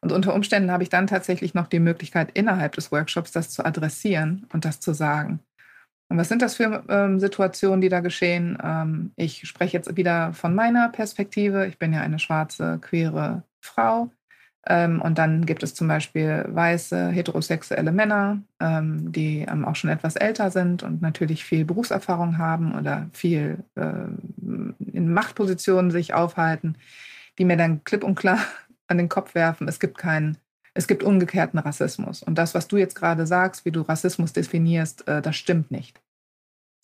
Und 0.00 0.12
unter 0.12 0.34
Umständen 0.34 0.70
habe 0.70 0.82
ich 0.82 0.88
dann 0.88 1.06
tatsächlich 1.06 1.54
noch 1.54 1.66
die 1.66 1.80
Möglichkeit, 1.80 2.30
innerhalb 2.32 2.74
des 2.74 2.90
Workshops 2.90 3.32
das 3.32 3.50
zu 3.50 3.64
adressieren 3.64 4.46
und 4.52 4.64
das 4.64 4.80
zu 4.80 4.94
sagen. 4.94 5.40
Und 6.08 6.18
was 6.18 6.28
sind 6.28 6.42
das 6.42 6.56
für 6.56 6.82
ähm, 6.88 7.20
Situationen, 7.20 7.80
die 7.80 7.88
da 7.88 8.00
geschehen? 8.00 8.58
Ähm, 8.62 9.12
ich 9.16 9.46
spreche 9.46 9.76
jetzt 9.76 9.96
wieder 9.96 10.32
von 10.32 10.54
meiner 10.54 10.88
Perspektive. 10.88 11.66
Ich 11.66 11.78
bin 11.78 11.92
ja 11.92 12.00
eine 12.00 12.18
schwarze, 12.18 12.78
queere 12.80 13.44
Frau. 13.60 14.10
Ähm, 14.66 15.00
und 15.00 15.18
dann 15.18 15.46
gibt 15.46 15.62
es 15.62 15.74
zum 15.74 15.88
Beispiel 15.88 16.44
weiße, 16.48 17.10
heterosexuelle 17.10 17.92
Männer, 17.92 18.42
ähm, 18.60 19.12
die 19.12 19.46
ähm, 19.48 19.64
auch 19.64 19.76
schon 19.76 19.88
etwas 19.88 20.16
älter 20.16 20.50
sind 20.50 20.82
und 20.82 21.00
natürlich 21.00 21.44
viel 21.44 21.64
Berufserfahrung 21.64 22.38
haben 22.38 22.76
oder 22.76 23.08
viel 23.12 23.64
äh, 23.76 23.92
in 24.92 25.12
Machtpositionen 25.12 25.90
sich 25.90 26.12
aufhalten, 26.12 26.76
die 27.38 27.44
mir 27.44 27.56
dann 27.56 27.84
klipp 27.84 28.04
und 28.04 28.16
klar 28.16 28.38
an 28.90 28.98
den 28.98 29.08
Kopf 29.08 29.34
werfen, 29.34 29.68
es 29.68 29.80
gibt 29.80 29.98
keinen 29.98 30.38
es 30.74 30.86
gibt 30.86 31.02
umgekehrten 31.02 31.58
Rassismus. 31.58 32.22
Und 32.22 32.36
das, 32.36 32.54
was 32.54 32.68
du 32.68 32.76
jetzt 32.76 32.94
gerade 32.94 33.26
sagst, 33.26 33.64
wie 33.64 33.70
du 33.70 33.82
Rassismus 33.82 34.32
definierst, 34.32 35.06
äh, 35.08 35.20
das 35.20 35.36
stimmt 35.36 35.70
nicht. 35.70 36.00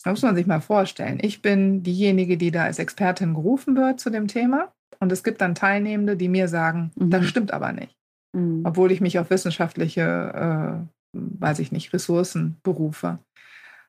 Das 0.02 0.10
muss 0.10 0.22
man 0.22 0.34
sich 0.34 0.46
mal 0.46 0.60
vorstellen. 0.60 1.18
Ich 1.22 1.42
bin 1.42 1.82
diejenige, 1.82 2.36
die 2.36 2.50
da 2.50 2.64
als 2.64 2.78
Expertin 2.78 3.34
gerufen 3.34 3.76
wird 3.76 4.00
zu 4.00 4.10
dem 4.10 4.28
Thema. 4.28 4.72
Und 4.98 5.12
es 5.12 5.22
gibt 5.22 5.40
dann 5.40 5.54
Teilnehmende, 5.54 6.16
die 6.16 6.28
mir 6.28 6.48
sagen, 6.48 6.90
mhm. 6.96 7.10
das 7.10 7.26
stimmt 7.26 7.52
aber 7.52 7.72
nicht. 7.72 7.96
Mhm. 8.34 8.62
Obwohl 8.64 8.92
ich 8.92 9.00
mich 9.00 9.18
auf 9.18 9.30
wissenschaftliche, 9.30 10.82
äh, 11.14 11.18
weiß 11.18 11.58
ich 11.60 11.72
nicht, 11.72 11.92
Ressourcen 11.92 12.56
berufe. 12.62 13.18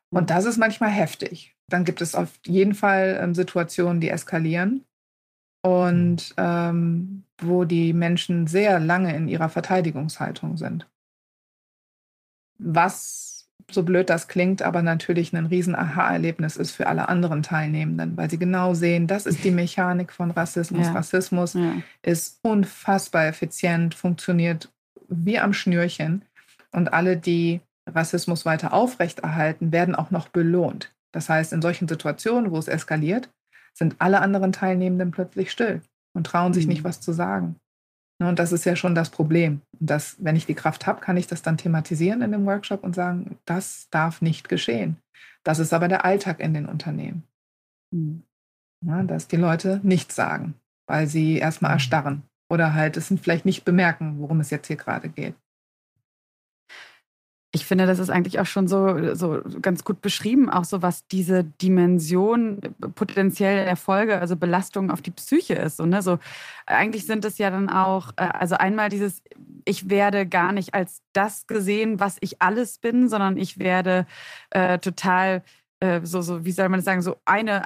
Und 0.10 0.24
mhm. 0.24 0.28
das 0.28 0.46
ist 0.46 0.58
manchmal 0.58 0.90
heftig. 0.90 1.56
Dann 1.70 1.86
gibt 1.86 2.02
es 2.02 2.16
auf 2.16 2.40
jeden 2.46 2.76
Fall 2.76 3.20
ähm, 3.22 3.36
Situationen, 3.36 4.00
die 4.00 4.10
eskalieren 4.10 4.86
und 5.68 6.34
ähm, 6.38 7.24
wo 7.42 7.66
die 7.66 7.92
Menschen 7.92 8.48
sehr 8.48 8.80
lange 8.80 9.14
in 9.14 9.28
ihrer 9.28 9.50
Verteidigungshaltung 9.50 10.56
sind. 10.56 10.88
Was, 12.58 13.50
so 13.70 13.84
blöd 13.84 14.10
das 14.10 14.30
klingt, 14.30 14.62
aber 14.62 14.82
natürlich 14.82 15.34
ein 15.34 15.46
riesen 15.46 15.76
Aha-Erlebnis 15.76 16.56
ist 16.56 16.72
für 16.72 16.88
alle 16.88 17.10
anderen 17.10 17.44
Teilnehmenden, 17.44 18.16
weil 18.16 18.30
sie 18.30 18.40
genau 18.40 18.76
sehen, 18.76 19.08
das 19.08 19.26
ist 19.26 19.44
die 19.44 19.52
Mechanik 19.52 20.14
von 20.14 20.32
Rassismus. 20.32 20.88
Ja. 20.88 20.94
Rassismus 20.94 21.54
ja. 21.54 21.74
ist 22.02 22.40
unfassbar 22.44 23.28
effizient, 23.28 23.94
funktioniert 23.94 24.72
wie 25.10 25.38
am 25.38 25.52
Schnürchen 25.52 26.24
und 26.72 26.94
alle, 26.94 27.18
die 27.18 27.60
Rassismus 27.86 28.46
weiter 28.46 28.72
aufrechterhalten, 28.72 29.74
werden 29.74 29.96
auch 29.96 30.12
noch 30.12 30.30
belohnt. 30.30 30.94
Das 31.12 31.28
heißt, 31.28 31.52
in 31.52 31.62
solchen 31.62 31.90
Situationen, 31.90 32.52
wo 32.52 32.58
es 32.58 32.68
eskaliert, 32.70 33.30
sind 33.78 33.96
alle 34.00 34.22
anderen 34.22 34.52
Teilnehmenden 34.52 35.12
plötzlich 35.12 35.52
still 35.52 35.82
und 36.16 36.26
trauen 36.26 36.54
sich 36.54 36.66
mhm. 36.66 36.74
nicht, 36.74 36.84
was 36.84 37.00
zu 37.00 37.14
sagen. 37.14 37.56
Ne, 38.20 38.28
und 38.28 38.40
das 38.40 38.52
ist 38.52 38.66
ja 38.66 38.76
schon 38.76 38.96
das 38.96 39.10
Problem. 39.10 39.62
Und 39.80 39.90
das, 39.90 40.18
wenn 40.20 40.36
ich 40.36 40.48
die 40.48 40.56
Kraft 40.56 40.88
habe, 40.88 41.02
kann 41.02 41.18
ich 41.18 41.28
das 41.28 41.44
dann 41.44 41.58
thematisieren 41.58 42.22
in 42.22 42.32
dem 42.32 42.46
Workshop 42.46 42.84
und 42.84 42.96
sagen, 42.96 43.38
das 43.46 43.88
darf 43.92 44.22
nicht 44.22 44.50
geschehen. 44.50 44.98
Das 45.44 45.60
ist 45.60 45.74
aber 45.74 45.88
der 45.88 46.04
Alltag 46.04 46.40
in 46.40 46.54
den 46.54 46.66
Unternehmen. 46.66 47.24
Mhm. 47.94 48.24
Ja, 48.86 49.04
dass 49.04 49.28
die 49.28 49.38
Leute 49.38 49.80
nichts 49.84 50.16
sagen, 50.16 50.56
weil 50.88 51.08
sie 51.08 51.38
erstmal 51.38 51.72
mhm. 51.72 51.76
erstarren 51.76 52.24
oder 52.50 52.74
halt 52.74 52.98
es 52.98 53.14
vielleicht 53.22 53.46
nicht 53.46 53.66
bemerken, 53.66 54.20
worum 54.20 54.40
es 54.40 54.50
jetzt 54.50 54.68
hier 54.68 54.76
gerade 54.76 55.10
geht. 55.10 55.36
Ich 57.52 57.66
finde, 57.66 57.86
das 57.86 58.00
ist 58.00 58.10
eigentlich 58.10 58.40
auch 58.40 58.46
schon 58.46 58.68
so, 58.68 59.16
so 59.16 59.42
ganz 59.62 59.84
gut 59.84 60.02
beschrieben, 60.02 60.50
auch 60.50 60.66
so 60.66 60.82
was 60.82 61.08
diese 61.08 61.46
Dimension 61.46 62.60
potenziell 62.94 63.64
der 63.64 63.78
Folge, 63.78 64.20
also 64.20 64.36
Belastung 64.36 64.92
auf 64.92 65.02
die 65.02 65.12
Psyche 65.12 65.54
ist. 65.54 65.80
Und 65.80 65.90
ne, 65.90 66.02
so 66.02 66.20
eigentlich 66.66 67.06
sind 67.06 67.24
es 67.24 67.38
ja 67.38 67.50
dann 67.50 67.70
auch, 67.70 68.12
äh, 68.18 68.24
also 68.24 68.56
einmal 68.56 68.90
dieses, 68.90 69.24
ich 69.64 69.90
werde 69.90 70.28
gar 70.28 70.52
nicht 70.52 70.74
als 70.74 71.02
das 71.14 71.48
gesehen, 71.48 72.00
was 72.00 72.18
ich 72.20 72.42
alles 72.42 72.80
bin, 72.80 73.08
sondern 73.08 73.38
ich 73.38 73.60
werde 73.60 74.06
äh, 74.50 74.78
total 74.80 75.44
äh, 75.80 76.02
so, 76.04 76.22
so, 76.22 76.44
wie 76.44 76.52
soll 76.52 76.70
man 76.70 76.80
das 76.80 76.86
sagen, 76.86 77.02
so 77.02 77.18
eine, 77.26 77.62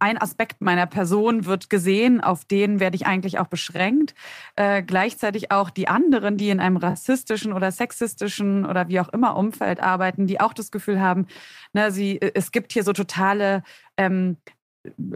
ein, 0.00 0.18
Aspekt 0.18 0.60
meiner 0.60 0.86
Person 0.86 1.44
wird 1.44 1.70
gesehen, 1.70 2.20
auf 2.20 2.44
den 2.44 2.80
werde 2.80 2.96
ich 2.96 3.06
eigentlich 3.06 3.38
auch 3.38 3.46
beschränkt. 3.46 4.14
Äh, 4.56 4.82
gleichzeitig 4.82 5.52
auch 5.52 5.70
die 5.70 5.86
anderen, 5.86 6.36
die 6.36 6.50
in 6.50 6.58
einem 6.58 6.76
rassistischen 6.76 7.52
oder 7.52 7.70
sexistischen 7.70 8.66
oder 8.66 8.88
wie 8.88 8.98
auch 8.98 9.08
immer 9.10 9.36
Umfeld 9.36 9.80
arbeiten, 9.80 10.26
die 10.26 10.40
auch 10.40 10.52
das 10.52 10.72
Gefühl 10.72 11.00
haben, 11.00 11.26
ne, 11.72 11.92
sie, 11.92 12.20
äh, 12.20 12.32
es 12.34 12.50
gibt 12.50 12.72
hier 12.72 12.82
so 12.82 12.92
totale 12.92 13.62
ähm, 13.96 14.36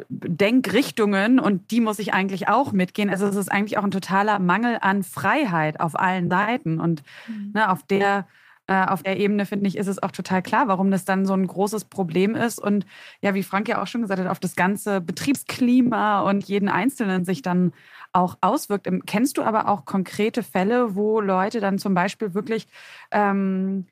Denkrichtungen 0.09 1.41
und 1.41 1.71
die 1.73 1.81
muss 1.81 1.99
ich 1.99 2.15
eigentlich 2.15 2.49
auch 2.49 2.73
mitgehen. 2.73 3.11
Also 3.11 3.27
es 3.27 3.37
ist 3.37 3.51
eigentlich 3.51 3.79
auch 3.79 3.85
ein 3.85 3.91
totaler 3.91 4.39
Mangel 4.39 4.79
an 4.81 5.03
Freiheit 5.03 5.81
auf 5.81 5.99
allen 5.99 6.31
Seiten 6.31 6.81
und 6.81 7.03
mhm. 7.27 7.51
ne, 7.55 7.71
auf 7.71 7.83
der 7.83 8.27
auf 8.73 9.03
der 9.03 9.19
Ebene, 9.19 9.47
finde 9.47 9.67
ich, 9.69 9.77
ist 9.77 9.87
es 9.87 10.03
auch 10.03 10.11
total 10.11 10.43
klar, 10.43 10.69
warum 10.69 10.91
das 10.91 11.05
dann 11.05 11.25
so 11.27 11.33
ein 11.35 11.47
großes 11.47 11.87
Problem 11.87 12.35
ist. 12.35 12.59
Und 12.59 12.87
ja, 13.23 13.35
wie 13.35 13.43
Frank 13.43 13.69
ja 13.69 13.83
auch 13.83 13.87
schon 13.87 14.03
gesagt 14.03 14.21
hat, 14.21 14.29
auf 14.29 14.41
das 14.41 14.57
ganze 14.57 15.01
Betriebsklima 15.01 16.21
und 16.21 16.45
jeden 16.45 16.69
Einzelnen 16.69 17.25
sich 17.25 17.43
dann 17.43 17.73
auch 18.13 18.37
auswirkt. 18.41 18.87
Ähm, 18.87 19.03
kennst 19.07 19.39
du 19.39 19.43
aber 19.43 19.69
auch 19.69 19.85
konkrete 19.85 20.43
Fälle, 20.43 20.95
wo 20.95 21.21
Leute 21.21 21.61
dann 21.61 21.79
zum 21.79 21.95
Beispiel 21.95 22.35
wirklich 22.35 22.67
ähm, 23.11 23.87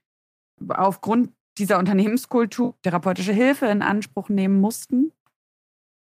aufgrund 0.69 1.33
dieser 1.59 1.79
Unternehmenskultur 1.79 2.75
therapeutische 2.83 3.33
Hilfe 3.33 3.67
in 3.67 3.83
Anspruch 3.83 4.29
nehmen 4.29 4.61
mussten? 4.61 5.12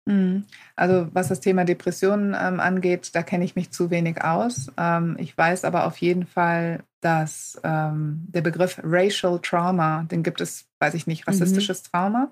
Mhm. 0.09 0.45
Also 0.75 1.09
was 1.13 1.29
das 1.29 1.41
Thema 1.41 1.65
Depressionen 1.65 2.35
ähm, 2.39 2.61
angeht, 2.61 3.11
da 3.15 3.23
kenne 3.23 3.45
ich 3.45 3.57
mich 3.57 3.71
zu 3.71 3.91
wenig 3.91 4.25
aus. 4.25 4.73
Ähm, 4.79 5.17
ich 5.19 5.37
weiß 5.37 5.65
aber 5.65 5.87
auf 5.87 5.99
jeden 5.99 6.27
Fall, 6.27 6.83
dass 7.03 7.61
ähm, 7.63 8.25
der 8.29 8.41
Begriff 8.41 8.81
Racial 8.83 9.39
Trauma, 9.43 10.05
den 10.11 10.23
gibt 10.23 10.41
es, 10.41 10.67
weiß 10.81 10.95
ich 10.95 11.07
nicht, 11.07 11.27
mhm. 11.27 11.33
rassistisches 11.33 11.83
mhm. 11.83 11.89
Trauma. 11.93 12.31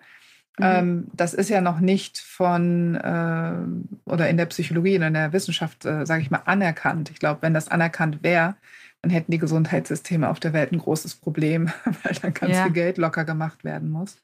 Mhm. 0.59 1.09
das 1.13 1.35
ist 1.35 1.51
ja 1.51 1.61
noch 1.61 1.81
nicht 1.81 2.19
von 2.19 2.95
äh, 2.95 4.11
oder 4.11 4.31
in 4.31 4.39
der 4.39 4.47
Psychologie 4.47 4.97
oder 4.97 5.09
in 5.09 5.13
der 5.13 5.35
Wissenschaft, 5.35 5.85
äh, 5.85 6.07
sage 6.07 6.23
ich 6.23 6.31
mal, 6.31 6.41
anerkannt. 6.47 7.11
Ich 7.11 7.19
glaube, 7.19 7.43
wenn 7.43 7.53
das 7.53 7.69
anerkannt 7.69 8.23
wäre, 8.23 8.55
dann 9.03 9.11
hätten 9.11 9.33
die 9.33 9.39
Gesundheitssysteme 9.39 10.31
auf 10.31 10.41
der 10.41 10.55
Welt 10.55 10.73
ein 10.73 10.79
großes 10.79 11.17
Problem, 11.17 11.71
weil 12.03 12.15
dann 12.23 12.33
ganz 12.33 12.55
ja. 12.55 12.63
viel 12.63 12.73
Geld 12.73 12.97
locker 12.97 13.27
gemacht 13.27 13.65
werden 13.65 13.91
muss. 13.91 14.17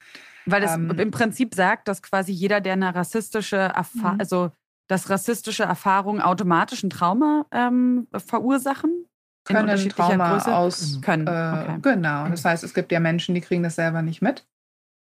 Weil 0.46 0.62
es 0.62 0.72
ähm, 0.72 0.90
im 0.98 1.10
Prinzip 1.10 1.54
sagt, 1.54 1.88
dass 1.88 2.02
quasi 2.02 2.32
jeder, 2.32 2.60
der 2.60 2.74
eine 2.74 2.94
rassistische 2.94 3.56
Erfahrung, 3.56 4.14
mhm. 4.14 4.20
also 4.20 4.50
dass 4.88 5.08
rassistische 5.08 5.62
Erfahrungen 5.62 6.20
automatisch 6.20 6.82
ein 6.82 6.90
Trauma 6.90 7.46
ähm, 7.50 8.08
verursachen? 8.12 9.06
Können 9.44 9.76
Trauma 9.88 10.32
Größe? 10.32 10.54
aus. 10.54 11.00
Können. 11.02 11.26
Äh, 11.26 11.30
okay. 11.30 11.78
Genau. 11.82 12.28
Das 12.28 12.44
heißt, 12.44 12.62
es 12.62 12.74
gibt 12.74 12.92
ja 12.92 13.00
Menschen, 13.00 13.34
die 13.34 13.40
kriegen 13.40 13.62
das 13.62 13.74
selber 13.74 14.02
nicht 14.02 14.22
mit. 14.22 14.46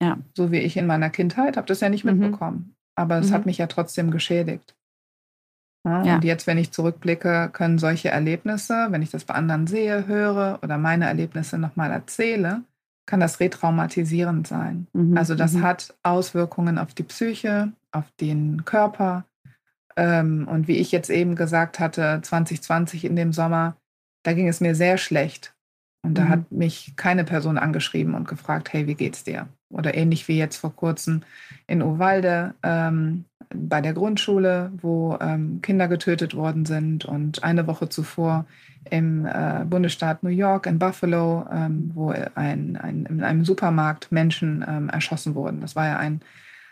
Ja. 0.01 0.17
So 0.35 0.51
wie 0.51 0.59
ich 0.59 0.77
in 0.77 0.87
meiner 0.87 1.09
Kindheit 1.09 1.57
habe 1.57 1.67
das 1.67 1.81
ja 1.81 1.89
nicht 1.89 2.05
mhm. 2.05 2.17
mitbekommen. 2.17 2.75
Aber 2.95 3.17
es 3.19 3.29
mhm. 3.29 3.33
hat 3.33 3.45
mich 3.45 3.57
ja 3.57 3.67
trotzdem 3.67 4.11
geschädigt. 4.11 4.75
Ja, 5.83 6.03
ja. 6.03 6.15
Und 6.15 6.23
jetzt, 6.23 6.47
wenn 6.47 6.57
ich 6.57 6.71
zurückblicke, 6.71 7.49
können 7.51 7.79
solche 7.79 8.09
Erlebnisse, 8.09 8.87
wenn 8.91 9.01
ich 9.01 9.09
das 9.09 9.25
bei 9.25 9.33
anderen 9.33 9.67
sehe, 9.67 10.05
höre 10.05 10.59
oder 10.61 10.77
meine 10.77 11.05
Erlebnisse 11.05 11.57
nochmal 11.57 11.91
erzähle, 11.91 12.63
kann 13.05 13.19
das 13.19 13.39
retraumatisierend 13.39 14.47
sein. 14.47 14.87
Mhm. 14.93 15.17
Also 15.17 15.35
das 15.35 15.53
mhm. 15.53 15.63
hat 15.63 15.93
Auswirkungen 16.03 16.77
auf 16.77 16.93
die 16.93 17.03
Psyche, 17.03 17.71
auf 17.91 18.05
den 18.19 18.63
Körper. 18.65 19.25
Ähm, 19.95 20.47
und 20.47 20.67
wie 20.67 20.77
ich 20.77 20.91
jetzt 20.91 21.09
eben 21.09 21.35
gesagt 21.35 21.79
hatte, 21.79 22.19
2020 22.21 23.05
in 23.05 23.15
dem 23.15 23.33
Sommer, 23.33 23.75
da 24.23 24.33
ging 24.33 24.47
es 24.47 24.61
mir 24.61 24.75
sehr 24.75 24.97
schlecht. 24.97 25.53
Und 26.03 26.17
da 26.17 26.23
mhm. 26.23 26.29
hat 26.29 26.51
mich 26.51 26.93
keine 26.95 27.23
Person 27.23 27.57
angeschrieben 27.57 28.15
und 28.15 28.27
gefragt, 28.27 28.73
hey, 28.73 28.87
wie 28.87 28.95
geht's 28.95 29.23
dir? 29.23 29.47
Oder 29.69 29.95
ähnlich 29.95 30.27
wie 30.27 30.37
jetzt 30.37 30.57
vor 30.57 30.75
kurzem 30.75 31.21
in 31.67 31.81
Uvalde 31.81 32.55
ähm, 32.63 33.25
bei 33.53 33.81
der 33.81 33.93
Grundschule, 33.93 34.71
wo 34.81 35.17
ähm, 35.21 35.61
Kinder 35.61 35.87
getötet 35.87 36.35
worden 36.35 36.65
sind 36.65 37.05
und 37.05 37.43
eine 37.43 37.67
Woche 37.67 37.89
zuvor 37.89 38.45
im 38.89 39.25
äh, 39.25 39.63
Bundesstaat 39.65 40.23
New 40.23 40.29
York 40.29 40.65
in 40.65 40.79
Buffalo, 40.79 41.45
ähm, 41.51 41.91
wo 41.93 42.09
ein, 42.09 42.77
ein, 42.77 43.05
in 43.05 43.23
einem 43.23 43.45
Supermarkt 43.45 44.11
Menschen 44.11 44.65
ähm, 44.67 44.89
erschossen 44.89 45.35
wurden. 45.35 45.61
Das 45.61 45.75
war 45.75 45.87
ja 45.87 45.97
ein, 45.97 46.21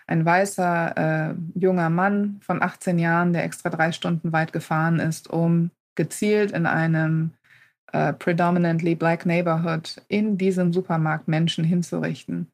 ein 0.08 0.26
weißer 0.26 1.30
äh, 1.30 1.36
junger 1.56 1.90
Mann 1.90 2.40
von 2.42 2.62
18 2.62 2.98
Jahren, 2.98 3.34
der 3.34 3.44
extra 3.44 3.70
drei 3.70 3.92
Stunden 3.92 4.32
weit 4.32 4.54
gefahren 4.54 5.00
ist, 5.00 5.30
um 5.30 5.72
gezielt 5.96 6.52
in 6.52 6.66
einem 6.66 7.32
äh, 7.92 8.14
predominantly 8.14 8.96
black 8.96 9.26
neighborhood 9.26 10.02
in 10.08 10.38
diesem 10.38 10.74
Supermarkt 10.74 11.28
Menschen 11.28 11.64
hinzurichten. 11.64 12.52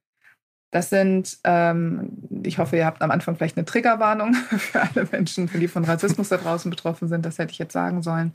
Das 0.71 0.89
sind, 0.89 1.38
ähm, 1.43 2.10
ich 2.43 2.58
hoffe, 2.58 2.75
ihr 2.75 2.86
habt 2.86 3.01
am 3.01 3.12
Anfang 3.12 3.36
vielleicht 3.36 3.58
eine 3.58 3.65
Triggerwarnung 3.65 4.34
für 4.58 4.82
alle 4.82 5.08
Menschen, 5.12 5.49
die 5.54 5.67
von 5.67 5.86
Rassismus 5.86 6.30
da 6.30 6.38
draußen 6.38 6.69
betroffen 6.69 7.08
sind. 7.08 7.25
Das 7.25 7.38
hätte 7.38 7.51
ich 7.51 7.60
jetzt 7.60 7.73
sagen 7.73 8.01
sollen. 8.01 8.34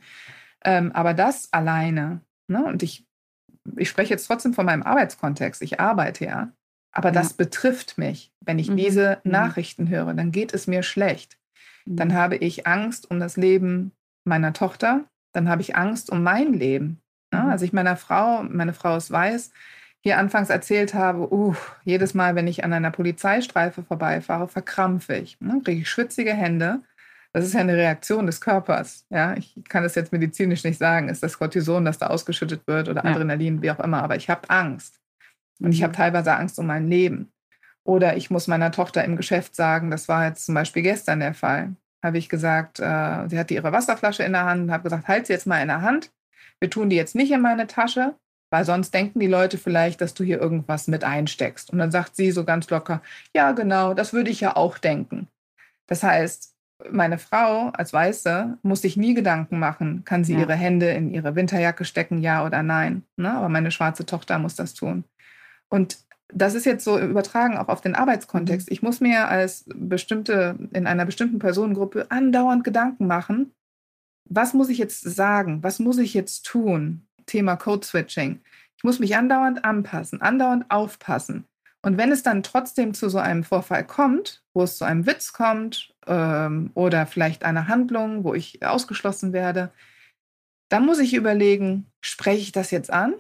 Ähm, 0.65 0.93
aber 0.93 1.15
das 1.15 1.53
alleine, 1.53 2.21
ne, 2.49 2.65
und 2.65 2.83
ich, 2.83 3.07
ich 3.77 3.89
spreche 3.89 4.11
jetzt 4.11 4.27
trotzdem 4.27 4.55
von 4.55 4.67
meinem 4.67 4.83
Arbeitskontext, 4.83 5.63
ich 5.63 5.81
arbeite 5.81 6.25
ja, 6.25 6.53
aber 6.93 7.09
ja. 7.09 7.15
das 7.15 7.35
betrifft 7.35 7.99
mich. 7.99 8.33
Wenn 8.41 8.59
ich 8.59 8.71
mhm. 8.71 8.77
diese 8.77 9.21
mhm. 9.25 9.31
Nachrichten 9.33 9.89
höre, 9.89 10.15
dann 10.15 10.33
geht 10.33 10.55
es 10.55 10.67
mir 10.67 10.83
schlecht. 10.83 11.39
Mhm. 11.87 11.97
Dann 11.97 12.15
habe 12.15 12.37
ich 12.37 12.67
Angst 12.67 13.11
um 13.11 13.21
das 13.21 13.37
Leben 13.37 13.93
meiner 14.25 14.53
Tochter, 14.53 15.05
dann 15.33 15.49
habe 15.49 15.63
ich 15.63 15.77
Angst 15.77 16.11
um 16.11 16.23
mein 16.23 16.53
Leben. 16.53 17.01
Ne? 17.33 17.45
Also 17.45 17.65
ich 17.65 17.73
meiner 17.73 17.97
Frau, 17.97 18.43
meine 18.43 18.73
Frau 18.73 18.97
ist 18.97 19.11
weiß, 19.11 19.53
hier 20.03 20.19
anfangs 20.19 20.51
erzählt 20.51 20.95
habe, 20.95 21.33
uh, 21.33 21.55
jedes 21.85 22.15
Mal, 22.15 22.35
wenn 22.35 22.47
ich 22.47 22.65
an 22.65 22.73
einer 22.73 22.91
Polizeistreife 22.91 23.83
vorbeifahre, 23.83 24.49
verkrampfe 24.49 25.17
ich, 25.17 25.41
ne? 25.41 25.61
kriege 25.63 25.83
ich 25.83 25.91
schwitzige 25.91 26.33
Hände 26.33 26.81
das 27.33 27.45
ist 27.45 27.55
ja 27.55 27.61
eine 27.61 27.77
Reaktion 27.77 28.27
des 28.27 28.41
Körpers. 28.41 29.07
Ja, 29.09 29.35
ich 29.37 29.55
kann 29.69 29.85
das 29.85 29.95
jetzt 29.95 30.13
medizinisch 30.13 30.65
nicht 30.65 30.79
sagen. 30.79 31.09
Ist 31.09 31.23
das 31.23 31.39
Cortison, 31.39 31.85
das 31.85 31.99
da 31.99 32.09
ausgeschüttet 32.09 32.67
wird 32.67 32.89
oder 32.89 33.05
ja. 33.05 33.11
Adrenalin, 33.11 33.63
wie 33.63 33.71
auch 33.71 33.79
immer. 33.79 34.03
Aber 34.03 34.17
ich 34.17 34.29
habe 34.29 34.51
Angst. 34.51 35.01
Und 35.61 35.69
mhm. 35.69 35.73
ich 35.73 35.83
habe 35.83 35.93
teilweise 35.93 36.35
Angst 36.35 36.59
um 36.59 36.67
mein 36.67 36.89
Leben. 36.89 37.33
Oder 37.85 38.17
ich 38.17 38.31
muss 38.31 38.49
meiner 38.49 38.73
Tochter 38.73 39.05
im 39.05 39.17
Geschäft 39.17 39.55
sagen, 39.55 39.91
das 39.91 40.09
war 40.09 40.27
jetzt 40.27 40.45
zum 40.45 40.55
Beispiel 40.55 40.83
gestern 40.83 41.21
der 41.21 41.35
Fall, 41.35 41.75
habe 42.03 42.19
ich 42.19 42.29
gesagt, 42.29 42.79
äh, 42.79 43.29
sie 43.29 43.39
hatte 43.39 43.55
ihre 43.55 43.73
Wasserflasche 43.73 44.23
in 44.23 44.33
der 44.33 44.45
Hand 44.45 44.65
und 44.65 44.73
habe 44.73 44.83
gesagt, 44.83 45.09
halt 45.09 45.27
sie 45.27 45.33
jetzt 45.33 45.47
mal 45.47 45.63
in 45.63 45.69
der 45.69 45.83
Hand. 45.83 46.11
Wir 46.59 46.69
tun 46.69 46.91
die 46.91 46.97
jetzt 46.97 47.15
nicht 47.15 47.31
in 47.31 47.41
meine 47.41 47.67
Tasche, 47.67 48.15
weil 48.51 48.65
sonst 48.65 48.93
denken 48.93 49.21
die 49.21 49.27
Leute 49.27 49.59
vielleicht, 49.59 50.01
dass 50.01 50.15
du 50.15 50.25
hier 50.25 50.41
irgendwas 50.41 50.89
mit 50.89 51.05
einsteckst. 51.05 51.71
Und 51.71 51.79
dann 51.79 51.91
sagt 51.91 52.17
sie 52.17 52.33
so 52.33 52.45
ganz 52.45 52.69
locker, 52.69 53.01
ja 53.35 53.53
genau, 53.53 53.95
das 53.95 54.13
würde 54.13 54.31
ich 54.31 54.41
ja 54.41 54.57
auch 54.57 54.79
denken. 54.79 55.29
Das 55.87 56.03
heißt, 56.03 56.55
meine 56.91 57.19
Frau 57.19 57.69
als 57.71 57.93
Weiße 57.93 58.59
muss 58.63 58.83
sich 58.83 58.97
nie 58.97 59.15
Gedanken 59.15 59.59
machen, 59.59 60.05
kann 60.05 60.25
sie 60.25 60.35
ja. 60.35 60.41
ihre 60.41 60.55
Hände 60.55 60.91
in 60.91 61.11
ihre 61.11 61.35
Winterjacke 61.35 61.85
stecken, 61.85 62.19
ja 62.19 62.45
oder 62.45 62.63
nein. 62.63 63.05
Ne? 63.17 63.33
Aber 63.33 63.49
meine 63.49 63.71
schwarze 63.71 64.07
Tochter 64.07 64.39
muss 64.39 64.57
das 64.57 64.75
tun. 64.75 65.05
Und 65.69 65.99
das 66.33 66.55
ist 66.55 66.67
jetzt 66.67 66.85
so 66.85 66.99
übertragen 66.99 67.59
auch 67.59 67.69
auf 67.69 67.81
den 67.81 67.95
Arbeitskontext. 67.95 68.69
Mhm. 68.69 68.73
Ich 68.73 68.83
muss 68.83 69.01
mir 69.01 69.29
als 69.29 69.65
bestimmte, 69.67 70.57
in 70.73 70.87
einer 70.87 71.05
bestimmten 71.05 71.39
Personengruppe 71.39 72.07
andauernd 72.11 72.65
Gedanken 72.65 73.07
machen, 73.07 73.53
was 74.25 74.55
muss 74.55 74.69
ich 74.69 74.79
jetzt 74.79 75.03
sagen, 75.03 75.63
was 75.63 75.81
muss 75.81 75.99
ich 75.99 76.15
jetzt 76.15 76.47
tun? 76.47 77.07
Thema 77.31 77.57
Code 77.57 77.87
Switching. 77.87 78.41
Ich 78.77 78.85
muss 78.85 78.99
mich 78.99 79.17
andauernd 79.17 79.65
anpassen, 79.65 80.21
andauernd 80.21 80.71
aufpassen. 80.71 81.45
Und 81.83 81.97
wenn 81.97 82.13
es 82.13 82.23
dann 82.23 82.43
trotzdem 82.43 82.93
zu 82.93 83.09
so 83.09 83.19
einem 83.19 83.45
Vorfall 83.45 83.87
kommt, 83.87 84.43
wo 84.53 84.63
es 84.63 84.77
zu 84.77 84.85
einem 84.85 85.07
Witz 85.07 85.33
kommt 85.33 85.95
ähm, 86.07 86.71
oder 86.75 87.07
vielleicht 87.07 87.45
einer 87.45 87.69
Handlung, 87.69 88.25
wo 88.25 88.35
ich 88.35 88.65
ausgeschlossen 88.65 89.33
werde, 89.33 89.71
dann 90.69 90.85
muss 90.85 90.99
ich 90.99 91.15
überlegen, 91.15 91.87
spreche 92.01 92.43
ich 92.43 92.53
das 92.53 92.71
jetzt 92.71 92.93
an? 92.93 93.15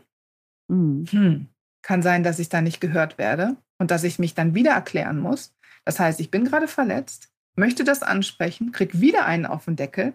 Mhm. 0.68 1.06
Hm. 1.10 1.46
Kann 1.82 2.02
sein, 2.02 2.22
dass 2.22 2.38
ich 2.38 2.50
da 2.50 2.60
nicht 2.60 2.80
gehört 2.80 3.16
werde 3.16 3.56
und 3.78 3.90
dass 3.90 4.04
ich 4.04 4.18
mich 4.18 4.34
dann 4.34 4.54
wieder 4.54 4.72
erklären 4.72 5.18
muss. 5.18 5.54
Das 5.86 5.98
heißt, 5.98 6.20
ich 6.20 6.30
bin 6.30 6.44
gerade 6.44 6.68
verletzt, 6.68 7.32
möchte 7.56 7.84
das 7.84 8.02
ansprechen, 8.02 8.72
kriege 8.72 9.00
wieder 9.00 9.24
einen 9.24 9.46
auf 9.46 9.64
den 9.64 9.76
Deckel. 9.76 10.12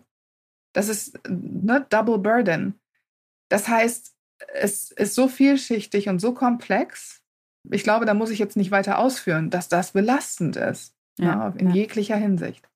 Das 0.74 0.88
ist 0.88 1.20
ne, 1.28 1.86
Double 1.90 2.20
Burden. 2.20 2.80
Das 3.50 3.68
heißt, 3.68 4.14
es 4.54 4.92
ist 4.92 5.16
so 5.16 5.28
vielschichtig 5.28 6.10
und 6.10 6.20
so 6.20 6.34
komplex, 6.34 7.22
ich 7.72 7.84
glaube, 7.84 8.06
da 8.06 8.14
muss 8.14 8.30
ich 8.30 8.40
jetzt 8.40 8.58
nicht 8.58 8.72
weiter 8.72 9.00
ausführen, 9.00 9.50
dass 9.50 9.70
das 9.70 9.92
belastend 9.92 10.56
ist. 10.56 10.96
Ja, 11.18 11.26
ja 11.26 11.54
in 11.58 11.72
jeglicher 11.72 12.18
Hinsicht. 12.18 12.68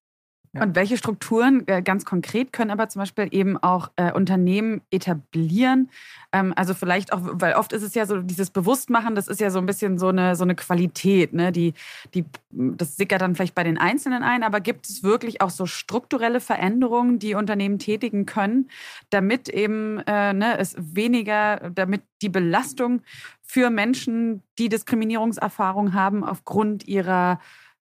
Ja. 0.54 0.64
Und 0.64 0.76
welche 0.76 0.98
Strukturen 0.98 1.68
äh, 1.68 1.84
ganz 1.84 2.06
konkret 2.06 2.52
können 2.52 2.72
aber 2.72 2.90
zum 2.90 3.02
Beispiel 3.02 3.28
eben 3.30 3.56
auch 3.58 3.92
äh, 3.98 4.12
Unternehmen 4.12 4.82
etablieren? 4.90 5.92
Ähm, 6.32 6.54
also 6.56 6.74
vielleicht 6.74 7.14
auch, 7.14 7.22
weil 7.24 7.54
oft 7.54 7.72
ist 7.72 7.84
es 7.84 7.94
ja 7.94 8.08
so, 8.08 8.22
dieses 8.22 8.50
Bewusstmachen, 8.50 9.14
das 9.14 9.28
ist 9.28 9.40
ja 9.40 9.52
so 9.52 9.60
ein 9.60 9.68
bisschen 9.68 10.00
so 10.00 10.08
eine, 10.08 10.36
so 10.36 10.44
eine 10.44 10.56
Qualität, 10.56 11.34
ne? 11.34 11.52
die, 11.52 11.74
die, 12.16 12.26
das 12.50 12.98
sickert 12.98 13.22
dann 13.22 13.36
vielleicht 13.36 13.54
bei 13.54 13.64
den 13.64 13.78
Einzelnen 13.78 14.24
ein, 14.24 14.42
aber 14.42 14.60
gibt 14.60 14.90
es 14.90 15.04
wirklich 15.04 15.42
auch 15.42 15.52
so 15.52 15.68
strukturelle 15.68 16.40
Veränderungen, 16.40 17.20
die 17.20 17.36
Unternehmen 17.36 17.78
tätigen 17.78 18.26
können, 18.26 18.70
damit 19.12 19.50
eben 19.50 20.00
äh, 20.08 20.34
ne, 20.34 20.58
es 20.58 20.76
weniger, 20.78 21.70
damit 21.76 22.02
die 22.24 22.30
Belastung 22.30 23.02
für 23.42 23.70
Menschen, 23.70 24.42
die 24.58 24.70
Diskriminierungserfahrung 24.70 25.94
haben, 25.94 26.24
aufgrund 26.24 26.88
ihrer 26.88 27.40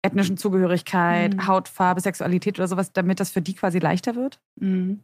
ethnischen 0.04 0.38
Zugehörigkeit, 0.38 1.34
mhm. 1.34 1.48
Hautfarbe, 1.48 2.02
Sexualität 2.02 2.60
oder 2.60 2.68
sowas, 2.68 2.92
damit 2.94 3.20
das 3.20 3.32
für 3.32 3.42
die 3.42 3.56
quasi 3.56 3.80
leichter 3.80 4.16
wird? 4.16 4.40
Mhm. 4.58 5.00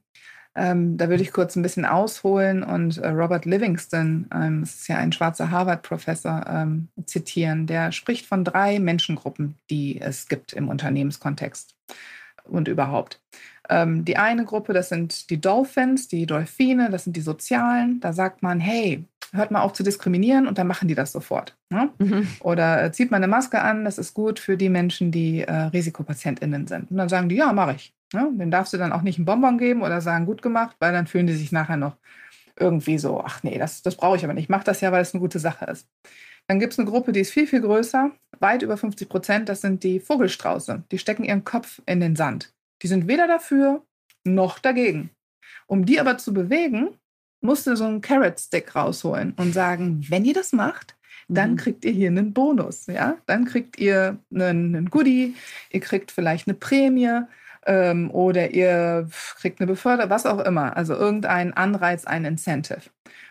Ähm, 0.56 0.98
da 0.98 1.10
würde 1.10 1.24
ich 1.24 1.32
kurz 1.32 1.56
ein 1.56 1.62
bisschen 1.62 1.86
ausholen 1.86 2.64
und 2.64 2.98
äh, 2.98 3.08
Robert 3.08 3.46
Livingston, 3.46 4.28
ähm, 4.34 4.62
das 4.62 4.76
ist 4.76 4.88
ja 4.88 4.98
ein 4.98 5.12
schwarzer 5.12 5.52
Harvard-Professor, 5.52 6.46
ähm, 6.48 6.90
zitieren. 7.06 7.68
Der 7.68 7.92
spricht 7.92 8.26
von 8.26 8.44
drei 8.44 8.80
Menschengruppen, 8.80 9.56
die 9.70 10.02
es 10.02 10.28
gibt 10.28 10.54
im 10.54 10.68
Unternehmenskontext 10.68 11.76
und 12.44 12.68
überhaupt. 12.68 13.22
Ähm, 13.70 14.04
die 14.04 14.18
eine 14.18 14.44
Gruppe, 14.44 14.74
das 14.74 14.90
sind 14.90 15.30
die 15.30 15.40
Dolphins, 15.40 16.08
die 16.08 16.26
Dolphine, 16.26 16.90
das 16.90 17.04
sind 17.04 17.16
die 17.16 17.22
Sozialen. 17.22 18.00
Da 18.00 18.12
sagt 18.12 18.42
man, 18.42 18.60
hey, 18.60 19.06
hört 19.32 19.52
mal 19.52 19.62
auf 19.62 19.74
zu 19.74 19.84
diskriminieren 19.84 20.48
und 20.48 20.58
dann 20.58 20.68
machen 20.68 20.88
die 20.88 20.96
das 20.96 21.12
sofort. 21.12 21.58
Ne? 21.70 21.90
Mhm. 22.00 22.28
Oder 22.42 22.84
äh, 22.84 22.92
zieht 22.92 23.12
man 23.12 23.24
eine 23.24 23.30
Maske 23.30 23.62
an, 23.62 23.86
das 23.86 23.98
ist 23.98 24.14
gut 24.14 24.40
für 24.40 24.58
die 24.58 24.70
Menschen, 24.70 25.12
die 25.12 25.42
äh, 25.42 25.52
RisikopatientInnen 25.52 26.68
sind. 26.68 26.90
Und 26.92 26.98
dann 26.98 27.10
sagen 27.10 27.30
die, 27.30 27.36
ja, 27.36 27.54
mache 27.54 27.74
ich. 27.74 27.94
Ne? 28.14 28.30
Den 28.34 28.52
darfst 28.52 28.74
du 28.74 28.78
dann 28.78 28.92
auch 28.92 29.02
nicht 29.02 29.18
einen 29.18 29.26
Bonbon 29.26 29.58
geben 29.58 29.84
oder 29.84 30.02
sagen, 30.02 30.26
gut 30.26 30.42
gemacht, 30.42 30.76
weil 30.80 30.92
dann 30.92 31.08
fühlen 31.08 31.28
die 31.28 31.34
sich 31.34 31.52
nachher 31.52 31.78
noch 31.78 31.96
irgendwie 32.60 32.98
so, 32.98 33.22
ach 33.24 33.44
nee, 33.44 33.58
das, 33.58 33.82
das 33.82 33.96
brauche 33.96 34.18
ich 34.18 34.24
aber 34.24 34.34
nicht. 34.34 34.44
Ich 34.44 34.50
mache 34.50 34.66
das 34.66 34.82
ja, 34.82 34.92
weil 34.92 35.02
es 35.02 35.14
eine 35.14 35.22
gute 35.22 35.40
Sache 35.40 35.66
ist. 35.66 35.88
Dann 36.48 36.60
gibt 36.60 36.74
es 36.74 36.80
eine 36.80 36.90
Gruppe, 36.90 37.12
die 37.12 37.20
ist 37.20 37.32
viel, 37.32 37.46
viel 37.46 37.62
größer, 37.62 38.12
weit 38.40 38.64
über 38.64 38.76
50 38.76 39.08
Prozent. 39.08 39.50
Das 39.50 39.62
sind 39.62 39.84
die 39.84 40.00
Vogelstrauße. 40.00 40.84
Die 40.92 40.98
stecken 40.98 41.24
ihren 41.24 41.44
Kopf 41.44 41.80
in 41.86 42.00
den 42.00 42.16
Sand. 42.16 42.54
Die 42.82 42.88
sind 42.88 43.08
weder 43.08 43.28
dafür 43.28 43.84
noch 44.24 44.58
dagegen. 44.60 45.12
Um 45.68 45.86
die 45.86 46.00
aber 46.00 46.18
zu 46.18 46.34
bewegen, 46.34 46.96
musste 47.42 47.76
so 47.78 47.86
einen 47.86 48.02
Carrot 48.02 48.40
Stick 48.40 48.76
rausholen 48.76 49.34
und 49.38 49.54
sagen, 49.54 50.06
wenn 50.10 50.26
ihr 50.26 50.34
das 50.34 50.52
macht, 50.54 50.96
dann 51.28 51.52
mhm. 51.52 51.56
kriegt 51.58 51.86
ihr 51.86 51.92
hier 51.92 52.10
einen 52.10 52.34
Bonus, 52.34 52.88
ja? 52.88 53.18
Dann 53.28 53.46
kriegt 53.46 53.78
ihr 53.80 54.18
einen, 54.34 54.76
einen 54.76 54.90
Goodie, 54.90 55.36
ihr 55.72 55.80
kriegt 55.80 56.12
vielleicht 56.12 56.48
eine 56.48 56.56
Prämie 56.56 57.22
ähm, 57.66 58.10
oder 58.12 58.52
ihr 58.52 59.08
kriegt 59.40 59.60
eine 59.60 59.68
Beförderung, 59.68 60.10
was 60.10 60.26
auch 60.26 60.40
immer. 60.40 60.76
Also 60.76 60.96
irgendein 60.96 61.54
Anreiz, 61.54 62.06
ein 62.06 62.26
Incentive. 62.26 62.82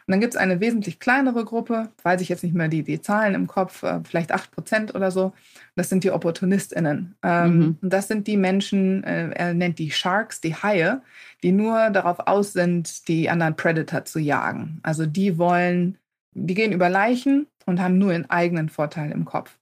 Und 0.09 0.13
dann 0.13 0.21
gibt 0.21 0.33
es 0.33 0.41
eine 0.41 0.59
wesentlich 0.61 1.01
kleinere 1.01 1.45
Gruppe, 1.45 1.91
weiß 2.03 2.23
ich 2.23 2.31
jetzt 2.31 2.43
nicht 2.43 2.55
mehr 2.55 2.69
die, 2.69 2.83
die 2.83 3.03
Zahlen 3.03 3.35
im 3.35 3.47
Kopf, 3.47 3.83
äh, 3.83 4.01
vielleicht 4.05 4.33
8 4.33 4.51
Prozent 4.53 4.95
oder 4.95 5.11
so. 5.11 5.35
Das 5.77 5.91
sind 5.91 6.03
die 6.03 6.11
OpportunistInnen. 6.11 7.15
Ähm, 7.23 7.59
mhm. 7.59 7.79
Und 7.83 7.93
das 7.93 8.09
sind 8.09 8.27
die 8.27 8.39
Menschen, 8.39 9.05
äh, 9.05 9.29
er 9.33 9.53
nennt 9.53 9.79
die 9.79 9.91
Sharks, 9.91 10.41
die 10.41 10.55
Haie, 10.55 11.03
die 11.43 11.53
nur 11.53 11.91
darauf 11.91 12.21
aus 12.21 12.55
sind, 12.55 13.07
die 13.07 13.29
anderen 13.29 13.55
Predator 13.55 14.07
zu 14.07 14.19
jagen. 14.19 14.81
Also 14.83 15.05
die 15.05 15.37
wollen, 15.37 15.99
die 16.33 16.55
gehen 16.55 16.73
über 16.73 16.89
Leichen 16.89 17.47
und 17.67 17.79
haben 17.79 17.99
nur 17.99 18.13
ihren 18.13 18.31
eigenen 18.31 18.71
Vorteil 18.71 19.13
im 19.13 19.27
Kopf. 19.27 19.59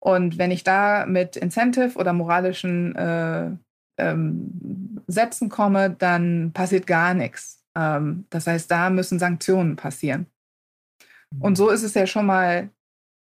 Und 0.00 0.38
wenn 0.38 0.50
ich 0.50 0.64
da 0.64 1.06
mit 1.06 1.36
Incentive 1.36 1.96
oder 1.96 2.12
moralischen 2.12 2.96
äh, 2.96 3.50
ähm, 3.96 5.02
Sätzen 5.06 5.48
komme, 5.50 5.90
dann 5.90 6.50
passiert 6.52 6.88
gar 6.88 7.14
nichts. 7.14 7.62
Ähm, 7.76 8.26
das 8.30 8.46
heißt, 8.46 8.70
da 8.70 8.90
müssen 8.90 9.18
Sanktionen 9.18 9.76
passieren. 9.76 10.26
Und 11.40 11.56
so 11.56 11.68
ist 11.68 11.82
es 11.82 11.94
ja 11.94 12.06
schon 12.06 12.26
mal, 12.26 12.70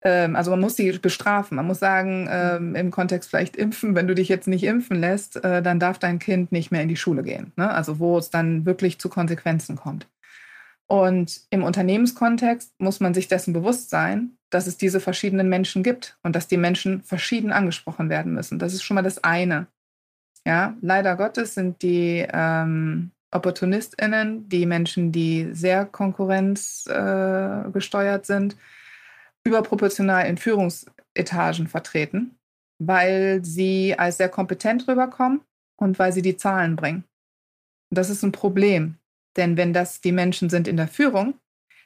ähm, 0.03 0.37
also 0.37 0.51
man 0.51 0.61
muss 0.61 0.75
die 0.75 0.91
bestrafen. 0.99 1.57
Man 1.57 1.67
muss 1.67 1.79
sagen, 1.79 2.29
ähm, 2.31 2.75
im 2.75 2.91
Kontext 2.91 3.31
vielleicht 3.31 3.57
impfen, 3.57 3.95
wenn 3.95 4.09
du 4.09 4.15
dich 4.15 4.29
jetzt 4.29 4.49
nicht 4.49 4.65
impfen 4.65 5.01
lässt, 5.01 5.43
äh, 5.45 5.63
dann 5.63 5.81
darf 5.81 5.99
dein 5.99 6.19
Kind 6.19 6.53
nicht 6.53 6.71
mehr 6.71 6.83
in 6.83 6.89
die 6.89 6.97
Schule 6.97 7.23
gehen. 7.23 7.53
Ne? 7.57 7.71
Also 7.71 7.99
wo 7.99 8.19
es 8.19 8.31
dann 8.31 8.67
wirklich 8.67 8.99
zu 8.99 9.09
Konsequenzen 9.09 9.77
kommt. 9.77 10.09
Und 10.87 11.41
im 11.51 11.63
Unternehmenskontext 11.63 12.75
muss 12.79 13.01
man 13.01 13.15
sich 13.15 13.29
dessen 13.29 13.55
bewusst 13.55 13.89
sein, 13.89 14.37
dass 14.51 14.67
es 14.67 14.77
diese 14.77 15.01
verschiedenen 15.01 15.49
Menschen 15.49 15.83
gibt 15.83 16.19
und 16.23 16.37
dass 16.37 16.47
die 16.47 16.59
Menschen 16.59 17.03
verschieden 17.03 17.53
angesprochen 17.53 18.11
werden 18.11 18.35
müssen. 18.35 18.59
Das 18.59 18.75
ist 18.75 18.83
schon 18.83 18.97
mal 18.97 19.03
das 19.03 19.25
eine. 19.25 19.67
Ja, 20.47 20.77
leider 20.83 21.17
Gottes 21.17 21.55
sind 21.55 21.81
die 21.81 22.27
ähm, 22.31 23.13
OpportunistInnen, 23.35 24.49
die 24.49 24.65
Menschen, 24.65 25.13
die 25.13 25.51
sehr 25.53 25.85
konkurrenzgesteuert 25.87 28.23
äh, 28.23 28.27
sind, 28.27 28.57
überproportional 29.45 30.27
in 30.27 30.39
Führungsetagen 30.39 31.67
vertreten, 31.67 32.37
weil 32.79 33.45
sie 33.45 33.99
als 33.99 34.19
sehr 34.19 34.29
kompetent 34.29 34.87
rüberkommen 34.89 35.41
und 35.77 35.99
weil 35.99 36.13
sie 36.13 36.23
die 36.23 36.37
Zahlen 36.37 36.77
bringen. 36.77 37.05
Und 37.91 37.99
das 37.99 38.11
ist 38.11 38.23
ein 38.23 38.33
Problem, 38.33 38.97
denn 39.37 39.57
wenn 39.57 39.73
das 39.73 40.01
die 40.01 40.13
Menschen 40.13 40.49
sind 40.49 40.69
in 40.69 40.77
der 40.77 40.89
Führung, 40.89 41.35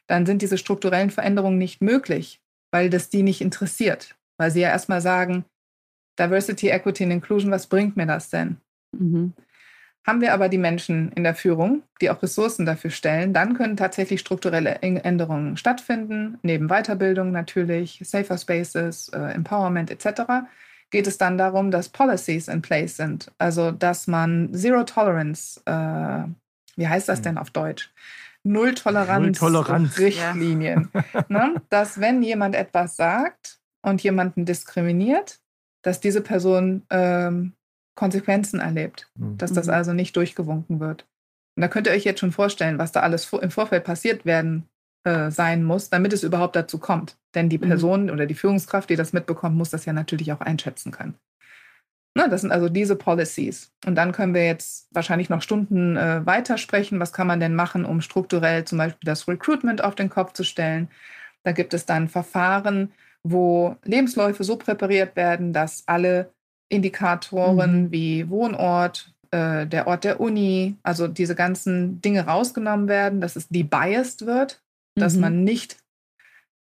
dann 0.06 0.26
sind 0.26 0.42
diese 0.42 0.58
strukturellen 0.58 1.10
Veränderungen 1.10 1.58
nicht 1.58 1.82
möglich, 1.82 2.40
weil 2.70 2.90
das 2.90 3.08
die 3.08 3.22
nicht 3.22 3.40
interessiert, 3.40 4.16
weil 4.38 4.50
sie 4.50 4.60
ja 4.60 4.68
erstmal 4.68 5.00
sagen, 5.00 5.44
Diversity, 6.18 6.68
Equity 6.68 7.04
and 7.04 7.12
Inclusion, 7.12 7.50
was 7.50 7.66
bringt 7.66 7.96
mir 7.96 8.06
das 8.06 8.30
denn? 8.30 8.58
Mhm. 8.92 9.32
Haben 10.08 10.22
wir 10.22 10.32
aber 10.32 10.48
die 10.48 10.56
Menschen 10.56 11.12
in 11.12 11.22
der 11.22 11.34
Führung, 11.34 11.82
die 12.00 12.08
auch 12.08 12.22
Ressourcen 12.22 12.64
dafür 12.64 12.88
stellen, 12.88 13.34
dann 13.34 13.52
können 13.52 13.76
tatsächlich 13.76 14.20
strukturelle 14.20 14.76
Änderungen 14.76 15.58
stattfinden, 15.58 16.38
neben 16.40 16.68
Weiterbildung 16.68 17.30
natürlich, 17.30 18.00
Safer 18.02 18.38
Spaces, 18.38 19.10
äh, 19.10 19.18
Empowerment 19.18 19.90
etc. 19.90 20.48
Geht 20.88 21.06
es 21.06 21.18
dann 21.18 21.36
darum, 21.36 21.70
dass 21.70 21.90
Policies 21.90 22.48
in 22.48 22.62
place 22.62 22.96
sind, 22.96 23.30
also 23.36 23.70
dass 23.70 24.06
man 24.06 24.54
Zero 24.54 24.84
Tolerance, 24.84 25.60
äh, 25.66 26.24
wie 26.76 26.88
heißt 26.88 27.10
das 27.10 27.18
hm. 27.18 27.24
denn 27.24 27.38
auf 27.38 27.50
Deutsch? 27.50 27.92
Null 28.44 28.72
Toleranz, 28.72 29.38
Null 29.42 29.52
Toleranz. 29.52 29.98
Richtlinien. 29.98 30.88
Ja. 30.94 31.24
ne? 31.28 31.62
Dass 31.68 32.00
wenn 32.00 32.22
jemand 32.22 32.54
etwas 32.54 32.96
sagt 32.96 33.58
und 33.82 34.02
jemanden 34.02 34.46
diskriminiert, 34.46 35.38
dass 35.82 36.00
diese 36.00 36.22
Person 36.22 36.86
ähm, 36.88 37.52
Konsequenzen 37.98 38.60
erlebt, 38.60 39.10
mhm. 39.16 39.36
dass 39.38 39.52
das 39.52 39.66
mhm. 39.66 39.72
also 39.72 39.92
nicht 39.92 40.14
durchgewunken 40.14 40.78
wird. 40.78 41.04
Und 41.56 41.62
da 41.62 41.68
könnt 41.68 41.88
ihr 41.88 41.92
euch 41.92 42.04
jetzt 42.04 42.20
schon 42.20 42.30
vorstellen, 42.30 42.78
was 42.78 42.92
da 42.92 43.00
alles 43.00 43.32
im 43.32 43.50
Vorfeld 43.50 43.82
passiert 43.82 44.24
werden 44.24 44.68
äh, 45.02 45.32
sein 45.32 45.64
muss, 45.64 45.90
damit 45.90 46.12
es 46.12 46.22
überhaupt 46.22 46.54
dazu 46.54 46.78
kommt. 46.78 47.16
Denn 47.34 47.48
die 47.48 47.58
mhm. 47.58 47.62
Person 47.62 48.04
mhm. 48.04 48.10
oder 48.10 48.26
die 48.26 48.36
Führungskraft, 48.36 48.88
die 48.88 48.94
das 48.94 49.12
mitbekommt, 49.12 49.56
muss 49.56 49.70
das 49.70 49.84
ja 49.84 49.92
natürlich 49.92 50.32
auch 50.32 50.40
einschätzen 50.40 50.92
können. 50.92 51.16
Na, 52.14 52.28
das 52.28 52.42
sind 52.42 52.52
also 52.52 52.68
diese 52.68 52.94
Policies. 52.94 53.72
Und 53.84 53.96
dann 53.96 54.12
können 54.12 54.32
wir 54.32 54.46
jetzt 54.46 54.86
wahrscheinlich 54.92 55.28
noch 55.28 55.42
Stunden 55.42 55.96
äh, 55.96 56.24
weitersprechen. 56.24 57.00
Was 57.00 57.12
kann 57.12 57.26
man 57.26 57.40
denn 57.40 57.56
machen, 57.56 57.84
um 57.84 58.00
strukturell 58.00 58.64
zum 58.64 58.78
Beispiel 58.78 59.06
das 59.06 59.26
Recruitment 59.26 59.82
auf 59.82 59.96
den 59.96 60.08
Kopf 60.08 60.34
zu 60.34 60.44
stellen? 60.44 60.88
Da 61.42 61.50
gibt 61.50 61.74
es 61.74 61.84
dann 61.84 62.08
Verfahren, 62.08 62.92
wo 63.24 63.74
Lebensläufe 63.84 64.44
so 64.44 64.56
präpariert 64.56 65.16
werden, 65.16 65.52
dass 65.52 65.82
alle 65.86 66.30
Indikatoren 66.68 67.84
mhm. 67.84 67.92
wie 67.92 68.28
Wohnort, 68.28 69.12
äh, 69.30 69.66
der 69.66 69.86
Ort 69.86 70.04
der 70.04 70.20
Uni, 70.20 70.76
also 70.82 71.08
diese 71.08 71.34
ganzen 71.34 72.00
Dinge 72.00 72.26
rausgenommen 72.26 72.88
werden, 72.88 73.20
dass 73.20 73.36
es 73.36 73.48
debiased 73.48 74.26
wird, 74.26 74.62
mhm. 74.94 75.00
dass 75.00 75.16
man 75.16 75.44
nicht 75.44 75.76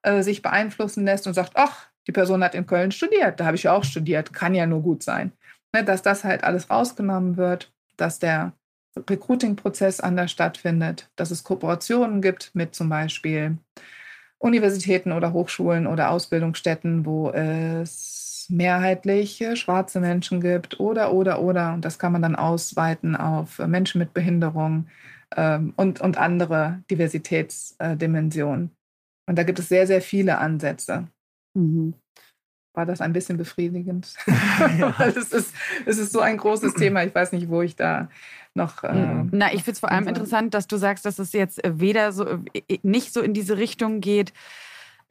äh, 0.03 0.23
sich 0.23 0.43
beeinflussen 0.43 1.05
lässt 1.05 1.27
und 1.27 1.35
sagt, 1.35 1.53
ach, 1.55 1.89
die 2.07 2.13
Person 2.13 2.45
hat 2.45 2.55
in 2.55 2.67
Köln 2.67 2.93
studiert, 2.93 3.41
da 3.41 3.47
habe 3.47 3.57
ich 3.57 3.63
ja 3.65 3.73
auch 3.73 3.85
studiert, 3.85 4.33
kann 4.33 4.55
ja 4.55 4.67
nur 4.67 4.83
gut 4.83 5.03
sein. 5.03 5.33
Ne, 5.75 5.83
dass 5.83 6.03
das 6.03 6.23
halt 6.23 6.45
alles 6.45 6.71
rausgenommen 6.71 7.37
wird, 7.37 7.73
dass 7.97 8.19
der 8.19 8.53
Recruiting-Prozess 8.97 10.01
anders 10.01 10.31
stattfindet, 10.31 11.11
dass 11.17 11.31
es 11.31 11.43
Kooperationen 11.43 12.23
gibt 12.23 12.55
mit 12.55 12.75
zum 12.75 12.89
Beispiel 12.89 13.59
Universitäten 14.39 15.11
oder 15.13 15.33
Hochschulen 15.33 15.87
oder 15.87 16.11
Ausbildungsstätten, 16.11 17.05
wo 17.05 17.31
es 17.31 18.24
mehrheitlich 18.51 19.45
schwarze 19.55 20.01
Menschen 20.01 20.41
gibt 20.41 20.81
oder, 20.81 21.13
oder, 21.13 21.41
oder. 21.41 21.75
Und 21.75 21.85
das 21.85 21.99
kann 21.99 22.13
man 22.13 22.23
dann 22.23 22.37
ausweiten 22.37 23.17
auf 23.17 23.59
Menschen 23.59 23.99
mit 23.99 24.15
Behinderung 24.15 24.87
ähm, 25.37 25.73
und, 25.77 26.01
und 26.01 26.19
andere 26.19 26.83
Diversitätsdimensionen. 26.91 28.71
Und 29.27 29.39
da 29.39 29.43
gibt 29.43 29.59
es 29.59 29.69
sehr, 29.69 29.87
sehr 29.87 30.03
viele 30.03 30.39
Ansätze. 30.39 31.09
Mhm. 31.55 31.95
War 32.75 32.87
das 32.87 33.01
ein 33.01 33.13
bisschen 33.13 33.37
befriedigend? 33.37 34.15
Ja. 34.79 34.95
es, 34.99 35.17
ist, 35.17 35.55
es 35.87 35.99
ist 35.99 36.13
so 36.13 36.21
ein 36.21 36.37
großes 36.37 36.75
Thema. 36.79 37.05
Ich 37.05 37.15
weiß 37.15 37.33
nicht, 37.33 37.49
wo 37.49 37.63
ich 37.63 37.77
da 37.77 38.09
noch. 38.55 38.83
Äh, 38.83 39.25
Na, 39.31 39.53
ich 39.53 39.63
finde 39.63 39.73
es 39.73 39.81
vor 39.81 39.91
allem 39.91 40.09
interessant, 40.09 40.55
dass 40.55 40.67
du 40.67 40.77
sagst, 40.77 41.05
dass 41.05 41.19
es 41.19 41.33
jetzt 41.33 41.61
weder 41.65 42.13
so, 42.13 42.27
äh, 42.53 42.79
nicht 42.83 43.13
so 43.13 43.21
in 43.21 43.35
diese 43.35 43.59
Richtung 43.59 44.01
geht, 44.01 44.33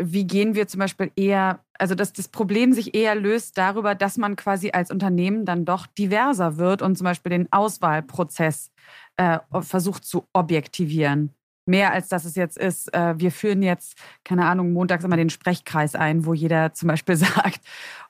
wie 0.01 0.25
gehen 0.25 0.55
wir 0.55 0.67
zum 0.67 0.79
Beispiel 0.79 1.11
eher, 1.15 1.59
also 1.77 1.95
dass 1.95 2.13
das 2.13 2.27
Problem 2.27 2.73
sich 2.73 2.95
eher 2.95 3.15
löst 3.15 3.57
darüber, 3.57 3.95
dass 3.95 4.17
man 4.17 4.35
quasi 4.35 4.71
als 4.71 4.91
Unternehmen 4.91 5.45
dann 5.45 5.65
doch 5.65 5.87
diverser 5.87 6.57
wird 6.57 6.81
und 6.81 6.97
zum 6.97 7.05
Beispiel 7.05 7.31
den 7.31 7.51
Auswahlprozess 7.51 8.71
äh, 9.17 9.39
versucht 9.61 10.05
zu 10.05 10.25
objektivieren. 10.33 11.33
Mehr 11.65 11.93
als 11.93 12.09
dass 12.09 12.25
es 12.25 12.35
jetzt 12.35 12.57
ist, 12.57 12.93
äh, 12.93 13.17
wir 13.17 13.31
führen 13.31 13.63
jetzt, 13.63 13.97
keine 14.25 14.45
Ahnung, 14.45 14.73
montags 14.73 15.05
immer 15.05 15.15
den 15.15 15.29
Sprechkreis 15.29 15.95
ein, 15.95 16.25
wo 16.25 16.33
jeder 16.33 16.73
zum 16.73 16.89
Beispiel 16.89 17.15
sagt, 17.17 17.61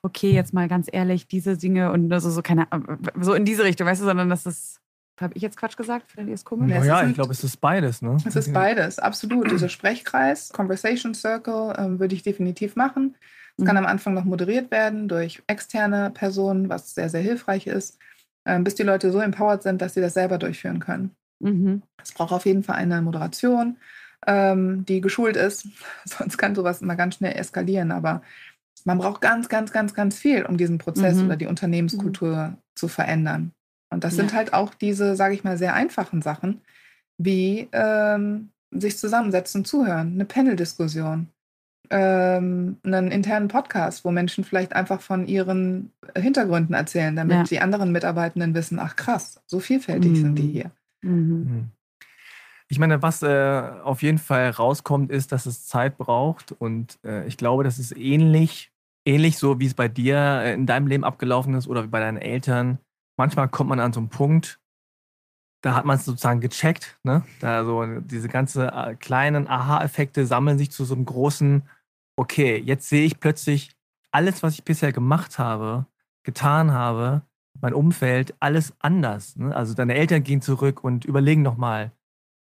okay, 0.02 0.32
jetzt 0.32 0.54
mal 0.54 0.68
ganz 0.68 0.88
ehrlich, 0.92 1.28
diese 1.28 1.58
Dinge 1.58 1.92
und 1.92 2.10
so, 2.20 2.32
so, 2.32 2.42
keine, 2.42 2.68
so 3.20 3.34
in 3.34 3.46
diese 3.46 3.64
Richtung, 3.64 3.88
weißt 3.88 4.02
du, 4.02 4.06
sondern 4.06 4.30
das 4.30 4.46
ist 4.46 4.83
habe 5.20 5.34
ich 5.36 5.41
jetzt 5.41 5.57
Quatsch 5.57 5.78
gesagt? 5.78 6.11
Findet 6.11 6.30
ihr 6.30 6.36
es 6.36 6.45
komisch? 6.45 6.72
Ja, 6.86 7.05
ich 7.05 7.14
glaube, 7.14 7.32
es 7.32 7.43
ist 7.43 7.57
beides. 7.57 8.01
Ne? 8.01 8.18
Es 8.26 8.36
ist 8.36 8.51
beides, 8.51 8.99
absolut. 8.99 9.51
Dieser 9.51 9.70
Sprechkreis, 9.70 10.49
Conversation 10.49 11.14
Circle, 11.14 11.74
ähm, 11.78 11.99
würde 11.99 12.16
ich 12.16 12.24
definitiv 12.24 12.76
machen. 12.76 13.16
Es 13.57 13.64
mhm. 13.64 13.68
kann 13.68 13.78
am 13.78 13.86
Anfang 13.86 14.14
noch 14.14 14.26
moderiert 14.26 14.72
werden 14.72 15.07
durch 15.07 15.43
externe 15.47 16.09
Personen, 16.09 16.70
was 16.70 16.95
sehr, 16.95 17.09
sehr 17.09 17.22
hilfreich 17.22 17.68
ist, 17.68 17.99
ähm, 18.45 18.64
bis 18.64 18.76
die 18.76 18.84
Leute 18.84 19.11
so 19.11 19.20
empowered 19.20 19.64
sind, 19.64 19.82
dass 19.82 19.93
sie 19.93 20.01
das 20.01 20.16
selber 20.16 20.38
durchführen 20.38 20.80
können. 20.80 21.16
Mhm. 21.39 21.84
Es 22.01 22.14
braucht 22.14 22.34
auf 22.34 22.45
jeden 22.45 22.64
Fall 22.64 22.76
eine 22.76 23.01
Moderation, 23.01 23.78
ähm, 24.26 24.86
die 24.86 25.01
geschult 25.01 25.38
ist. 25.38 25.68
Sonst 26.05 26.38
kann 26.38 26.55
sowas 26.55 26.82
immer 26.82 26.95
ganz 26.95 27.16
schnell 27.16 27.38
eskalieren. 27.38 27.91
Aber 27.91 28.24
man 28.86 28.97
braucht 28.97 29.22
ganz, 29.22 29.47
ganz, 29.49 29.72
ganz, 29.72 29.93
ganz 29.93 30.18
viel, 30.18 30.45
um 30.45 30.57
diesen 30.57 30.80
Prozess 30.80 31.18
mhm. 31.18 31.26
oder 31.26 31.36
die 31.36 31.47
Unternehmenskultur 31.47 32.36
mhm. 32.36 32.57
zu 32.76 32.88
verändern. 32.88 33.53
Und 33.94 34.04
das 34.04 34.14
ja. 34.14 34.24
sind 34.24 34.34
halt 34.34 34.54
auch 34.54 34.74
diese, 34.74 35.16
sage 35.16 35.36
ich 35.36 35.44
mal, 35.44 35.58
sehr 35.58 35.74
einfachen 35.74 36.22
Sachen, 36.22 36.62
wie 37.18 37.70
ähm, 37.72 38.50
sich 38.72 38.98
zusammensetzen, 38.98 39.66
zuhören, 39.66 40.14
eine 40.14 40.26
Panel-Diskussion, 40.26 41.28
ähm, 41.89 42.78
einen 42.84 43.12
internen 43.12 43.48
Podcast, 43.48 44.04
wo 44.04 44.12
Menschen 44.12 44.44
vielleicht 44.44 44.74
einfach 44.76 45.02
von 45.02 45.28
ihren 45.28 45.91
Hintergründen 46.18 46.74
erzählen, 46.74 47.16
damit 47.16 47.38
ja. 47.38 47.44
die 47.44 47.60
anderen 47.60 47.91
Mitarbeitenden 47.91 48.56
wissen, 48.56 48.80
ach 48.80 48.96
krass, 48.96 49.41
so 49.46 49.60
vielfältig 49.60 50.12
mhm. 50.12 50.16
sind 50.16 50.36
die 50.36 50.44
mhm. 50.44 50.52
hier. 50.52 50.72
Mhm. 51.02 51.12
mhm. 51.12 51.70
Ich 52.70 52.80
meine, 52.80 53.04
was 53.04 53.22
äh, 53.22 53.62
auf 53.84 54.02
jeden 54.02 54.18
Fall 54.18 54.50
rauskommt, 54.50 55.12
ist, 55.12 55.32
dass 55.32 55.46
es 55.46 55.68
Zeit 55.68 56.00
braucht. 56.00 56.54
Und 56.54 56.98
äh, 57.04 57.28
ich 57.28 57.38
glaube, 57.38 57.64
das 57.64 57.78
ist 57.78 57.96
ähnlich, 57.96 58.72
ähnlich 59.06 59.38
so, 59.38 59.60
wie 59.60 59.68
es 59.68 59.76
bei 59.76 59.88
dir 59.88 60.41
äh, 60.44 60.54
in 60.56 60.66
deinem 60.66 60.88
Leben 60.88 61.04
abgelaufen 61.04 61.54
ist 61.54 61.68
oder 61.68 61.86
bei 61.86 62.00
deinen 62.00 62.18
Eltern 62.18 62.80
manchmal 63.18 63.49
kommt 63.49 63.70
man 63.70 63.80
an 63.80 63.93
so 63.93 63.99
einen 63.99 64.09
Punkt, 64.09 64.59
da 65.61 65.76
hat 65.76 65.86
man 65.86 65.97
es 65.97 66.05
sozusagen 66.05 66.41
gecheckt. 66.41 66.99
Ne? 67.03 67.24
Da 67.39 67.64
so 67.64 67.86
diese 68.01 68.28
ganzen 68.28 68.68
äh, 68.68 68.95
kleinen 68.99 69.47
Aha-Effekte 69.47 70.26
sammeln 70.26 70.57
sich 70.57 70.72
zu 70.72 70.86
so 70.86 70.93
einem 70.93 71.05
großen, 71.05 71.64
okay, 72.18 72.57
jetzt 72.57 72.89
sehe 72.89 73.05
ich 73.05 73.20
plötzlich 73.20 73.72
alles, 74.11 74.43
was 74.43 74.53
ich 74.53 74.64
bisher 74.64 74.91
gemacht 74.91 75.39
habe, 75.39 75.86
getan 76.24 76.72
habe, 76.72 77.24
mein 77.61 77.74
Umfeld, 77.74 78.36
alles 78.39 78.74
anders. 78.80 79.36
Ne? 79.38 79.55
Also 79.55 79.74
deine 79.74 79.95
Eltern 79.95 80.24
gehen 80.24 80.41
zurück 80.41 80.84
und 80.84 81.05
überlegen 81.05 81.41
nochmal, 81.41 81.91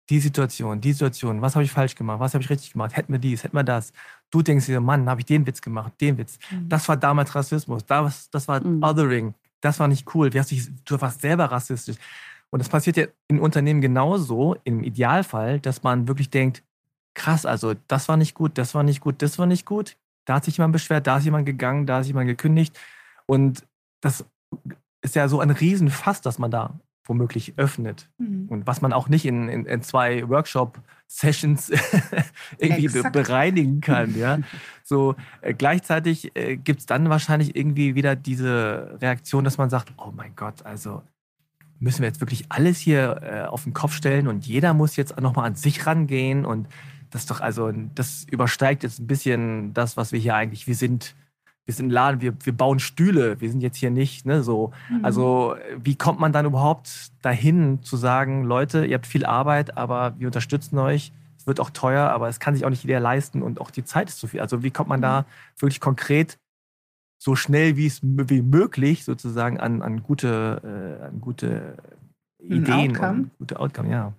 die 0.09 0.21
Situation, 0.21 0.81
die 0.81 0.93
Situation, 0.93 1.41
was 1.41 1.55
habe 1.55 1.65
ich 1.65 1.71
falsch 1.71 1.95
gemacht, 1.95 2.19
was 2.19 2.35
habe 2.35 2.43
ich 2.43 2.51
richtig 2.51 2.73
gemacht, 2.73 2.97
hätten 2.97 3.13
wir 3.13 3.21
dies, 3.21 3.45
hätten 3.45 3.57
wir 3.57 3.63
das. 3.63 3.93
Du 4.31 4.43
denkst 4.43 4.67
dir, 4.67 4.81
Mann, 4.81 5.09
habe 5.09 5.21
ich 5.21 5.27
den 5.27 5.47
Witz 5.47 5.63
gemacht, 5.63 5.93
den 6.01 6.19
Witz. 6.19 6.39
Mhm. 6.51 6.69
Das 6.69 6.89
war 6.89 6.97
damals 6.97 7.33
Rassismus, 7.35 7.87
das, 7.87 8.29
das 8.31 8.49
war 8.49 8.65
mhm. 8.65 8.83
Othering 8.83 9.35
das 9.61 9.81
war 9.81 9.89
nicht 9.89 10.15
cool, 10.15 10.31
du, 10.31 10.43
dich, 10.43 10.69
du 10.85 11.01
warst 11.01 11.21
selber 11.21 11.47
rassistisch. 11.47 11.97
Und 12.51 12.59
das 12.59 12.69
passiert 12.69 12.97
ja 12.97 13.07
in 13.29 13.39
Unternehmen 13.39 13.81
genauso, 13.81 14.57
im 14.65 14.83
Idealfall, 14.83 15.61
dass 15.61 15.83
man 15.83 16.09
wirklich 16.09 16.31
denkt, 16.31 16.65
krass, 17.15 17.47
also 17.47 17.75
das 17.89 18.09
war 18.09 18.17
nicht 18.17 18.35
gut, 18.35 18.59
das 18.59 18.75
war 18.75 18.83
nicht 18.83 19.01
gut, 19.01 19.23
das 19.23 19.39
war 19.39 19.47
nicht 19.47 19.67
gut. 19.67 19.97
Da 20.25 20.35
hat 20.37 20.45
sich 20.45 20.57
jemand 20.57 20.73
beschwert, 20.73 21.07
da 21.07 21.19
ist 21.19 21.25
jemand 21.25 21.47
gegangen, 21.47 21.87
da 21.87 22.01
ist 22.01 22.09
jemand 22.09 22.27
gekündigt. 22.27 22.79
Und 23.27 23.67
das 24.01 24.25
ist 25.03 25.15
ja 25.15 25.29
so 25.29 25.41
ein 25.41 25.51
Riesenfass, 25.51 26.21
das 26.21 26.39
man 26.39 26.51
da 26.51 26.79
womöglich 27.05 27.55
öffnet. 27.57 28.09
Mhm. 28.19 28.47
Und 28.49 28.67
was 28.67 28.81
man 28.81 28.93
auch 28.93 29.09
nicht 29.09 29.25
in, 29.25 29.49
in, 29.49 29.67
in 29.67 29.83
zwei 29.83 30.29
Workshop-Sessions 31.11 31.71
irgendwie 32.59 32.89
be 32.89 33.11
bereinigen 33.11 33.81
kann. 33.81 34.17
Ja? 34.17 34.39
So, 34.83 35.15
äh, 35.41 35.55
gleichzeitig 35.55 36.35
äh, 36.35 36.57
gibt 36.57 36.81
es 36.81 36.87
dann 36.87 37.09
wahrscheinlich 37.11 37.55
irgendwie 37.55 37.95
wieder 37.95 38.17
diese 38.17 38.99
Reaktion, 39.01 39.45
dass 39.45 39.57
man 39.57 39.71
sagt, 39.71 39.93
oh 39.99 40.11
mein 40.11 40.35
Gott, 40.35 40.67
also 40.67 41.05
müssen 41.79 42.01
wir 42.01 42.09
jetzt 42.09 42.21
wirklich 42.21 42.47
alles 42.49 42.81
hier 42.81 43.21
äh, 43.23 43.43
auf 43.43 43.63
den 43.63 43.73
Kopf 43.73 43.95
stellen 43.95 44.27
und 44.27 44.49
jeder 44.49 44.75
muss 44.75 44.97
jetzt 44.97 45.17
nochmal 45.21 45.47
an 45.47 45.55
sich 45.55 45.87
rangehen 45.87 46.45
und 46.45 46.67
das 47.11 47.27
doch, 47.27 47.41
also, 47.41 47.71
das 47.95 48.27
übersteigt 48.29 48.83
jetzt 48.83 48.99
ein 48.99 49.07
bisschen 49.07 49.75
das, 49.75 49.97
was 49.97 50.11
wir 50.11 50.19
hier 50.19 50.35
eigentlich, 50.35 50.67
wir 50.67 50.75
sind 50.75 51.15
wir 51.71 51.75
sind 51.75 51.87
ein 51.87 51.91
Laden, 51.91 52.21
wir, 52.21 52.35
wir 52.45 52.53
bauen 52.53 52.81
Stühle, 52.81 53.41
wir 53.41 53.49
sind 53.49 53.61
jetzt 53.61 53.77
hier 53.77 53.93
nicht, 53.93 54.27
ne, 54.27 54.43
so. 54.43 54.73
Mhm. 54.89 55.05
Also, 55.05 55.55
wie 55.77 55.95
kommt 55.95 56.19
man 56.19 56.33
dann 56.33 56.47
überhaupt 56.47 57.13
dahin 57.23 57.81
zu 57.83 57.97
sagen, 57.97 58.43
Leute, 58.43 58.85
ihr 58.85 58.95
habt 58.95 59.07
viel 59.07 59.25
Arbeit, 59.25 59.77
aber 59.77 60.19
wir 60.19 60.27
unterstützen 60.27 60.79
euch, 60.79 61.13
es 61.39 61.47
wird 61.47 61.61
auch 61.61 61.71
teuer, 61.71 62.11
aber 62.11 62.29
es 62.29 62.41
kann 62.41 62.55
sich 62.55 62.65
auch 62.65 62.71
nicht 62.71 62.83
jeder 62.83 62.99
leisten 62.99 63.41
und 63.41 63.61
auch 63.61 63.71
die 63.71 63.85
Zeit 63.85 64.09
ist 64.09 64.19
zu 64.19 64.27
viel. 64.27 64.41
Also, 64.41 64.65
wie 64.65 64.73
kommt 64.73 64.89
man 64.89 65.01
da 65.01 65.21
mhm. 65.21 65.61
wirklich 65.61 65.81
konkret 65.81 66.39
so 67.23 67.37
schnell 67.37 67.77
wie 67.77 67.87
es 67.87 68.01
wie 68.03 68.43
möglich 68.43 69.05
sozusagen 69.05 69.61
an, 69.61 69.81
an 69.83 70.03
gute, 70.03 70.99
äh, 71.01 71.05
an 71.05 71.21
gute 71.21 71.77
Ideen 72.43 72.97
und 72.97 73.31
gute 73.39 73.61
Outcome, 73.61 73.91
ja. 73.91 74.13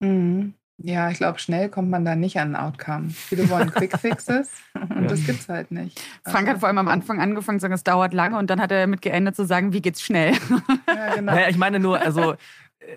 Mhm. 0.00 0.54
Ja, 0.78 1.08
ich 1.08 1.18
glaube, 1.18 1.38
schnell 1.38 1.68
kommt 1.68 1.88
man 1.90 2.04
da 2.04 2.16
nicht 2.16 2.38
an 2.38 2.56
ein 2.56 2.60
Outcome. 2.60 3.10
Viele 3.10 3.48
wollen 3.48 3.70
Quick 3.70 3.96
Fixes 4.00 4.50
und 4.74 5.02
ja. 5.02 5.08
das 5.08 5.24
gibt 5.24 5.40
es 5.40 5.48
halt 5.48 5.70
nicht. 5.70 6.00
Frank 6.24 6.48
hat 6.48 6.58
vor 6.58 6.68
allem 6.68 6.78
am 6.78 6.88
Anfang 6.88 7.20
angefangen 7.20 7.58
zu 7.60 7.62
sagen, 7.62 7.74
es 7.74 7.84
dauert 7.84 8.12
lange 8.12 8.36
und 8.38 8.50
dann 8.50 8.60
hat 8.60 8.72
er 8.72 8.80
damit 8.80 9.00
geendet 9.00 9.36
zu 9.36 9.46
sagen, 9.46 9.72
wie 9.72 9.80
geht's 9.80 10.02
schnell. 10.02 10.34
Ja, 10.88 11.14
genau. 11.14 11.32
Naja, 11.32 11.48
ich 11.48 11.56
meine 11.56 11.78
nur, 11.78 12.00
also 12.00 12.34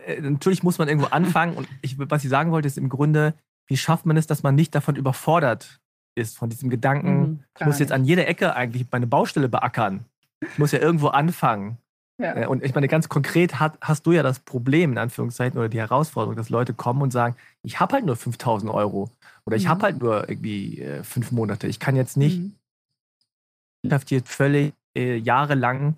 äh, 0.06 0.22
natürlich 0.22 0.64
muss 0.64 0.80
man 0.80 0.88
irgendwo 0.88 1.08
anfangen 1.08 1.56
und 1.56 1.68
ich, 1.82 1.98
was 1.98 2.24
ich 2.24 2.30
sagen 2.30 2.52
wollte, 2.52 2.68
ist 2.68 2.78
im 2.78 2.90
Grunde, 2.90 3.36
wie 3.68 3.78
schafft 3.78 4.06
man 4.06 4.18
es, 4.18 4.28
dass 4.28 4.44
man 4.44 4.56
nicht 4.56 4.74
davon 4.74 4.96
überfordert 4.96 5.80
ist, 6.16 6.38
von 6.38 6.50
diesem 6.50 6.70
Gedanken, 6.70 7.20
mhm, 7.20 7.44
ich 7.60 7.66
muss 7.66 7.80
jetzt 7.80 7.92
an 7.92 8.06
jeder 8.06 8.28
Ecke 8.28 8.56
eigentlich 8.56 8.88
meine 8.92 9.08
Baustelle 9.08 9.50
beackern. 9.50 10.06
Ich 10.42 10.58
muss 10.58 10.72
ja 10.72 10.80
irgendwo 10.80 11.08
anfangen. 11.10 11.78
Ja. 12.20 12.36
Äh, 12.36 12.48
und 12.48 12.64
ich 12.64 12.74
meine, 12.74 12.88
ganz 12.88 13.10
konkret 13.10 13.60
hat, 13.60 13.78
hast 13.82 14.06
du 14.06 14.12
ja 14.12 14.24
das 14.24 14.40
Problem, 14.40 14.94
in 14.94 14.98
Anführungszeichen, 14.98 15.58
oder 15.58 15.70
die 15.70 15.80
Herausforderung, 15.80 16.36
dass 16.36 16.50
Leute 16.50 16.74
kommen 16.74 17.02
und 17.02 17.12
sagen, 17.12 17.36
ich 17.64 17.80
habe 17.80 17.94
halt 17.94 18.06
nur 18.06 18.16
5000 18.16 18.72
Euro 18.72 19.10
oder 19.46 19.56
ich 19.56 19.66
mhm. 19.66 19.70
habe 19.70 19.84
halt 19.84 20.02
nur 20.02 20.28
irgendwie 20.28 20.82
äh, 20.82 21.04
fünf 21.04 21.32
Monate. 21.32 21.68
Ich 21.68 21.80
kann 21.80 21.96
jetzt 21.96 22.18
nicht, 22.18 22.40
mhm. 22.40 22.56
ich 23.84 23.92
habe 23.92 24.04
jetzt 24.08 24.30
völlig 24.30 24.74
äh, 24.98 25.18
jahrelang 25.18 25.96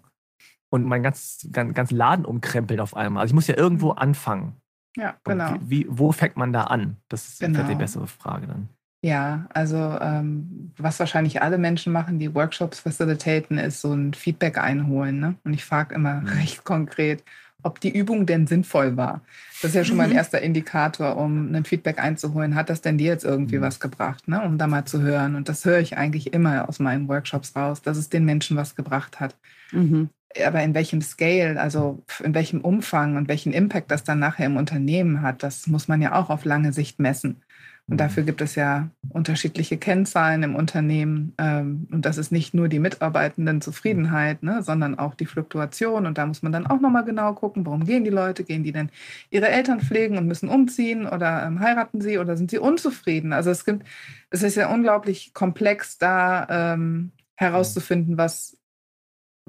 und 0.69 0.85
mein 0.85 1.03
ganz, 1.03 1.47
ganz, 1.51 1.73
ganz 1.73 1.91
Laden 1.91 2.25
umkrempelt 2.25 2.79
auf 2.79 2.95
einmal. 2.95 3.21
Also 3.21 3.31
ich 3.31 3.35
muss 3.35 3.47
ja 3.47 3.57
irgendwo 3.57 3.91
mhm. 3.91 3.97
anfangen. 3.97 4.55
Ja, 4.97 5.17
genau. 5.23 5.55
Wie, 5.61 5.85
wo 5.89 6.11
fängt 6.11 6.35
man 6.35 6.51
da 6.51 6.65
an? 6.65 6.97
Das 7.07 7.27
ist 7.27 7.39
genau. 7.39 7.63
die 7.63 7.75
bessere 7.75 8.07
Frage 8.07 8.47
dann. 8.47 8.69
Ja, 9.01 9.47
also 9.53 9.77
ähm, 10.01 10.71
was 10.77 10.99
wahrscheinlich 10.99 11.41
alle 11.41 11.57
Menschen 11.57 11.93
machen, 11.93 12.19
die 12.19 12.35
Workshops 12.35 12.79
facilitaten, 12.81 13.57
ist 13.57 13.79
so 13.81 13.93
ein 13.93 14.13
Feedback 14.13 14.57
einholen. 14.57 15.19
Ne? 15.19 15.35
Und 15.45 15.53
ich 15.53 15.63
frage 15.63 15.95
immer 15.95 16.21
mhm. 16.21 16.27
recht 16.39 16.65
konkret, 16.65 17.23
ob 17.63 17.79
die 17.79 17.95
Übung 17.95 18.25
denn 18.25 18.47
sinnvoll 18.47 18.97
war. 18.97 19.21
Das 19.61 19.71
ist 19.71 19.75
ja 19.75 19.83
schon 19.83 19.97
mal 19.97 20.03
ein 20.03 20.09
mhm. 20.11 20.17
erster 20.17 20.41
Indikator, 20.41 21.17
um 21.17 21.53
ein 21.53 21.65
Feedback 21.65 21.99
einzuholen. 21.99 22.55
Hat 22.55 22.69
das 22.69 22.81
denn 22.81 22.97
dir 22.97 23.07
jetzt 23.07 23.25
irgendwie 23.25 23.57
mhm. 23.57 23.61
was 23.61 23.79
gebracht, 23.79 24.27
ne? 24.27 24.41
um 24.41 24.57
da 24.57 24.67
mal 24.67 24.85
zu 24.85 25.01
hören? 25.01 25.35
Und 25.35 25.47
das 25.47 25.63
höre 25.63 25.79
ich 25.79 25.97
eigentlich 25.97 26.33
immer 26.33 26.67
aus 26.67 26.79
meinen 26.79 27.07
Workshops 27.07 27.55
raus, 27.55 27.81
dass 27.81 27.97
es 27.97 28.09
den 28.09 28.25
Menschen 28.25 28.57
was 28.57 28.75
gebracht 28.75 29.21
hat. 29.21 29.35
Mhm. 29.71 30.09
Aber 30.45 30.61
in 30.61 30.73
welchem 30.73 31.01
Scale, 31.01 31.59
also 31.59 32.03
in 32.23 32.33
welchem 32.33 32.61
Umfang 32.61 33.15
und 33.15 33.27
welchen 33.27 33.51
Impact 33.51 33.89
das 33.91 34.03
dann 34.03 34.19
nachher 34.19 34.45
im 34.45 34.57
Unternehmen 34.57 35.21
hat, 35.21 35.41
das 35.41 35.67
muss 35.67 35.87
man 35.87 36.01
ja 36.01 36.13
auch 36.13 36.29
auf 36.29 36.45
lange 36.45 36.71
Sicht 36.71 36.99
messen. 36.99 37.41
Und 37.89 37.97
dafür 37.97 38.23
gibt 38.23 38.41
es 38.41 38.55
ja 38.55 38.89
unterschiedliche 39.09 39.77
Kennzahlen 39.77 40.43
im 40.43 40.55
Unternehmen. 40.55 41.33
Ähm, 41.37 41.87
und 41.91 42.05
das 42.05 42.17
ist 42.17 42.31
nicht 42.31 42.53
nur 42.53 42.67
die 42.67 42.79
Mitarbeitendenzufriedenheit, 42.79 44.43
ne, 44.43 44.61
sondern 44.61 44.99
auch 44.99 45.15
die 45.15 45.25
Fluktuation. 45.25 46.05
Und 46.05 46.17
da 46.17 46.25
muss 46.25 46.43
man 46.43 46.51
dann 46.51 46.67
auch 46.67 46.79
nochmal 46.79 47.03
genau 47.03 47.33
gucken, 47.33 47.65
warum 47.65 47.85
gehen 47.85 48.03
die 48.03 48.09
Leute? 48.09 48.43
Gehen 48.43 48.63
die 48.63 48.71
denn 48.71 48.89
ihre 49.31 49.49
Eltern 49.49 49.79
pflegen 49.79 50.17
und 50.17 50.27
müssen 50.27 50.49
umziehen 50.49 51.07
oder 51.07 51.43
ähm, 51.45 51.59
heiraten 51.59 52.01
sie 52.01 52.19
oder 52.19 52.37
sind 52.37 52.51
sie 52.51 52.59
unzufrieden? 52.59 53.33
Also 53.33 53.49
es 53.49 53.65
gibt, 53.65 53.85
es 54.29 54.43
ist 54.43 54.55
ja 54.55 54.71
unglaublich 54.71 55.33
komplex, 55.33 55.97
da 55.97 56.73
ähm, 56.73 57.11
herauszufinden, 57.35 58.17
was 58.17 58.57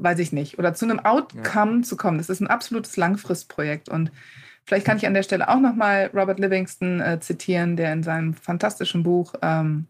weiß 0.02 0.18
ich 0.20 0.32
nicht, 0.32 0.58
oder 0.58 0.72
zu 0.74 0.86
einem 0.86 1.00
Outcome 1.00 1.76
ja. 1.78 1.82
zu 1.82 1.96
kommen. 1.96 2.18
Das 2.18 2.30
ist 2.30 2.40
ein 2.40 2.46
absolutes 2.46 2.96
Langfristprojekt. 2.96 3.88
Und 3.88 4.10
Vielleicht 4.70 4.86
kann 4.86 4.98
ich 4.98 5.06
an 5.08 5.14
der 5.14 5.24
Stelle 5.24 5.48
auch 5.48 5.58
nochmal 5.58 6.12
Robert 6.14 6.38
Livingston 6.38 7.00
äh, 7.00 7.18
zitieren, 7.18 7.74
der 7.74 7.92
in 7.92 8.04
seinem 8.04 8.34
fantastischen 8.34 9.02
Buch 9.02 9.34
ähm, 9.42 9.88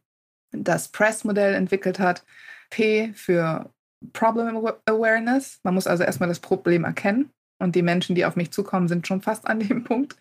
das 0.53 0.89
Press-Modell 0.89 1.53
entwickelt 1.53 1.99
hat. 1.99 2.25
P 2.71 3.13
für 3.13 3.69
Problem 4.15 4.57
Awareness. 4.87 5.61
Man 5.65 5.75
muss 5.75 5.87
also 5.87 6.03
erstmal 6.03 6.31
das 6.31 6.41
Problem 6.41 6.85
erkennen. 6.85 7.29
Und 7.59 7.77
die 7.77 7.83
Menschen, 7.83 8.15
die 8.15 8.25
auf 8.25 8.37
mich 8.37 8.53
zukommen, 8.53 8.89
sind 8.89 9.07
schon 9.07 9.21
fast 9.21 9.47
an 9.47 9.61
dem 9.61 9.85
Punkt. 9.85 10.17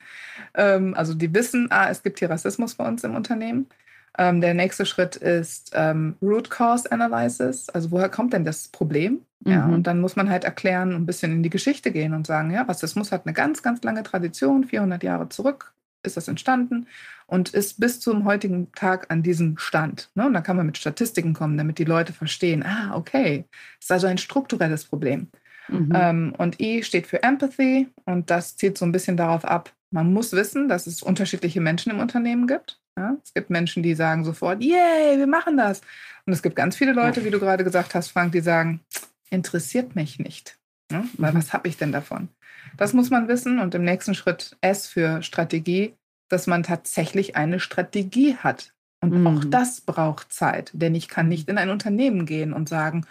Ähm, 0.55 0.93
also 0.93 1.13
die 1.13 1.33
wissen, 1.33 1.71
ah, 1.71 1.89
es 1.89 2.03
gibt 2.03 2.19
hier 2.19 2.29
Rassismus 2.29 2.75
bei 2.75 2.85
uns 2.85 3.05
im 3.05 3.15
Unternehmen. 3.15 3.69
Ähm, 4.17 4.41
der 4.41 4.53
nächste 4.53 4.85
Schritt 4.85 5.15
ist 5.15 5.71
ähm, 5.73 6.15
Root 6.21 6.49
Cause 6.49 6.91
Analysis. 6.91 7.69
Also 7.69 7.91
woher 7.91 8.09
kommt 8.09 8.33
denn 8.33 8.45
das 8.45 8.67
Problem? 8.67 9.21
Mhm. 9.41 9.51
Ja, 9.51 9.65
und 9.65 9.87
dann 9.87 10.01
muss 10.01 10.15
man 10.15 10.29
halt 10.29 10.43
erklären, 10.43 10.93
ein 10.93 11.05
bisschen 11.05 11.31
in 11.31 11.43
die 11.43 11.49
Geschichte 11.49 11.91
gehen 11.91 12.13
und 12.13 12.27
sagen, 12.27 12.51
ja, 12.51 12.63
Rassismus 12.63 13.11
hat 13.11 13.25
eine 13.25 13.33
ganz, 13.33 13.63
ganz 13.63 13.83
lange 13.83 14.03
Tradition, 14.03 14.65
400 14.65 15.03
Jahre 15.03 15.29
zurück 15.29 15.73
ist 16.03 16.17
das 16.17 16.27
entstanden 16.27 16.87
und 17.27 17.49
ist 17.49 17.79
bis 17.79 17.99
zum 17.99 18.25
heutigen 18.25 18.71
Tag 18.73 19.07
an 19.09 19.23
diesem 19.23 19.57
Stand. 19.57 20.09
Ne? 20.15 20.25
Und 20.25 20.33
dann 20.33 20.43
kann 20.43 20.57
man 20.57 20.65
mit 20.65 20.77
Statistiken 20.77 21.33
kommen, 21.33 21.57
damit 21.57 21.77
die 21.77 21.85
Leute 21.85 22.13
verstehen, 22.13 22.63
ah, 22.63 22.95
okay, 22.95 23.45
ist 23.79 23.91
also 23.91 24.07
ein 24.07 24.17
strukturelles 24.17 24.85
Problem. 24.85 25.27
Mhm. 25.67 25.91
Ähm, 25.93 26.33
und 26.37 26.59
E 26.59 26.83
steht 26.83 27.07
für 27.07 27.21
Empathy 27.21 27.87
und 28.05 28.29
das 28.29 28.55
zielt 28.57 28.77
so 28.77 28.85
ein 28.85 28.91
bisschen 28.91 29.17
darauf 29.17 29.45
ab, 29.45 29.71
man 29.91 30.13
muss 30.13 30.33
wissen, 30.33 30.67
dass 30.67 30.87
es 30.87 31.01
unterschiedliche 31.01 31.61
Menschen 31.61 31.91
im 31.91 31.99
Unternehmen 31.99 32.47
gibt. 32.47 32.78
Ja? 32.97 33.17
Es 33.23 33.33
gibt 33.33 33.49
Menschen, 33.49 33.83
die 33.83 33.95
sagen 33.95 34.23
sofort, 34.23 34.61
yay, 34.61 35.17
wir 35.17 35.27
machen 35.27 35.57
das. 35.57 35.81
Und 36.25 36.33
es 36.33 36.41
gibt 36.41 36.55
ganz 36.55 36.75
viele 36.75 36.93
Leute, 36.93 37.23
wie 37.23 37.31
du 37.31 37.39
gerade 37.39 37.63
gesagt 37.63 37.95
hast, 37.95 38.09
Frank, 38.09 38.31
die 38.31 38.41
sagen, 38.41 38.81
interessiert 39.29 39.95
mich 39.95 40.19
nicht. 40.19 40.57
Ja? 40.91 41.03
Weil 41.17 41.33
mhm. 41.33 41.37
was 41.37 41.53
habe 41.53 41.67
ich 41.67 41.77
denn 41.77 41.91
davon? 41.91 42.29
Das 42.77 42.93
muss 42.93 43.09
man 43.09 43.27
wissen. 43.27 43.59
Und 43.59 43.75
im 43.75 43.83
nächsten 43.83 44.15
Schritt 44.15 44.57
S 44.61 44.87
für 44.87 45.21
Strategie, 45.23 45.95
dass 46.29 46.47
man 46.47 46.63
tatsächlich 46.63 47.35
eine 47.35 47.59
Strategie 47.59 48.35
hat. 48.35 48.73
Und 49.01 49.13
mhm. 49.13 49.27
auch 49.27 49.43
das 49.45 49.81
braucht 49.81 50.31
Zeit, 50.33 50.71
denn 50.73 50.93
ich 50.93 51.07
kann 51.07 51.29
nicht 51.29 51.49
in 51.49 51.57
ein 51.57 51.69
Unternehmen 51.69 52.25
gehen 52.25 52.53
und 52.53 52.67
sagen, 52.67 53.05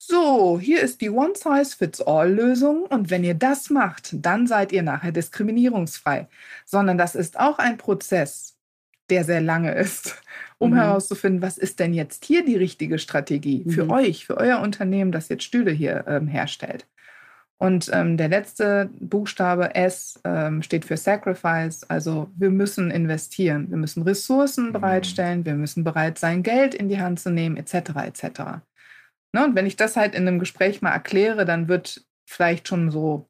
so, 0.00 0.60
hier 0.60 0.80
ist 0.80 1.00
die 1.00 1.10
One-Size-Fits-All-Lösung 1.10 2.82
und 2.82 3.10
wenn 3.10 3.24
ihr 3.24 3.34
das 3.34 3.68
macht, 3.68 4.10
dann 4.12 4.46
seid 4.46 4.70
ihr 4.70 4.84
nachher 4.84 5.10
diskriminierungsfrei. 5.10 6.28
Sondern 6.64 6.98
das 6.98 7.16
ist 7.16 7.38
auch 7.38 7.58
ein 7.58 7.78
Prozess, 7.78 8.57
der 9.10 9.24
sehr 9.24 9.40
lange 9.40 9.72
ist, 9.74 10.20
um 10.58 10.70
mhm. 10.70 10.76
herauszufinden, 10.76 11.42
was 11.42 11.58
ist 11.58 11.80
denn 11.80 11.94
jetzt 11.94 12.24
hier 12.24 12.44
die 12.44 12.56
richtige 12.56 12.98
Strategie 12.98 13.64
für 13.68 13.84
mhm. 13.84 13.90
euch, 13.90 14.26
für 14.26 14.36
euer 14.36 14.60
Unternehmen, 14.60 15.12
das 15.12 15.28
jetzt 15.28 15.44
Stühle 15.44 15.70
hier 15.70 16.04
ähm, 16.06 16.26
herstellt. 16.26 16.86
Und 17.60 17.90
ähm, 17.92 18.16
der 18.16 18.28
letzte 18.28 18.88
Buchstabe 19.00 19.74
S 19.74 20.20
ähm, 20.24 20.62
steht 20.62 20.84
für 20.84 20.96
Sacrifice. 20.96 21.82
Also 21.88 22.30
wir 22.36 22.50
müssen 22.50 22.92
investieren, 22.92 23.68
wir 23.68 23.76
müssen 23.76 24.04
Ressourcen 24.04 24.68
mhm. 24.68 24.72
bereitstellen, 24.72 25.44
wir 25.44 25.54
müssen 25.54 25.82
bereit 25.82 26.18
sein, 26.18 26.44
Geld 26.44 26.74
in 26.74 26.88
die 26.88 27.00
Hand 27.00 27.18
zu 27.18 27.30
nehmen, 27.30 27.56
etc. 27.56 27.74
etc. 28.06 28.40
Ne? 29.32 29.44
Und 29.44 29.56
wenn 29.56 29.66
ich 29.66 29.74
das 29.74 29.96
halt 29.96 30.14
in 30.14 30.26
einem 30.28 30.38
Gespräch 30.38 30.82
mal 30.82 30.92
erkläre, 30.92 31.44
dann 31.44 31.66
wird 31.66 32.04
vielleicht 32.26 32.68
schon 32.68 32.92
so 32.92 33.28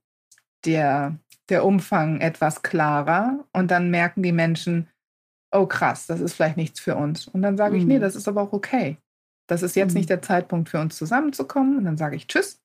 der, 0.67 1.17
der 1.49 1.65
Umfang 1.65 2.21
etwas 2.21 2.63
klarer 2.63 3.47
und 3.53 3.71
dann 3.71 3.91
merken 3.91 4.23
die 4.23 4.33
Menschen, 4.33 4.89
oh 5.53 5.67
krass, 5.67 6.07
das 6.07 6.21
ist 6.21 6.35
vielleicht 6.35 6.57
nichts 6.57 6.81
für 6.81 6.97
uns. 6.97 7.29
Und 7.29 7.43
dann 7.43 7.57
sage 7.57 7.77
ich, 7.77 7.85
nee, 7.85 7.99
mhm. 7.99 8.03
das 8.03 8.17
ist 8.17 8.29
aber 8.29 8.43
auch 8.43 8.53
okay. 8.53 8.99
Das 9.47 9.63
ist 9.63 9.77
jetzt 9.77 9.93
mhm. 9.93 9.99
nicht 9.99 10.11
der 10.11 10.23
Zeitpunkt 10.23 10.69
für 10.69 10.81
uns 10.81 10.97
zusammenzukommen. 10.97 11.79
Und 11.79 11.85
dann 11.85 11.97
sage 11.97 12.17
ich 12.17 12.27
Tschüss 12.27 12.61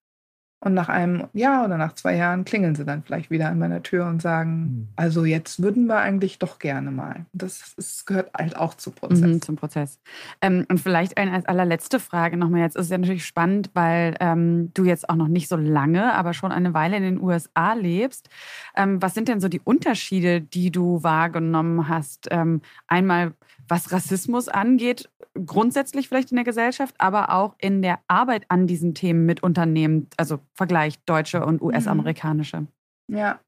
und 0.63 0.73
nach 0.73 0.87
einem 0.87 1.27
Jahr 1.33 1.65
oder 1.65 1.77
nach 1.77 1.93
zwei 1.93 2.15
Jahren 2.15 2.45
klingeln 2.45 2.75
sie 2.75 2.85
dann 2.85 3.03
vielleicht 3.03 3.29
wieder 3.29 3.49
an 3.49 3.59
meiner 3.59 3.83
Tür 3.83 4.07
und 4.07 4.21
sagen, 4.21 4.51
mhm. 4.51 4.87
also 4.95 5.25
jetzt 5.25 5.61
würden 5.61 5.87
wir 5.87 5.97
eigentlich 5.97 6.39
doch 6.39 6.57
gerne 6.57 6.89
mal. 6.89 7.25
Das, 7.33 7.73
das 7.75 8.05
gehört 8.05 8.33
halt 8.33 8.55
auch 8.55 8.73
zum 8.75 8.93
Prozess. 8.93 9.19
Mhm, 9.19 9.41
zum 9.41 9.55
Prozess. 9.57 9.99
Ähm, 10.41 10.65
und 10.69 10.79
vielleicht 10.79 11.17
eine 11.17 11.33
als 11.33 11.45
allerletzte 11.45 11.99
Frage 11.99 12.37
nochmal 12.37 12.61
jetzt. 12.61 12.77
Ist 12.77 12.89
ja 12.89 12.97
natürlich 12.97 13.25
spannend, 13.25 13.71
weil 13.73 14.15
ähm, 14.21 14.71
du 14.73 14.85
jetzt 14.85 15.09
auch 15.09 15.15
noch 15.15 15.27
nicht 15.27 15.49
so 15.49 15.57
lange, 15.57 16.13
aber 16.13 16.33
schon 16.33 16.53
eine 16.53 16.73
Weile 16.73 16.95
in 16.95 17.03
den 17.03 17.21
USA 17.21 17.73
lebst. 17.73 18.29
Ähm, 18.77 19.01
was 19.01 19.13
sind 19.13 19.27
denn 19.27 19.41
so 19.41 19.49
die 19.49 19.61
Unterschiede, 19.61 20.39
die 20.39 20.71
du 20.71 21.03
wahrgenommen 21.03 21.89
hast? 21.89 22.29
Ähm, 22.31 22.61
einmal 22.87 23.33
was 23.67 23.91
Rassismus 23.91 24.47
angeht, 24.47 25.09
grundsätzlich 25.33 26.07
vielleicht 26.07 26.31
in 26.31 26.37
der 26.37 26.45
Gesellschaft, 26.45 26.95
aber 26.99 27.33
auch 27.33 27.55
in 27.59 27.81
der 27.81 27.99
Arbeit 28.07 28.45
an 28.49 28.67
diesen 28.67 28.93
Themen 28.93 29.25
mit 29.25 29.43
Unternehmen, 29.43 30.07
also 30.17 30.39
Vergleich 30.53 30.99
deutsche 31.05 31.45
und 31.45 31.61
US-amerikanische. 31.61 32.67
Ja, 33.07 33.39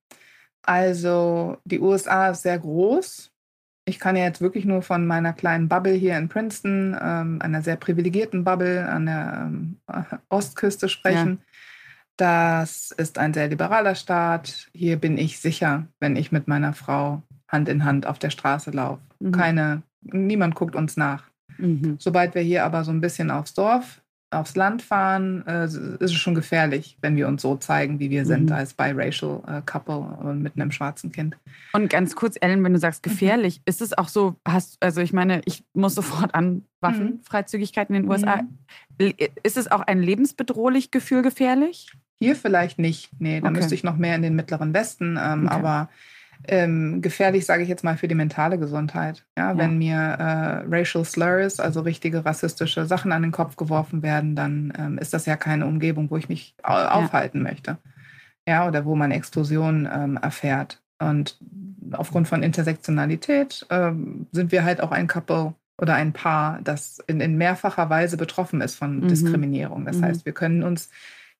also 0.64 1.58
die 1.64 1.80
USA 1.80 2.30
ist 2.30 2.42
sehr 2.42 2.60
groß. 2.60 3.32
Ich 3.88 4.00
kann 4.00 4.16
ja 4.16 4.24
jetzt 4.24 4.42
wirklich 4.42 4.66
nur 4.66 4.82
von 4.82 5.06
meiner 5.06 5.32
kleinen 5.32 5.70
Bubble 5.70 5.94
hier 5.94 6.18
in 6.18 6.28
Princeton, 6.28 6.98
ähm, 7.00 7.40
einer 7.42 7.62
sehr 7.62 7.76
privilegierten 7.76 8.44
Bubble 8.44 8.88
an 8.90 9.06
der 9.06 9.44
ähm, 9.46 9.78
Ostküste 10.30 10.90
sprechen. 10.90 11.40
Ja. 11.40 11.46
Das 12.18 12.92
ist 12.92 13.20
ein 13.20 13.34
sehr 13.34 13.48
liberaler 13.48 13.94
Staat. 13.94 14.70
Hier 14.74 14.98
bin 14.98 15.18
ich 15.18 15.40
sicher, 15.40 15.86
wenn 16.00 16.16
ich 16.16 16.32
mit 16.32 16.48
meiner 16.48 16.74
Frau 16.74 17.22
Hand 17.48 17.70
in 17.70 17.84
Hand 17.84 18.08
auf 18.08 18.18
der 18.18 18.32
Straße 18.32 18.72
laufe. 18.72 19.02
Mhm. 19.20 19.32
Keine 19.32 19.84
niemand 20.02 20.56
guckt 20.56 20.76
uns 20.76 20.98
nach. 20.98 21.30
Mhm. 21.58 21.98
Sobald 22.00 22.36
wir 22.36 22.42
hier 22.42 22.66
aber 22.66 22.84
so 22.84 22.92
ein 22.92 23.02
bisschen 23.02 23.32
aufs 23.32 23.54
Dorf, 23.54 24.02
aufs 24.32 24.56
Land 24.56 24.82
fahren, 24.82 25.46
äh, 25.48 25.66
ist 25.66 26.02
es 26.02 26.14
schon 26.14 26.36
gefährlich, 26.36 26.98
wenn 27.02 27.16
wir 27.16 27.28
uns 27.28 27.42
so 27.42 27.56
zeigen, 27.56 28.00
wie 28.00 28.10
wir 28.10 28.24
mhm. 28.24 28.28
sind 28.28 28.52
als 28.52 28.74
biracial 28.74 29.42
äh, 29.48 29.62
Couple 29.66 30.00
und 30.00 30.42
mit 30.42 30.56
einem 30.56 30.72
schwarzen 30.72 31.12
Kind. 31.12 31.38
Und 31.74 31.90
ganz 31.90 32.16
kurz, 32.16 32.36
Ellen, 32.42 32.64
wenn 32.64 32.74
du 32.74 32.80
sagst 32.80 33.06
mhm. 33.06 33.12
gefährlich, 33.12 33.60
mhm. 33.60 33.64
ist 33.66 33.82
es 33.82 33.98
auch 33.98 34.10
so, 34.10 34.36
hast, 34.46 34.78
also 34.82 35.02
ich 35.02 35.14
meine, 35.14 35.42
ich 35.46 35.64
muss 35.74 35.96
sofort 35.96 36.36
an 36.36 36.64
Waffenfreizügigkeit 36.82 37.90
in 37.90 37.96
den 37.96 38.10
USA. 38.10 38.42
Mhm. 39.00 39.14
Ist 39.44 39.58
es 39.58 39.72
auch 39.72 39.82
ein 39.82 40.02
lebensbedrohlich 40.02 40.92
Gefühl 40.92 41.22
gefährlich? 41.22 41.92
Hier 42.18 42.36
vielleicht 42.36 42.80
nicht. 42.80 43.10
Nee, 43.20 43.42
da 43.42 43.50
okay. 43.50 43.58
müsste 43.58 43.76
ich 43.76 43.84
noch 43.84 43.98
mehr 43.98 44.16
in 44.16 44.22
den 44.22 44.36
mittleren 44.36 44.74
Westen. 44.74 45.20
Ähm, 45.22 45.46
okay. 45.46 45.54
Aber 45.54 45.90
ähm, 46.48 47.02
gefährlich, 47.02 47.46
sage 47.46 47.64
ich 47.64 47.70
jetzt 47.70 47.84
mal, 47.84 47.98
für 47.98 48.08
die 48.08 48.16
mentale 48.16 48.58
Gesundheit. 48.58 49.26
Ja, 49.38 49.52
ja. 49.52 49.58
Wenn 49.58 49.78
mir 49.78 49.96
äh, 49.96 50.64
Racial 50.68 51.06
Slurs, 51.06 51.60
also 51.60 51.82
richtige 51.82 52.26
rassistische 52.26 52.86
Sachen 52.86 53.12
an 53.12 53.22
den 53.22 53.32
Kopf 53.32 53.56
geworfen 53.56 54.04
werden, 54.04 54.36
dann 54.36 54.74
ähm, 54.78 54.98
ist 54.98 55.14
das 55.14 55.26
ja 55.26 55.36
keine 55.36 55.66
Umgebung, 55.66 56.10
wo 56.12 56.18
ich 56.18 56.30
mich 56.30 56.56
ja. 56.64 56.92
aufhalten 56.92 57.42
möchte. 57.42 57.78
Ja, 58.48 58.68
oder 58.68 58.86
wo 58.86 58.96
man 58.96 59.12
Explosionen 59.12 59.90
ähm, 59.92 60.20
erfährt. 60.22 60.82
Und 61.00 61.40
aufgrund 61.92 62.28
von 62.28 62.44
Intersektionalität 62.44 63.66
ähm, 63.70 64.28
sind 64.32 64.52
wir 64.52 64.64
halt 64.64 64.82
auch 64.82 64.92
ein 64.92 65.08
Couple 65.08 65.56
oder 65.78 65.96
ein 65.96 66.14
Paar, 66.14 66.60
das 66.64 67.00
in, 67.08 67.20
in 67.20 67.38
mehrfacher 67.38 67.90
Weise 67.90 68.18
betroffen 68.18 68.62
ist 68.62 68.76
von 68.76 69.02
mhm. 69.02 69.08
Diskriminierung. 69.08 69.86
Das 69.86 69.98
mhm. 69.98 70.06
heißt, 70.06 70.26
wir 70.26 70.34
können 70.34 70.64
uns 70.64 70.90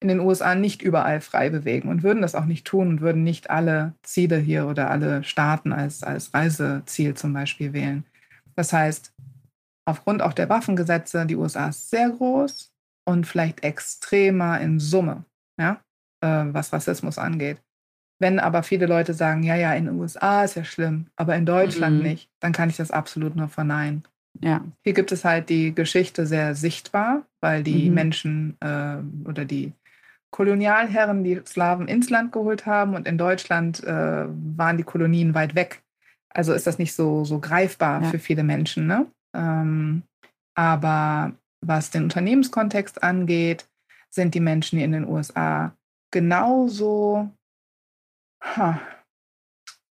in 0.02 0.08
den 0.08 0.20
USA 0.20 0.56
nicht 0.56 0.82
überall 0.82 1.22
frei 1.22 1.50
bewegen 1.50 1.90
und 1.90 2.04
würden 2.04 2.22
das 2.22 2.36
auch 2.36 2.46
nicht 2.46 2.66
tun 2.66 2.88
und 2.90 3.02
würden 3.02 3.24
nicht 3.24 3.50
alle 3.50 3.94
Ziele 4.04 4.38
hier 4.38 4.68
oder 4.68 4.90
alle 4.90 5.24
Staaten 5.24 5.72
als, 5.72 6.04
als 6.04 6.34
Reiseziel 6.34 7.16
zum 7.16 7.34
Beispiel 7.34 7.74
wählen. 7.74 8.06
Das 8.56 8.74
heißt, 8.74 9.14
aufgrund 9.86 10.22
auch 10.22 10.34
der 10.34 10.50
Waffengesetze, 10.50 11.26
die 11.26 11.36
USA 11.36 11.70
ist 11.70 11.90
sehr 11.90 12.10
groß 12.10 12.72
und 13.08 13.26
vielleicht 13.26 13.64
extremer 13.64 14.60
in 14.60 14.80
Summe, 14.80 15.24
ja, 15.60 15.82
äh, 16.22 16.46
was 16.48 16.74
Rassismus 16.74 17.18
angeht. 17.18 17.58
Wenn 18.20 18.40
aber 18.40 18.64
viele 18.64 18.86
Leute 18.86 19.14
sagen, 19.14 19.44
ja, 19.44 19.56
ja, 19.56 19.74
in 19.74 19.86
den 19.86 20.00
USA 20.00 20.44
ist 20.44 20.56
ja 20.56 20.64
schlimm, 20.64 21.08
aber 21.16 21.36
in 21.36 21.46
Deutschland 21.46 21.98
mhm. 21.98 22.04
nicht, 22.04 22.30
dann 22.40 22.54
kann 22.54 22.70
ich 22.70 22.78
das 22.78 22.92
absolut 22.92 23.36
nur 23.36 23.50
verneinen. 23.50 24.04
Ja. 24.42 24.64
Hier 24.84 24.94
gibt 24.94 25.12
es 25.12 25.26
halt 25.26 25.50
die 25.50 25.74
Geschichte 25.74 26.26
sehr 26.26 26.56
sichtbar, 26.56 27.26
weil 27.42 27.64
die 27.64 27.90
mhm. 27.90 27.96
Menschen 27.96 28.58
äh, 28.62 28.98
oder 29.28 29.46
die 29.46 29.74
Kolonialherren 30.36 31.24
die 31.24 31.40
Slawen 31.46 31.88
ins 31.88 32.10
Land 32.10 32.34
geholt 32.34 32.66
haben 32.66 32.94
und 32.94 33.08
in 33.08 33.18
Deutschland 33.18 33.82
äh, 33.86 34.26
waren 34.28 34.76
die 34.76 34.84
Kolonien 34.84 35.34
weit 35.34 35.56
weg. 35.56 35.82
Also 36.28 36.52
ist 36.52 36.68
das 36.68 36.78
nicht 36.78 36.94
so, 36.94 37.24
so 37.24 37.40
greifbar 37.40 38.04
ja. 38.04 38.10
für 38.10 38.20
viele 38.20 38.44
Menschen. 38.44 38.86
Ne? 38.86 39.10
Ähm, 39.34 40.04
aber 40.54 41.32
was 41.62 41.90
den 41.90 42.04
Unternehmenskontext 42.04 43.02
angeht, 43.02 43.70
sind 44.10 44.34
die 44.34 44.42
Menschen 44.42 44.78
in 44.78 44.92
den 44.92 45.08
USA 45.08 45.74
genauso, 46.12 47.30
hm. 48.44 48.78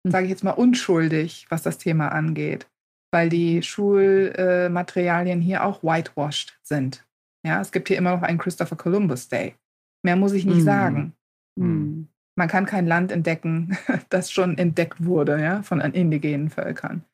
sage 0.02 0.24
ich 0.24 0.30
jetzt 0.30 0.42
mal, 0.42 0.50
unschuldig, 0.50 1.46
was 1.50 1.62
das 1.62 1.78
Thema 1.78 2.08
angeht, 2.08 2.66
weil 3.12 3.28
die 3.28 3.62
Schulmaterialien 3.62 5.40
äh, 5.40 5.44
hier 5.44 5.64
auch 5.64 5.84
whitewashed 5.84 6.58
sind. 6.64 7.06
Ja, 7.46 7.60
es 7.60 7.70
gibt 7.70 7.86
hier 7.86 7.96
immer 7.96 8.16
noch 8.16 8.22
einen 8.22 8.38
Christopher 8.38 8.74
Columbus 8.74 9.28
Day. 9.28 9.54
Mehr 10.02 10.16
muss 10.16 10.32
ich 10.32 10.44
nicht 10.44 10.60
mhm. 10.60 10.64
sagen. 10.64 11.12
Mhm. 11.56 12.08
Man 12.34 12.48
kann 12.48 12.66
kein 12.66 12.86
Land 12.86 13.12
entdecken, 13.12 13.76
das 14.08 14.30
schon 14.30 14.58
entdeckt 14.58 15.04
wurde 15.04 15.40
ja, 15.40 15.62
von 15.62 15.80
indigenen 15.80 16.50
Völkern. 16.50 17.04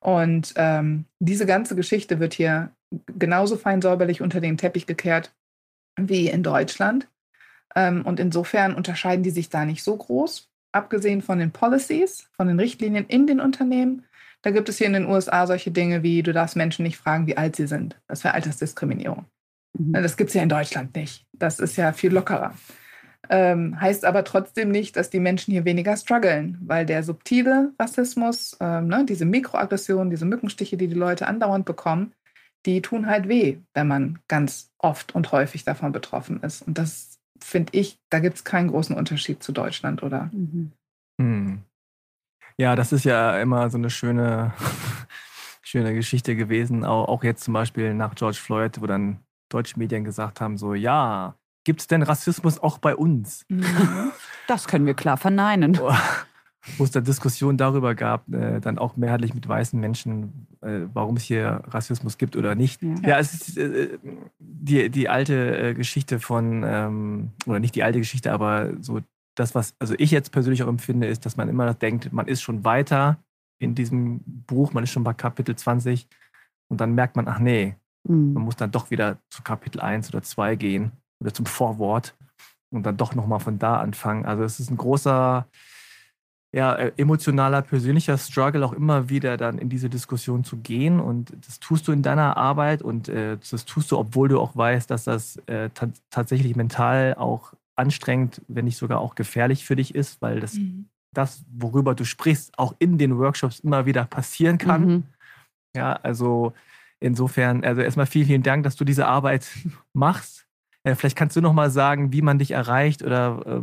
Und 0.00 0.54
ähm, 0.56 1.04
diese 1.18 1.44
ganze 1.44 1.76
Geschichte 1.76 2.20
wird 2.20 2.34
hier 2.34 2.70
genauso 3.18 3.56
fein 3.56 3.82
säuberlich 3.82 4.22
unter 4.22 4.40
den 4.40 4.56
Teppich 4.56 4.86
gekehrt 4.86 5.32
wie 5.96 6.28
in 6.28 6.42
Deutschland. 6.42 7.08
Ähm, 7.76 8.02
und 8.06 8.18
insofern 8.18 8.74
unterscheiden 8.74 9.22
die 9.22 9.30
sich 9.30 9.50
da 9.50 9.64
nicht 9.64 9.82
so 9.82 9.96
groß, 9.96 10.48
abgesehen 10.72 11.22
von 11.22 11.38
den 11.38 11.50
Policies, 11.50 12.28
von 12.32 12.48
den 12.48 12.58
Richtlinien 12.58 13.06
in 13.06 13.26
den 13.26 13.40
Unternehmen. 13.40 14.04
Da 14.42 14.50
gibt 14.50 14.68
es 14.68 14.78
hier 14.78 14.86
in 14.86 14.94
den 14.94 15.06
USA 15.06 15.46
solche 15.46 15.70
Dinge 15.70 16.02
wie, 16.02 16.22
du 16.22 16.32
darfst 16.32 16.56
Menschen 16.56 16.82
nicht 16.82 16.96
fragen, 16.96 17.26
wie 17.26 17.36
alt 17.36 17.56
sie 17.56 17.66
sind. 17.66 18.00
Das 18.08 18.24
wäre 18.24 18.34
Altersdiskriminierung. 18.34 19.26
Mhm. 19.78 19.92
Das 19.92 20.16
gibt 20.16 20.28
es 20.28 20.34
ja 20.34 20.42
in 20.42 20.48
Deutschland 20.48 20.94
nicht. 20.94 21.26
Das 21.32 21.58
ist 21.58 21.76
ja 21.76 21.92
viel 21.92 22.12
lockerer. 22.12 22.54
Ähm, 23.28 23.80
heißt 23.80 24.04
aber 24.04 24.24
trotzdem 24.24 24.70
nicht, 24.70 24.96
dass 24.96 25.10
die 25.10 25.20
Menschen 25.20 25.52
hier 25.52 25.64
weniger 25.64 25.96
strugglen, 25.96 26.58
weil 26.62 26.86
der 26.86 27.02
subtile 27.02 27.72
Rassismus, 27.78 28.56
ähm, 28.60 28.88
ne, 28.88 29.04
diese 29.06 29.24
Mikroaggressionen, 29.24 30.10
diese 30.10 30.24
Mückenstiche, 30.24 30.76
die 30.76 30.88
die 30.88 30.94
Leute 30.94 31.28
andauernd 31.28 31.64
bekommen, 31.64 32.12
die 32.66 32.82
tun 32.82 33.06
halt 33.06 33.28
weh, 33.28 33.58
wenn 33.74 33.88
man 33.88 34.18
ganz 34.28 34.72
oft 34.78 35.14
und 35.14 35.30
häufig 35.32 35.64
davon 35.64 35.92
betroffen 35.92 36.42
ist. 36.42 36.62
Und 36.62 36.78
das 36.78 37.18
finde 37.38 37.72
ich, 37.78 37.98
da 38.10 38.18
gibt 38.18 38.36
es 38.36 38.44
keinen 38.44 38.68
großen 38.68 38.96
Unterschied 38.96 39.42
zu 39.42 39.52
Deutschland, 39.52 40.02
oder? 40.02 40.30
Mhm. 40.32 40.72
Hm. 41.20 41.62
Ja, 42.58 42.76
das 42.76 42.92
ist 42.92 43.04
ja 43.04 43.40
immer 43.40 43.70
so 43.70 43.78
eine 43.78 43.90
schöne, 43.90 44.52
schöne 45.62 45.94
Geschichte 45.94 46.36
gewesen. 46.36 46.84
Auch, 46.84 47.08
auch 47.08 47.24
jetzt 47.24 47.44
zum 47.44 47.54
Beispiel 47.54 47.94
nach 47.94 48.14
George 48.14 48.38
Floyd, 48.38 48.80
wo 48.80 48.86
dann 48.86 49.20
deutsche 49.50 49.78
Medien 49.78 50.04
gesagt 50.04 50.40
haben: 50.40 50.56
so, 50.56 50.74
ja, 50.74 51.34
gibt 51.64 51.80
es 51.80 51.86
denn 51.86 52.02
Rassismus 52.02 52.58
auch 52.58 52.78
bei 52.78 52.96
uns? 52.96 53.44
Mhm. 53.48 53.64
Das 54.46 54.66
können 54.66 54.84
wir 54.84 54.94
klar 54.94 55.16
verneinen. 55.16 55.78
Wo 56.76 56.82
es 56.82 56.90
dann 56.90 57.04
Diskussionen 57.04 57.56
darüber 57.56 57.94
gab, 57.94 58.28
äh, 58.34 58.58
dann 58.58 58.78
auch 58.78 58.96
mehrheitlich 58.96 59.32
mit 59.32 59.46
weißen 59.46 59.78
Menschen, 59.78 60.48
äh, 60.60 60.80
warum 60.92 61.16
es 61.16 61.22
hier 61.22 61.62
Rassismus 61.68 62.18
gibt 62.18 62.34
oder 62.34 62.56
nicht. 62.56 62.82
Ja, 62.82 63.10
ja 63.10 63.18
es 63.20 63.32
ist 63.32 63.56
äh, 63.56 63.96
die, 64.40 64.90
die 64.90 65.08
alte 65.08 65.68
äh, 65.68 65.74
Geschichte 65.74 66.18
von, 66.18 66.64
ähm, 66.66 67.30
oder 67.46 67.60
nicht 67.60 67.76
die 67.76 67.84
alte 67.84 68.00
Geschichte, 68.00 68.32
aber 68.32 68.72
so 68.80 69.00
das, 69.36 69.54
was 69.54 69.74
also 69.78 69.94
ich 69.98 70.10
jetzt 70.10 70.32
persönlich 70.32 70.62
auch 70.62 70.68
empfinde, 70.68 71.06
ist, 71.06 71.24
dass 71.24 71.36
man 71.36 71.48
immer 71.48 71.66
noch 71.66 71.74
denkt, 71.74 72.12
man 72.12 72.26
ist 72.26 72.42
schon 72.42 72.64
weiter 72.64 73.18
in 73.58 73.74
diesem 73.74 74.20
Buch, 74.24 74.72
man 74.72 74.84
ist 74.84 74.90
schon 74.90 75.04
bei 75.04 75.14
Kapitel 75.14 75.54
20 75.54 76.08
und 76.68 76.80
dann 76.80 76.94
merkt 76.94 77.16
man, 77.16 77.28
ach 77.28 77.38
nee, 77.38 77.76
mhm. 78.04 78.32
man 78.34 78.42
muss 78.44 78.56
dann 78.56 78.70
doch 78.70 78.90
wieder 78.90 79.18
zu 79.30 79.42
Kapitel 79.42 79.80
1 79.80 80.08
oder 80.10 80.22
2 80.22 80.56
gehen 80.56 80.92
oder 81.20 81.34
zum 81.34 81.46
Vorwort 81.46 82.14
und 82.72 82.84
dann 82.84 82.96
doch 82.96 83.14
nochmal 83.14 83.40
von 83.40 83.58
da 83.58 83.80
anfangen. 83.80 84.24
Also 84.24 84.42
es 84.42 84.60
ist 84.60 84.70
ein 84.70 84.76
großer, 84.76 85.46
ja, 86.52 86.74
äh, 86.74 86.92
emotionaler, 86.96 87.62
persönlicher 87.62 88.16
Struggle 88.18 88.64
auch 88.64 88.72
immer 88.72 89.08
wieder 89.08 89.36
dann 89.36 89.58
in 89.58 89.68
diese 89.68 89.90
Diskussion 89.90 90.44
zu 90.44 90.56
gehen. 90.58 91.00
Und 91.00 91.32
das 91.46 91.60
tust 91.60 91.86
du 91.88 91.92
in 91.92 92.02
deiner 92.02 92.36
Arbeit 92.36 92.82
und 92.82 93.08
äh, 93.08 93.38
das 93.38 93.64
tust 93.64 93.90
du, 93.90 93.98
obwohl 93.98 94.28
du 94.28 94.40
auch 94.40 94.56
weißt, 94.56 94.90
dass 94.90 95.04
das 95.04 95.36
äh, 95.46 95.70
tatsächlich 96.10 96.56
mental 96.56 97.14
auch 97.14 97.52
anstrengend, 97.76 98.42
wenn 98.48 98.66
nicht 98.66 98.76
sogar 98.76 99.00
auch 99.00 99.14
gefährlich 99.14 99.64
für 99.64 99.76
dich 99.76 99.94
ist, 99.94 100.20
weil 100.22 100.40
das, 100.40 100.54
mhm. 100.54 100.86
das 101.14 101.44
worüber 101.50 101.94
du 101.94 102.04
sprichst, 102.04 102.58
auch 102.58 102.74
in 102.78 102.98
den 102.98 103.18
Workshops 103.18 103.60
immer 103.60 103.86
wieder 103.86 104.04
passieren 104.04 104.58
kann. 104.58 104.86
Mhm. 104.86 105.02
Ja, 105.74 105.92
also 105.92 106.52
insofern, 107.00 107.64
also 107.64 107.80
erstmal 107.80 108.06
vielen, 108.06 108.26
vielen 108.26 108.42
Dank, 108.42 108.64
dass 108.64 108.76
du 108.76 108.84
diese 108.84 109.06
Arbeit 109.06 109.46
machst. 109.92 110.46
Äh, 110.84 110.94
vielleicht 110.94 111.16
kannst 111.16 111.36
du 111.36 111.40
noch 111.40 111.52
mal 111.52 111.70
sagen, 111.70 112.12
wie 112.12 112.22
man 112.22 112.38
dich 112.38 112.52
erreicht 112.52 113.02
oder 113.02 113.42
äh, 113.46 113.60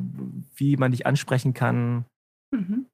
wie 0.56 0.78
man 0.78 0.92
dich 0.92 1.06
ansprechen 1.06 1.54
kann. 1.54 2.06
Mhm. 2.52 2.88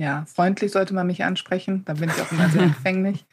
Ja, 0.00 0.24
freundlich 0.26 0.72
sollte 0.72 0.94
man 0.94 1.06
mich 1.06 1.22
ansprechen. 1.24 1.84
Da 1.84 1.92
bin 1.92 2.08
ich 2.08 2.18
auch 2.22 2.32
immer 2.32 2.48
sehr 2.48 2.62
empfänglich. 2.72 3.26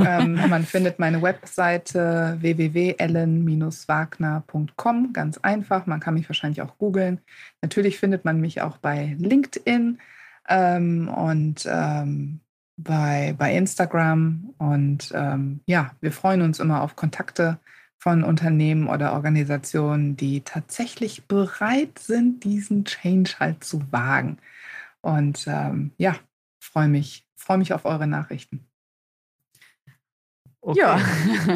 ähm, 0.00 0.34
man 0.48 0.64
findet 0.64 0.98
meine 0.98 1.22
Webseite 1.22 2.38
www.ellen-wagner.com. 2.40 5.12
Ganz 5.12 5.38
einfach. 5.38 5.86
Man 5.86 6.00
kann 6.00 6.14
mich 6.14 6.28
wahrscheinlich 6.28 6.60
auch 6.60 6.76
googeln. 6.76 7.20
Natürlich 7.62 8.00
findet 8.00 8.24
man 8.24 8.40
mich 8.40 8.62
auch 8.62 8.78
bei 8.78 9.14
LinkedIn 9.20 10.00
ähm, 10.48 11.08
und 11.08 11.68
ähm, 11.70 12.40
bei, 12.78 13.34
bei 13.36 13.54
Instagram. 13.54 14.54
Und 14.58 15.12
ähm, 15.14 15.60
ja, 15.66 15.90
wir 16.00 16.12
freuen 16.12 16.42
uns 16.42 16.60
immer 16.60 16.82
auf 16.82 16.96
Kontakte 16.96 17.58
von 17.98 18.24
Unternehmen 18.24 18.88
oder 18.88 19.12
Organisationen, 19.12 20.16
die 20.16 20.42
tatsächlich 20.42 21.26
bereit 21.26 21.98
sind, 21.98 22.44
diesen 22.44 22.84
Change 22.84 23.34
halt 23.40 23.64
zu 23.64 23.92
wagen. 23.92 24.38
Und 25.00 25.46
ähm, 25.48 25.92
ja, 25.98 26.16
freue 26.60 26.88
mich, 26.88 27.26
freue 27.36 27.58
mich 27.58 27.72
auf 27.72 27.84
eure 27.84 28.06
Nachrichten. 28.06 28.67
Okay, 30.68 30.80
ja, 30.80 30.98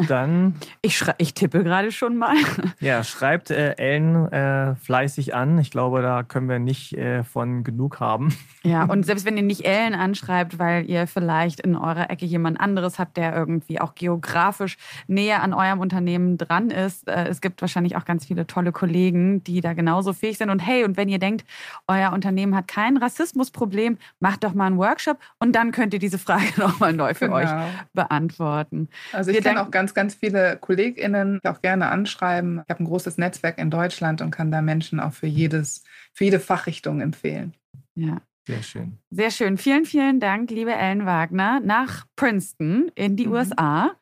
dann. 0.07 0.55
Ich, 0.81 1.01
ich 1.17 1.33
tippe 1.33 1.63
gerade 1.63 1.91
schon 1.91 2.17
mal. 2.17 2.35
Ja, 2.79 3.03
schreibt 3.03 3.51
äh, 3.51 3.75
Ellen 3.77 4.31
äh, 4.33 4.75
fleißig 4.75 5.33
an. 5.33 5.57
Ich 5.59 5.71
glaube, 5.71 6.01
da 6.01 6.23
können 6.23 6.49
wir 6.49 6.59
nicht 6.59 6.93
äh, 6.97 7.23
von 7.23 7.63
genug 7.63 7.99
haben. 7.99 8.35
Ja, 8.65 8.85
und 8.85 9.05
selbst 9.05 9.25
wenn 9.25 9.35
ihr 9.35 9.43
nicht 9.43 9.65
Ellen 9.65 9.93
anschreibt, 9.93 10.57
weil 10.57 10.89
ihr 10.89 11.05
vielleicht 11.05 11.59
in 11.59 11.75
eurer 11.75 12.09
Ecke 12.09 12.25
jemand 12.25 12.61
anderes 12.61 12.97
habt, 12.97 13.17
der 13.17 13.35
irgendwie 13.35 13.81
auch 13.81 13.93
geografisch 13.93 14.77
näher 15.05 15.43
an 15.43 15.53
eurem 15.53 15.81
Unternehmen 15.81 16.37
dran 16.37 16.69
ist. 16.69 17.09
Äh, 17.09 17.27
es 17.27 17.41
gibt 17.41 17.59
wahrscheinlich 17.59 17.97
auch 17.97 18.05
ganz 18.05 18.25
viele 18.25 18.47
tolle 18.47 18.71
Kollegen, 18.71 19.43
die 19.43 19.59
da 19.59 19.73
genauso 19.73 20.13
fähig 20.13 20.37
sind. 20.37 20.49
Und 20.49 20.59
hey, 20.59 20.85
und 20.85 20.95
wenn 20.95 21.09
ihr 21.09 21.19
denkt, 21.19 21.45
euer 21.89 22.13
Unternehmen 22.13 22.55
hat 22.55 22.69
kein 22.69 22.95
Rassismusproblem, 22.95 23.97
macht 24.21 24.45
doch 24.45 24.53
mal 24.53 24.67
einen 24.67 24.77
Workshop 24.77 25.17
und 25.39 25.53
dann 25.57 25.73
könnt 25.73 25.93
ihr 25.93 25.99
diese 25.99 26.17
Frage 26.17 26.45
nochmal 26.55 26.93
neu 26.93 27.13
für 27.13 27.25
genau. 27.25 27.39
euch 27.39 27.49
beantworten. 27.93 28.87
Also 29.11 29.31
ich 29.31 29.41
kenne 29.41 29.61
auch 29.61 29.71
ganz, 29.71 29.93
ganz 29.93 30.15
viele 30.15 30.57
KollegInnen, 30.57 31.39
die 31.43 31.47
auch 31.49 31.61
gerne 31.61 31.89
anschreiben. 31.89 32.61
Ich 32.65 32.69
habe 32.69 32.83
ein 32.83 32.87
großes 32.87 33.17
Netzwerk 33.17 33.57
in 33.57 33.69
Deutschland 33.69 34.21
und 34.21 34.31
kann 34.31 34.51
da 34.51 34.61
Menschen 34.61 34.99
auch 34.99 35.13
für 35.13 35.27
jedes, 35.27 35.83
für 36.13 36.25
jede 36.25 36.39
Fachrichtung 36.39 37.01
empfehlen. 37.01 37.53
Ja. 37.95 38.21
Sehr 38.45 38.61
schön. 38.61 38.97
Sehr 39.09 39.31
schön. 39.31 39.57
Vielen, 39.57 39.85
vielen 39.85 40.19
Dank, 40.19 40.51
liebe 40.51 40.73
Ellen 40.73 41.05
Wagner, 41.05 41.61
nach 41.61 42.05
Princeton 42.17 42.91
in 42.93 43.15
die 43.15 43.27
mhm. 43.27 43.33
USA. 43.33 43.95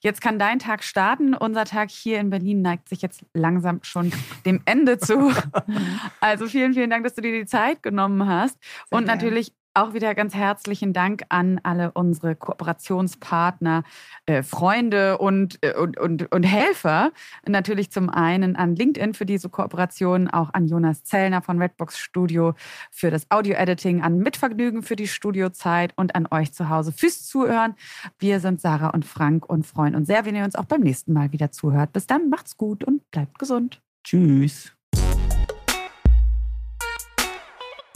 Jetzt 0.00 0.20
kann 0.20 0.38
dein 0.38 0.60
Tag 0.60 0.84
starten. 0.84 1.34
Unser 1.34 1.64
Tag 1.64 1.90
hier 1.90 2.20
in 2.20 2.30
Berlin 2.30 2.62
neigt 2.62 2.88
sich 2.88 3.02
jetzt 3.02 3.24
langsam 3.34 3.80
schon 3.82 4.12
dem 4.46 4.60
Ende 4.64 4.98
zu. 4.98 5.32
Also 6.20 6.46
vielen, 6.46 6.74
vielen 6.74 6.90
Dank, 6.90 7.04
dass 7.04 7.14
du 7.14 7.22
dir 7.22 7.32
die 7.32 7.46
Zeit 7.46 7.82
genommen 7.82 8.26
hast. 8.26 8.58
Sehr 8.62 8.98
und 8.98 9.06
gern. 9.06 9.16
natürlich 9.16 9.52
auch 9.78 9.94
wieder 9.94 10.14
ganz 10.14 10.34
herzlichen 10.34 10.92
Dank 10.92 11.22
an 11.28 11.60
alle 11.62 11.92
unsere 11.92 12.34
Kooperationspartner, 12.34 13.84
äh, 14.26 14.42
Freunde 14.42 15.18
und, 15.18 15.58
äh, 15.62 15.74
und, 15.74 15.98
und, 15.98 16.32
und 16.32 16.42
Helfer. 16.42 17.12
Natürlich 17.46 17.90
zum 17.90 18.10
einen 18.10 18.56
an 18.56 18.74
LinkedIn 18.74 19.14
für 19.14 19.26
diese 19.26 19.48
Kooperation, 19.48 20.28
auch 20.28 20.52
an 20.52 20.66
Jonas 20.66 21.04
Zellner 21.04 21.42
von 21.42 21.60
Redbox 21.60 21.98
Studio 21.98 22.54
für 22.90 23.10
das 23.10 23.30
Audio-Editing, 23.30 24.02
an 24.02 24.18
Mitvergnügen 24.18 24.82
für 24.82 24.96
die 24.96 25.08
Studiozeit 25.08 25.92
und 25.96 26.14
an 26.14 26.26
euch 26.30 26.52
zu 26.52 26.68
Hause 26.68 26.92
fürs 26.92 27.26
Zuhören. 27.26 27.74
Wir 28.18 28.40
sind 28.40 28.60
Sarah 28.60 28.90
und 28.90 29.04
Frank 29.04 29.48
und 29.48 29.66
freuen 29.66 29.94
uns 29.94 30.08
sehr, 30.08 30.24
wenn 30.24 30.34
ihr 30.34 30.44
uns 30.44 30.56
auch 30.56 30.64
beim 30.64 30.80
nächsten 30.80 31.12
Mal 31.12 31.32
wieder 31.32 31.50
zuhört. 31.50 31.92
Bis 31.92 32.06
dann, 32.06 32.28
macht's 32.30 32.56
gut 32.56 32.84
und 32.84 33.08
bleibt 33.10 33.38
gesund. 33.38 33.80
Tschüss. 34.04 34.77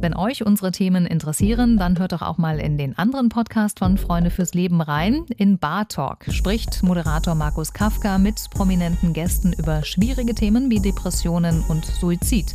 Wenn 0.00 0.14
euch 0.14 0.46
unsere 0.46 0.70
Themen 0.70 1.06
interessieren, 1.06 1.76
dann 1.76 1.98
hört 1.98 2.12
doch 2.12 2.22
auch 2.22 2.38
mal 2.38 2.60
in 2.60 2.78
den 2.78 2.96
anderen 2.96 3.30
Podcast 3.30 3.80
von 3.80 3.98
Freunde 3.98 4.30
fürs 4.30 4.54
Leben 4.54 4.80
rein. 4.80 5.26
In 5.36 5.58
Bar 5.58 5.88
Talk 5.88 6.24
spricht 6.30 6.84
Moderator 6.84 7.34
Markus 7.34 7.72
Kafka 7.72 8.18
mit 8.18 8.48
prominenten 8.50 9.12
Gästen 9.12 9.52
über 9.54 9.82
schwierige 9.82 10.36
Themen 10.36 10.70
wie 10.70 10.78
Depressionen 10.78 11.64
und 11.68 11.84
Suizid. 11.84 12.54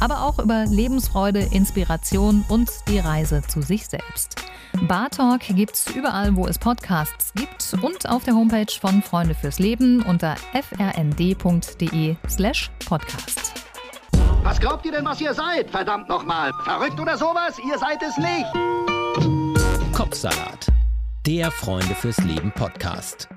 Aber 0.00 0.26
auch 0.26 0.38
über 0.38 0.66
Lebensfreude, 0.66 1.40
Inspiration 1.40 2.44
und 2.50 2.68
die 2.88 2.98
Reise 2.98 3.40
zu 3.48 3.62
sich 3.62 3.86
selbst. 3.86 4.36
Bar 4.82 5.08
Talk 5.08 5.40
gibt's 5.48 5.90
überall, 5.94 6.36
wo 6.36 6.46
es 6.46 6.58
Podcasts 6.58 7.32
gibt 7.34 7.74
und 7.82 8.06
auf 8.06 8.24
der 8.24 8.34
Homepage 8.34 8.72
von 8.78 9.02
Freunde 9.02 9.34
fürs 9.34 9.58
Leben 9.58 10.02
unter 10.02 10.34
frnd.de/slash 10.52 12.70
podcast. 12.84 13.71
Was 14.42 14.58
glaubt 14.60 14.84
ihr 14.84 14.92
denn, 14.92 15.04
was 15.04 15.20
ihr 15.20 15.34
seid? 15.34 15.70
Verdammt 15.70 16.08
nochmal. 16.08 16.52
Verrückt 16.64 16.98
oder 17.00 17.16
sowas? 17.16 17.58
Ihr 17.58 17.78
seid 17.78 18.02
es 18.02 18.16
nicht. 18.18 19.94
Kopfsalat. 19.94 20.68
Der 21.26 21.50
Freunde 21.50 21.94
fürs 21.94 22.18
Leben 22.18 22.52
Podcast. 22.52 23.28